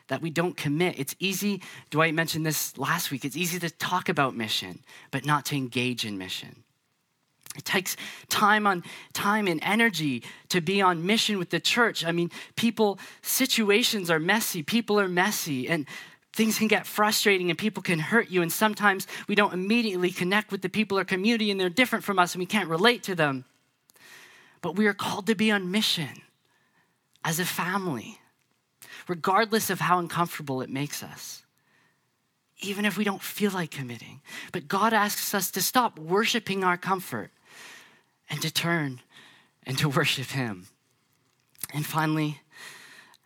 that 0.09 0.22
we 0.22 0.30
don't 0.30 0.57
commit. 0.57 0.99
It's 0.99 1.14
easy, 1.18 1.62
Dwight 1.90 2.14
mentioned 2.14 2.44
this 2.44 2.76
last 2.76 3.11
week, 3.11 3.24
it's 3.24 3.36
easy 3.36 3.59
to 3.61 3.70
talk 3.70 4.09
about 4.09 4.36
mission, 4.36 4.80
but 5.11 5.24
not 5.24 5.47
to 5.47 5.57
engage 5.57 6.05
in 6.05 6.18
mission. 6.18 6.64
It 7.57 7.65
takes 7.65 7.97
time 8.29 8.67
on 8.67 8.85
time 9.13 9.47
and 9.47 9.61
energy 9.63 10.23
to 10.49 10.61
be 10.61 10.81
on 10.83 11.07
mission 11.07 11.39
with 11.39 11.51
the 11.51 11.61
church. 11.61 12.05
I 12.05 12.13
mean, 12.13 12.31
people, 12.57 12.99
situations 13.23 14.11
are 14.11 14.19
messy, 14.19 14.63
people 14.63 15.01
are 15.01 15.09
messy, 15.09 15.69
and 15.69 15.87
things 16.33 16.59
can 16.59 16.69
get 16.69 16.87
frustrating 16.87 17.49
and 17.51 17.59
people 17.59 17.83
can 17.83 17.99
hurt 17.99 18.31
you. 18.31 18.43
And 18.43 18.53
sometimes 18.53 19.07
we 19.27 19.35
don't 19.35 19.55
immediately 19.55 20.11
connect 20.11 20.53
with 20.53 20.63
the 20.63 20.69
people 20.69 20.99
or 20.99 21.05
community 21.05 21.51
and 21.51 21.59
they're 21.59 21.71
different 21.71 22.05
from 22.05 22.19
us 22.19 22.35
and 22.35 22.41
we 22.41 22.47
can't 22.47 22.69
relate 22.69 23.03
to 23.05 23.15
them. 23.15 23.45
But 24.61 24.77
we 24.77 24.87
are 24.87 24.95
called 24.95 25.27
to 25.27 25.35
be 25.35 25.51
on 25.51 25.71
mission 25.71 26.23
as 27.25 27.41
a 27.41 27.45
family, 27.45 28.21
regardless 29.09 29.71
of 29.71 29.81
how 29.81 29.99
uncomfortable 29.99 30.61
it 30.61 30.71
makes 30.71 31.03
us 31.03 31.43
even 32.61 32.85
if 32.85 32.97
we 32.97 33.05
don't 33.05 33.23
feel 33.23 33.51
like 33.51 33.71
committing. 33.71 34.21
But 34.53 34.69
God 34.69 34.93
asks 34.93 35.35
us 35.35 35.51
to 35.53 35.63
stop 35.63 35.99
worshiping 35.99 36.65
our 36.65 36.77
comfort 36.77 37.31
and 38.31 38.41
to 38.43 38.53
turn 38.53 39.01
and 39.64 39.79
to 39.79 39.89
worship 39.89 40.29
Him. 40.29 40.66
And 41.72 41.85
finally, 41.85 42.41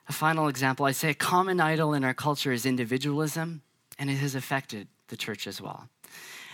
a 0.09 0.13
final 0.13 0.49
example 0.49 0.87
I 0.87 0.93
say 0.93 1.11
a 1.11 1.15
common 1.15 1.61
idol 1.61 1.95
in 1.95 2.05
our 2.05 2.15
culture 2.15 2.53
is 2.53 2.67
individualism, 2.67 3.63
and 3.99 4.11
it 4.11 4.17
has 4.17 4.35
affected 4.35 4.89
the 5.09 5.17
church 5.17 5.47
as 5.47 5.61
well. 5.61 5.89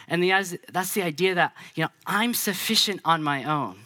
And 0.09 0.23
the, 0.23 0.59
that's 0.73 0.95
the 0.95 1.03
idea 1.03 1.35
that, 1.35 1.53
you 1.75 1.85
know, 1.85 1.91
I'm 2.07 2.35
sufficient 2.35 3.01
on 3.05 3.23
my 3.23 3.45
own. 3.45 3.79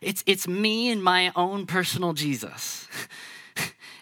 It's, 0.00 0.22
it's 0.26 0.46
me 0.46 0.90
and 0.90 1.02
my 1.02 1.32
own 1.36 1.66
personal 1.66 2.12
Jesus. 2.12 2.86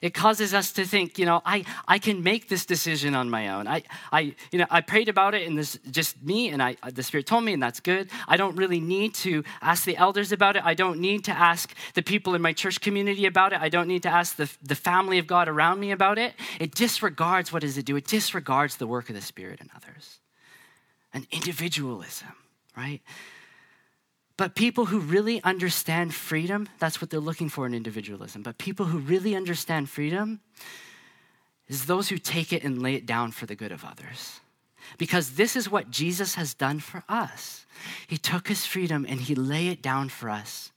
it 0.02 0.14
causes 0.14 0.54
us 0.54 0.72
to 0.72 0.84
think, 0.84 1.18
you 1.18 1.26
know, 1.26 1.42
I, 1.44 1.64
I 1.86 1.98
can 1.98 2.22
make 2.22 2.48
this 2.48 2.64
decision 2.64 3.14
on 3.14 3.28
my 3.28 3.48
own. 3.48 3.68
I, 3.68 3.82
I, 4.10 4.34
you 4.50 4.58
know, 4.58 4.66
I 4.70 4.80
prayed 4.80 5.08
about 5.08 5.34
it 5.34 5.46
and 5.46 5.58
this 5.58 5.78
just 5.90 6.22
me 6.22 6.48
and 6.48 6.62
I, 6.62 6.76
the 6.92 7.02
Spirit 7.02 7.26
told 7.26 7.44
me 7.44 7.52
and 7.52 7.62
that's 7.62 7.80
good. 7.80 8.08
I 8.26 8.36
don't 8.36 8.56
really 8.56 8.80
need 8.80 9.14
to 9.16 9.44
ask 9.60 9.84
the 9.84 9.96
elders 9.96 10.32
about 10.32 10.56
it. 10.56 10.64
I 10.64 10.74
don't 10.74 11.00
need 11.00 11.24
to 11.24 11.32
ask 11.32 11.74
the 11.94 12.02
people 12.02 12.34
in 12.34 12.42
my 12.42 12.52
church 12.52 12.80
community 12.80 13.26
about 13.26 13.52
it. 13.52 13.60
I 13.60 13.68
don't 13.68 13.88
need 13.88 14.02
to 14.04 14.10
ask 14.10 14.36
the, 14.36 14.50
the 14.62 14.74
family 14.74 15.18
of 15.18 15.26
God 15.26 15.48
around 15.48 15.80
me 15.80 15.90
about 15.90 16.18
it. 16.18 16.34
It 16.58 16.74
disregards, 16.74 17.52
what 17.52 17.62
does 17.62 17.76
it 17.76 17.84
do? 17.84 17.96
It 17.96 18.06
disregards 18.06 18.76
the 18.76 18.86
work 18.86 19.08
of 19.10 19.14
the 19.14 19.22
Spirit 19.22 19.60
in 19.60 19.68
others. 19.76 20.20
An 21.12 21.26
individualism, 21.30 22.34
right? 22.76 23.02
But 24.40 24.54
people 24.54 24.86
who 24.86 25.00
really 25.00 25.44
understand 25.44 26.14
freedom, 26.14 26.66
that's 26.78 27.02
what 27.02 27.10
they're 27.10 27.20
looking 27.20 27.50
for 27.50 27.66
in 27.66 27.74
individualism. 27.74 28.42
But 28.42 28.56
people 28.56 28.86
who 28.86 28.96
really 28.96 29.36
understand 29.36 29.90
freedom 29.90 30.40
is 31.68 31.84
those 31.84 32.08
who 32.08 32.16
take 32.16 32.50
it 32.50 32.64
and 32.64 32.80
lay 32.80 32.94
it 32.94 33.04
down 33.04 33.32
for 33.32 33.44
the 33.44 33.54
good 33.54 33.70
of 33.70 33.84
others. 33.84 34.40
Because 34.96 35.34
this 35.34 35.56
is 35.56 35.70
what 35.70 35.90
Jesus 35.90 36.36
has 36.36 36.54
done 36.54 36.80
for 36.80 37.04
us. 37.06 37.66
He 38.06 38.16
took 38.16 38.48
his 38.48 38.64
freedom 38.64 39.04
and 39.06 39.20
he 39.20 39.34
lay 39.34 39.68
it 39.68 39.82
down 39.82 40.08
for 40.08 40.30
us, 40.30 40.72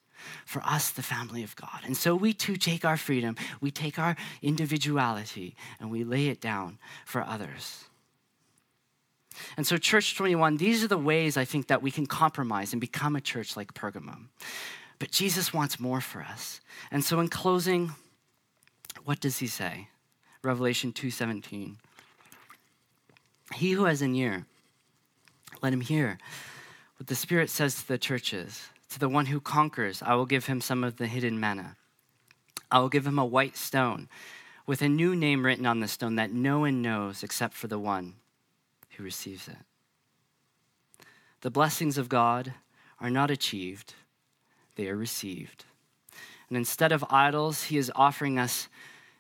for 0.45 0.61
us, 0.63 0.89
the 0.89 1.01
family 1.01 1.41
of 1.41 1.55
God. 1.55 1.83
And 1.85 1.95
so 1.95 2.15
we 2.17 2.33
too 2.33 2.57
take 2.57 2.83
our 2.83 2.97
freedom, 2.97 3.37
we 3.61 3.71
take 3.71 3.97
our 3.97 4.17
individuality, 4.41 5.55
and 5.79 5.89
we 5.89 6.03
lay 6.03 6.27
it 6.27 6.41
down 6.41 6.79
for 7.05 7.21
others. 7.21 7.85
And 9.57 9.65
so, 9.65 9.77
Church 9.77 10.15
21, 10.15 10.57
these 10.57 10.83
are 10.83 10.87
the 10.87 10.97
ways 10.97 11.37
I 11.37 11.45
think 11.45 11.67
that 11.67 11.81
we 11.81 11.91
can 11.91 12.05
compromise 12.05 12.73
and 12.73 12.79
become 12.79 13.15
a 13.15 13.21
church 13.21 13.55
like 13.55 13.73
Pergamum. 13.73 14.29
But 14.99 15.11
Jesus 15.11 15.53
wants 15.53 15.79
more 15.79 16.01
for 16.01 16.21
us. 16.21 16.61
And 16.91 17.03
so, 17.03 17.19
in 17.19 17.27
closing, 17.27 17.91
what 19.05 19.19
does 19.19 19.39
he 19.39 19.47
say? 19.47 19.89
Revelation 20.41 20.91
2:17. 20.93 21.77
He 23.55 23.71
who 23.71 23.85
has 23.85 24.01
an 24.01 24.15
ear, 24.15 24.45
let 25.61 25.73
him 25.73 25.81
hear 25.81 26.17
what 26.97 27.07
the 27.07 27.15
Spirit 27.15 27.49
says 27.49 27.75
to 27.75 27.87
the 27.87 27.97
churches. 27.97 28.69
To 28.89 28.99
the 28.99 29.09
one 29.09 29.25
who 29.25 29.39
conquers, 29.39 30.03
I 30.03 30.13
will 30.15 30.25
give 30.25 30.45
him 30.45 30.61
some 30.61 30.83
of 30.83 30.97
the 30.97 31.07
hidden 31.07 31.39
manna. 31.39 31.77
I 32.69 32.79
will 32.79 32.89
give 32.89 33.07
him 33.07 33.17
a 33.17 33.25
white 33.25 33.57
stone 33.57 34.07
with 34.65 34.81
a 34.81 34.89
new 34.89 35.15
name 35.15 35.45
written 35.45 35.65
on 35.65 35.79
the 35.79 35.87
stone 35.87 36.15
that 36.15 36.31
no 36.31 36.59
one 36.59 36.81
knows 36.81 37.23
except 37.23 37.53
for 37.53 37.67
the 37.67 37.79
one 37.79 38.15
who 38.95 39.03
receives 39.03 39.47
it. 39.47 39.57
The 41.41 41.51
blessings 41.51 41.97
of 41.97 42.09
God 42.09 42.53
are 42.99 43.09
not 43.09 43.29
achieved, 43.29 43.93
they 44.75 44.87
are 44.87 44.95
received. 44.95 45.65
And 46.49 46.57
instead 46.57 46.91
of 46.91 47.03
idols, 47.09 47.63
he 47.63 47.77
is 47.77 47.91
offering 47.95 48.37
us, 48.37 48.69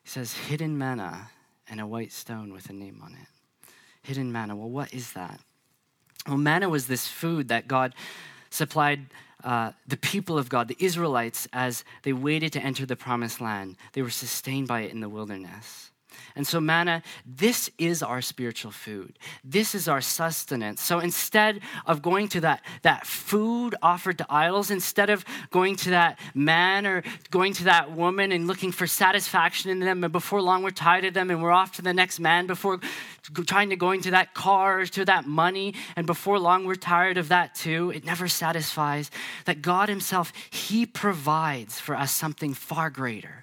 he 0.03 0.09
says, 0.09 0.33
hidden 0.33 0.77
manna 0.77 1.29
and 1.69 1.79
a 1.79 1.87
white 1.87 2.11
stone 2.11 2.53
with 2.53 2.69
a 2.69 2.73
name 2.73 3.01
on 3.03 3.13
it. 3.13 3.27
Hidden 4.03 4.31
manna. 4.31 4.55
Well, 4.55 4.69
what 4.69 4.93
is 4.93 5.13
that? 5.13 5.39
Well, 6.27 6.37
manna 6.37 6.69
was 6.69 6.87
this 6.87 7.07
food 7.07 7.47
that 7.49 7.67
God 7.67 7.95
supplied 8.49 9.07
uh, 9.43 9.71
the 9.87 9.97
people 9.97 10.37
of 10.37 10.47
God, 10.47 10.67
the 10.67 10.77
Israelites, 10.79 11.47
as 11.51 11.83
they 12.03 12.13
waited 12.13 12.53
to 12.53 12.61
enter 12.61 12.85
the 12.85 12.95
promised 12.95 13.41
land. 13.41 13.75
They 13.93 14.01
were 14.01 14.09
sustained 14.09 14.67
by 14.67 14.81
it 14.81 14.91
in 14.91 15.01
the 15.01 15.09
wilderness. 15.09 15.91
And 16.35 16.45
so, 16.45 16.59
manna, 16.59 17.03
this 17.25 17.69
is 17.77 18.01
our 18.01 18.21
spiritual 18.21 18.71
food. 18.71 19.17
This 19.43 19.75
is 19.75 19.87
our 19.87 20.01
sustenance. 20.01 20.81
So 20.81 20.99
instead 20.99 21.61
of 21.85 22.01
going 22.01 22.27
to 22.29 22.41
that, 22.41 22.61
that 22.81 23.05
food 23.05 23.75
offered 23.81 24.17
to 24.19 24.25
idols, 24.29 24.71
instead 24.71 25.09
of 25.09 25.23
going 25.51 25.75
to 25.77 25.91
that 25.91 26.19
man 26.33 26.85
or 26.85 27.03
going 27.29 27.53
to 27.53 27.65
that 27.65 27.91
woman 27.91 28.31
and 28.31 28.47
looking 28.47 28.71
for 28.71 28.87
satisfaction 28.87 29.69
in 29.71 29.79
them, 29.79 30.03
and 30.03 30.11
before 30.11 30.41
long 30.41 30.63
we're 30.63 30.71
tired 30.71 31.05
of 31.05 31.13
them 31.13 31.29
and 31.29 31.41
we're 31.41 31.51
off 31.51 31.73
to 31.73 31.81
the 31.81 31.93
next 31.93 32.19
man, 32.19 32.47
before 32.47 32.79
trying 33.45 33.69
to 33.69 33.75
go 33.75 33.91
into 33.91 34.11
that 34.11 34.33
car 34.33 34.81
or 34.81 34.85
to 34.85 35.05
that 35.05 35.25
money, 35.25 35.73
and 35.95 36.05
before 36.05 36.39
long 36.39 36.65
we're 36.65 36.75
tired 36.75 37.17
of 37.17 37.29
that 37.29 37.55
too. 37.55 37.91
It 37.91 38.03
never 38.05 38.27
satisfies. 38.27 39.11
That 39.45 39.61
God 39.61 39.89
Himself, 39.89 40.33
He 40.49 40.85
provides 40.85 41.79
for 41.79 41.95
us 41.95 42.11
something 42.11 42.53
far 42.53 42.89
greater 42.89 43.42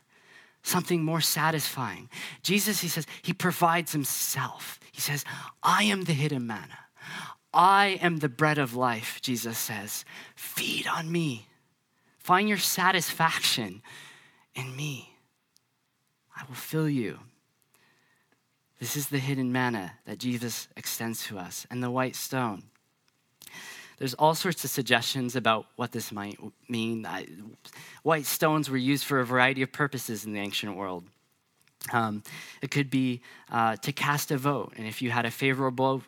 something 0.63 1.05
more 1.05 1.21
satisfying. 1.21 2.09
Jesus, 2.43 2.81
he 2.81 2.89
says, 2.89 3.07
he 3.23 3.33
provides 3.33 3.93
himself. 3.93 4.79
He 4.93 5.01
says, 5.01 5.25
I 5.63 5.85
am 5.85 6.05
the 6.05 6.13
hidden 6.13 6.47
manna. 6.47 6.79
I 7.53 7.99
am 8.01 8.19
the 8.19 8.29
bread 8.29 8.59
of 8.59 8.77
life, 8.77 9.21
Jesus 9.23 9.59
says. 9.59 10.05
Feed 10.37 10.87
on 10.87 11.11
me. 11.11 11.47
Find 12.19 12.49
your 12.49 12.59
satisfaction 12.59 13.83
in 14.55 14.77
me. 14.77 15.17
I 16.37 16.45
will 16.47 16.55
fill 16.55 16.89
you. 16.89 17.19
This 18.79 18.97
is 18.97 19.09
the 19.09 19.19
hidden 19.19 19.53
manna 19.53 19.93
that 20.07 20.19
Jesus 20.19 20.69
extends 20.77 21.27
to 21.27 21.39
us, 21.39 21.67
and 21.71 21.83
the 21.83 21.91
white 21.91 22.17
stone. 22.17 22.63
There's 24.01 24.15
all 24.15 24.35
sorts 24.35 24.65
of 24.65 24.71
suggestions 24.71 25.37
about 25.37 25.67
what 25.77 25.93
this 25.93 26.11
might 26.11 26.39
mean. 26.71 27.05
I, 27.05 27.27
white 28.03 28.25
stones 28.25 28.71
were 28.71 28.79
used 28.79 29.05
for 29.05 29.21
a 29.21 29.27
variety 29.27 29.61
of 29.61 29.73
purposes 29.73 30.25
in 30.25 30.33
the 30.33 30.41
ancient 30.41 30.75
world. 30.75 31.05
Um, 31.93 32.23
it 32.63 32.71
could 32.71 32.89
be 32.89 33.21
uh, 33.53 33.77
to 33.77 33.93
cast 33.93 34.31
a 34.31 34.39
vote, 34.39 34.73
and 34.79 34.87
if 34.87 35.03
you 35.03 35.11
had 35.11 35.27
a 35.27 35.31
favorable 35.31 36.03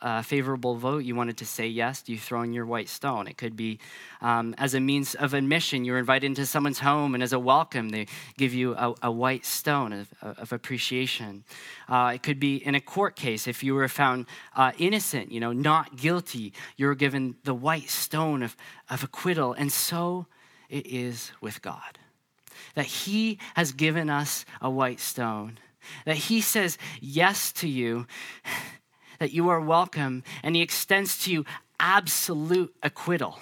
uh, 0.00 0.22
favorable 0.22 0.76
vote, 0.76 1.04
you 1.04 1.14
wanted 1.14 1.36
to 1.38 1.46
say 1.46 1.66
yes, 1.66 2.02
you 2.06 2.18
throw 2.18 2.42
in 2.42 2.52
your 2.52 2.66
white 2.66 2.88
stone. 2.88 3.26
It 3.26 3.36
could 3.36 3.56
be 3.56 3.78
um, 4.20 4.54
as 4.58 4.74
a 4.74 4.80
means 4.80 5.14
of 5.14 5.34
admission. 5.34 5.84
You're 5.84 5.98
invited 5.98 6.26
into 6.26 6.46
someone's 6.46 6.78
home, 6.78 7.14
and 7.14 7.22
as 7.22 7.32
a 7.32 7.38
welcome, 7.38 7.88
they 7.90 8.06
give 8.36 8.54
you 8.54 8.74
a, 8.74 8.94
a 9.02 9.10
white 9.10 9.44
stone 9.44 9.92
of, 9.92 10.08
of 10.22 10.52
appreciation. 10.52 11.44
Uh, 11.88 12.12
it 12.14 12.22
could 12.22 12.38
be 12.38 12.56
in 12.56 12.74
a 12.74 12.80
court 12.80 13.16
case. 13.16 13.46
If 13.46 13.62
you 13.62 13.74
were 13.74 13.88
found 13.88 14.26
uh, 14.56 14.72
innocent, 14.78 15.32
you 15.32 15.40
know, 15.40 15.52
not 15.52 15.96
guilty, 15.96 16.52
you're 16.76 16.94
given 16.94 17.36
the 17.44 17.54
white 17.54 17.90
stone 17.90 18.42
of, 18.42 18.56
of 18.88 19.02
acquittal. 19.02 19.52
And 19.52 19.72
so 19.72 20.26
it 20.68 20.86
is 20.86 21.32
with 21.40 21.62
God 21.62 21.98
that 22.74 22.86
He 22.86 23.38
has 23.54 23.72
given 23.72 24.10
us 24.10 24.44
a 24.60 24.70
white 24.70 25.00
stone, 25.00 25.58
that 26.04 26.16
He 26.16 26.40
says 26.40 26.78
yes 27.00 27.52
to 27.52 27.68
you 27.68 28.06
that 29.18 29.32
you 29.32 29.48
are 29.48 29.60
welcome, 29.60 30.22
and 30.42 30.56
He 30.56 30.62
extends 30.62 31.18
to 31.24 31.32
you 31.32 31.44
absolute 31.80 32.74
acquittal, 32.82 33.38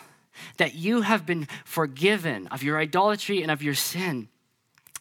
that 0.59 0.74
you 0.74 1.03
have 1.03 1.24
been 1.24 1.49
forgiven 1.64 2.47
of 2.49 2.62
your 2.62 2.79
idolatry 2.79 3.43
and 3.43 3.51
of 3.51 3.62
your 3.62 3.74
sin. 3.74 4.29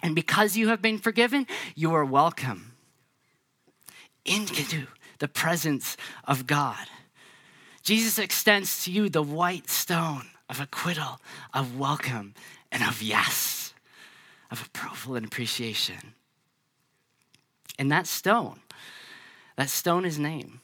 And 0.02 0.16
because 0.16 0.56
you 0.56 0.70
have 0.70 0.82
been 0.82 0.98
forgiven, 0.98 1.48
you 1.76 1.94
are 1.94 2.06
welcome 2.06 2.74
into 4.26 4.88
the 5.20 5.28
presence 5.28 5.98
of 6.26 6.48
God. 6.48 6.88
Jesus 7.84 8.18
extends 8.18 8.84
to 8.84 8.92
you 8.92 9.10
the 9.10 9.24
white 9.24 9.70
stone 9.70 10.28
of 10.50 10.60
acquittal, 10.60 11.20
of 11.54 11.78
welcome, 11.78 12.34
and 12.72 12.84
of 12.84 13.02
yes, 13.02 13.74
of 14.52 14.66
approval 14.66 15.16
and 15.16 15.26
appreciation. 15.26 16.14
And 17.78 17.92
that 17.92 18.08
stone, 18.08 18.60
that 19.56 19.70
stone 19.70 20.06
is 20.06 20.18
name 20.18 20.62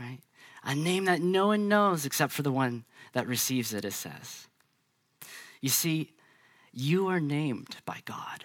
right? 0.00 0.20
A 0.64 0.74
name 0.74 1.04
that 1.06 1.20
no 1.20 1.48
one 1.48 1.68
knows 1.68 2.04
except 2.04 2.32
for 2.32 2.42
the 2.42 2.52
one 2.52 2.84
that 3.12 3.26
receives 3.26 3.72
it, 3.72 3.84
it 3.84 3.92
says. 3.92 4.48
You 5.60 5.68
see, 5.68 6.12
you 6.72 7.08
are 7.08 7.20
named 7.20 7.76
by 7.84 8.00
God. 8.04 8.44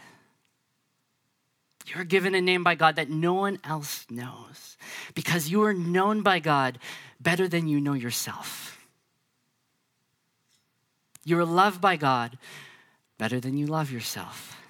You're 1.86 2.06
given 2.06 2.34
a 2.34 2.42
name 2.42 2.64
by 2.64 2.76
God 2.76 2.96
that 2.96 3.10
no 3.10 3.34
one 3.34 3.60
else 3.64 4.06
knows 4.10 4.78
because 5.14 5.50
you 5.50 5.64
are 5.64 5.74
known 5.74 6.22
by 6.22 6.40
God 6.40 6.80
better 7.20 7.48
than 7.48 7.68
you 7.68 7.82
know 7.82 7.94
yourself. 7.94 8.80
You 11.26 11.40
are 11.40 11.46
loved 11.46 11.82
by 11.82 11.98
God 11.98 12.38
better 13.18 13.40
than 13.40 13.58
you 13.58 13.68
love 13.68 13.92
yourself. 13.92 14.63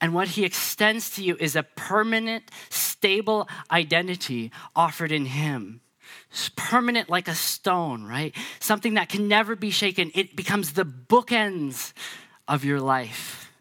And 0.00 0.14
what 0.14 0.28
he 0.28 0.44
extends 0.44 1.10
to 1.10 1.22
you 1.22 1.36
is 1.38 1.56
a 1.56 1.62
permanent, 1.62 2.50
stable 2.70 3.48
identity 3.70 4.50
offered 4.74 5.12
in 5.12 5.26
him. 5.26 5.82
It's 6.30 6.50
permanent 6.56 7.10
like 7.10 7.28
a 7.28 7.34
stone, 7.34 8.04
right? 8.04 8.34
Something 8.60 8.94
that 8.94 9.08
can 9.08 9.28
never 9.28 9.54
be 9.54 9.70
shaken. 9.70 10.10
It 10.14 10.36
becomes 10.36 10.72
the 10.72 10.84
bookends 10.84 11.92
of 12.48 12.64
your 12.64 12.80
life 12.80 13.52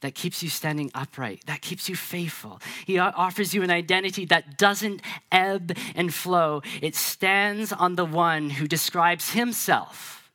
that 0.00 0.14
keeps 0.14 0.42
you 0.42 0.48
standing 0.48 0.90
upright, 0.94 1.42
that 1.46 1.60
keeps 1.60 1.88
you 1.88 1.96
faithful. 1.96 2.60
He 2.86 2.98
offers 2.98 3.52
you 3.52 3.62
an 3.62 3.70
identity 3.70 4.26
that 4.26 4.56
doesn't 4.56 5.00
ebb 5.32 5.76
and 5.96 6.14
flow. 6.14 6.62
It 6.80 6.94
stands 6.94 7.72
on 7.72 7.96
the 7.96 8.04
one 8.04 8.50
who 8.50 8.68
describes 8.68 9.30
himself 9.30 10.30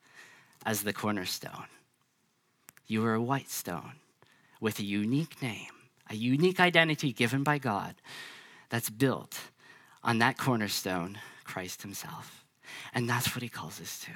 as 0.66 0.84
the 0.84 0.94
cornerstone. 0.94 1.68
You 2.88 3.06
are 3.06 3.14
a 3.14 3.22
white 3.22 3.50
stone 3.50 3.94
with 4.64 4.80
a 4.80 4.84
unique 4.84 5.42
name, 5.42 5.68
a 6.10 6.16
unique 6.16 6.62
identity 6.62 7.12
given 7.12 7.44
by 7.44 7.58
God 7.58 7.96
that's 8.70 8.90
built 8.90 9.38
on 10.02 10.20
that 10.20 10.38
cornerstone, 10.38 11.20
Christ 11.44 11.82
Himself. 11.82 12.46
And 12.94 13.10
that's 13.10 13.36
what 13.36 13.44
He 13.44 13.50
calls 13.50 13.82
us 13.82 14.00
to. 14.06 14.12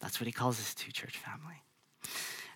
That's 0.00 0.20
what 0.20 0.26
He 0.26 0.32
calls 0.32 0.58
us 0.58 0.74
to, 0.74 0.92
church 0.92 1.16
family. 1.16 1.62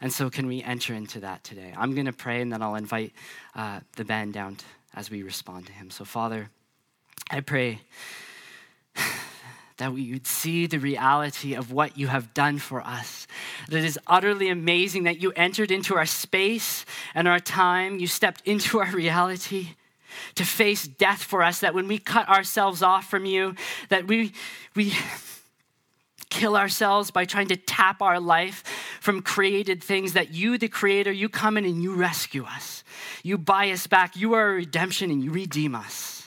And 0.01 0.13
so, 0.13 0.29
can 0.31 0.49
we 0.49 0.65
enter 0.65 0.95
into 0.95 1.21
that 1.21 1.45
today? 1.45 1.73
I'm 1.77 1.95
going 1.95 2.07
to 2.07 2.13
pray 2.13 2.43
and 2.43 2.53
then 2.53 2.61
I'll 2.61 2.75
invite 2.75 3.13
uh, 3.55 3.81
the 3.95 4.05
band 4.05 4.33
down 4.33 4.57
to, 4.57 4.65
as 4.95 5.09
we 5.09 5.23
respond 5.23 5.67
to 5.67 5.73
him. 5.73 5.91
So, 5.91 6.05
Father, 6.05 6.51
I 7.31 7.41
pray 7.41 7.83
that 9.79 9.93
we 9.93 10.13
would 10.13 10.27
see 10.27 10.67
the 10.67 10.79
reality 10.79 11.55
of 11.55 11.73
what 11.73 11.97
you 11.97 12.09
have 12.09 12.35
done 12.35 12.59
for 12.59 12.81
us. 12.83 13.27
That 13.69 13.79
it 13.79 13.85
is 13.85 13.99
utterly 14.07 14.51
amazing 14.51 15.05
that 15.05 15.21
you 15.21 15.33
entered 15.33 15.71
into 15.71 15.97
our 15.97 16.07
space 16.07 16.85
and 17.15 17.27
our 17.27 17.41
time, 17.41 17.99
you 17.99 18.07
stepped 18.07 18.43
into 18.47 18.81
our 18.81 18.91
reality 18.93 19.69
to 20.35 20.45
face 20.45 20.87
death 20.87 21.23
for 21.23 21.43
us, 21.43 21.61
that 21.61 21.75
when 21.75 21.89
we 21.89 21.99
cut 21.99 22.29
ourselves 22.29 22.83
off 22.83 23.09
from 23.09 23.25
you, 23.25 23.55
that 23.89 24.07
we, 24.07 24.33
we 24.75 24.93
kill 26.31 26.57
ourselves 26.57 27.11
by 27.11 27.25
trying 27.25 27.49
to 27.49 27.57
tap 27.57 28.03
our 28.03 28.21
life 28.21 28.65
from 29.01 29.23
created 29.23 29.83
things, 29.83 30.13
that 30.13 30.33
you, 30.33 30.59
the 30.59 30.69
creator, 30.69 31.13
you 31.13 31.29
come 31.29 31.57
in 31.57 31.65
and 31.65 31.83
you 31.83 31.95
rescue 31.95 32.45
us. 32.45 32.85
You 33.23 33.39
buy 33.39 33.71
us 33.71 33.87
back. 33.87 34.17
You 34.17 34.35
are 34.35 34.51
a 34.51 34.55
redemption 34.55 35.11
and 35.11 35.23
you 35.23 35.31
redeem 35.31 35.75
us. 35.75 36.18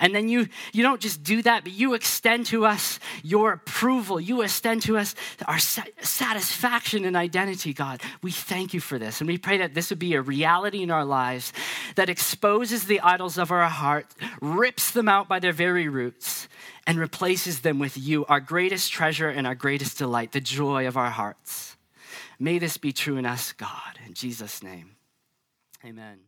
And 0.00 0.14
then 0.14 0.28
you, 0.28 0.48
you 0.72 0.82
don't 0.82 1.00
just 1.00 1.22
do 1.22 1.42
that, 1.42 1.64
but 1.64 1.72
you 1.72 1.94
extend 1.94 2.46
to 2.46 2.66
us 2.66 2.98
your 3.22 3.52
approval. 3.52 4.20
You 4.20 4.42
extend 4.42 4.82
to 4.82 4.96
us 4.96 5.14
our 5.46 5.58
satisfaction 5.58 7.04
and 7.04 7.16
identity, 7.16 7.72
God. 7.72 8.00
We 8.22 8.30
thank 8.30 8.74
you 8.74 8.80
for 8.80 8.98
this. 8.98 9.20
And 9.20 9.28
we 9.28 9.38
pray 9.38 9.58
that 9.58 9.74
this 9.74 9.90
would 9.90 9.98
be 9.98 10.14
a 10.14 10.22
reality 10.22 10.82
in 10.82 10.90
our 10.90 11.04
lives 11.04 11.52
that 11.96 12.08
exposes 12.08 12.86
the 12.86 13.00
idols 13.00 13.38
of 13.38 13.50
our 13.50 13.68
heart, 13.68 14.06
rips 14.40 14.90
them 14.90 15.08
out 15.08 15.28
by 15.28 15.38
their 15.38 15.52
very 15.52 15.88
roots, 15.88 16.48
and 16.86 16.98
replaces 16.98 17.60
them 17.60 17.78
with 17.78 17.96
you, 17.96 18.24
our 18.26 18.40
greatest 18.40 18.92
treasure 18.92 19.28
and 19.28 19.46
our 19.46 19.54
greatest 19.54 19.98
delight, 19.98 20.32
the 20.32 20.40
joy 20.40 20.86
of 20.86 20.96
our 20.96 21.10
hearts. 21.10 21.76
May 22.38 22.58
this 22.58 22.76
be 22.76 22.92
true 22.92 23.16
in 23.16 23.26
us, 23.26 23.52
God. 23.52 23.98
In 24.06 24.14
Jesus' 24.14 24.62
name, 24.62 24.96
amen. 25.84 26.23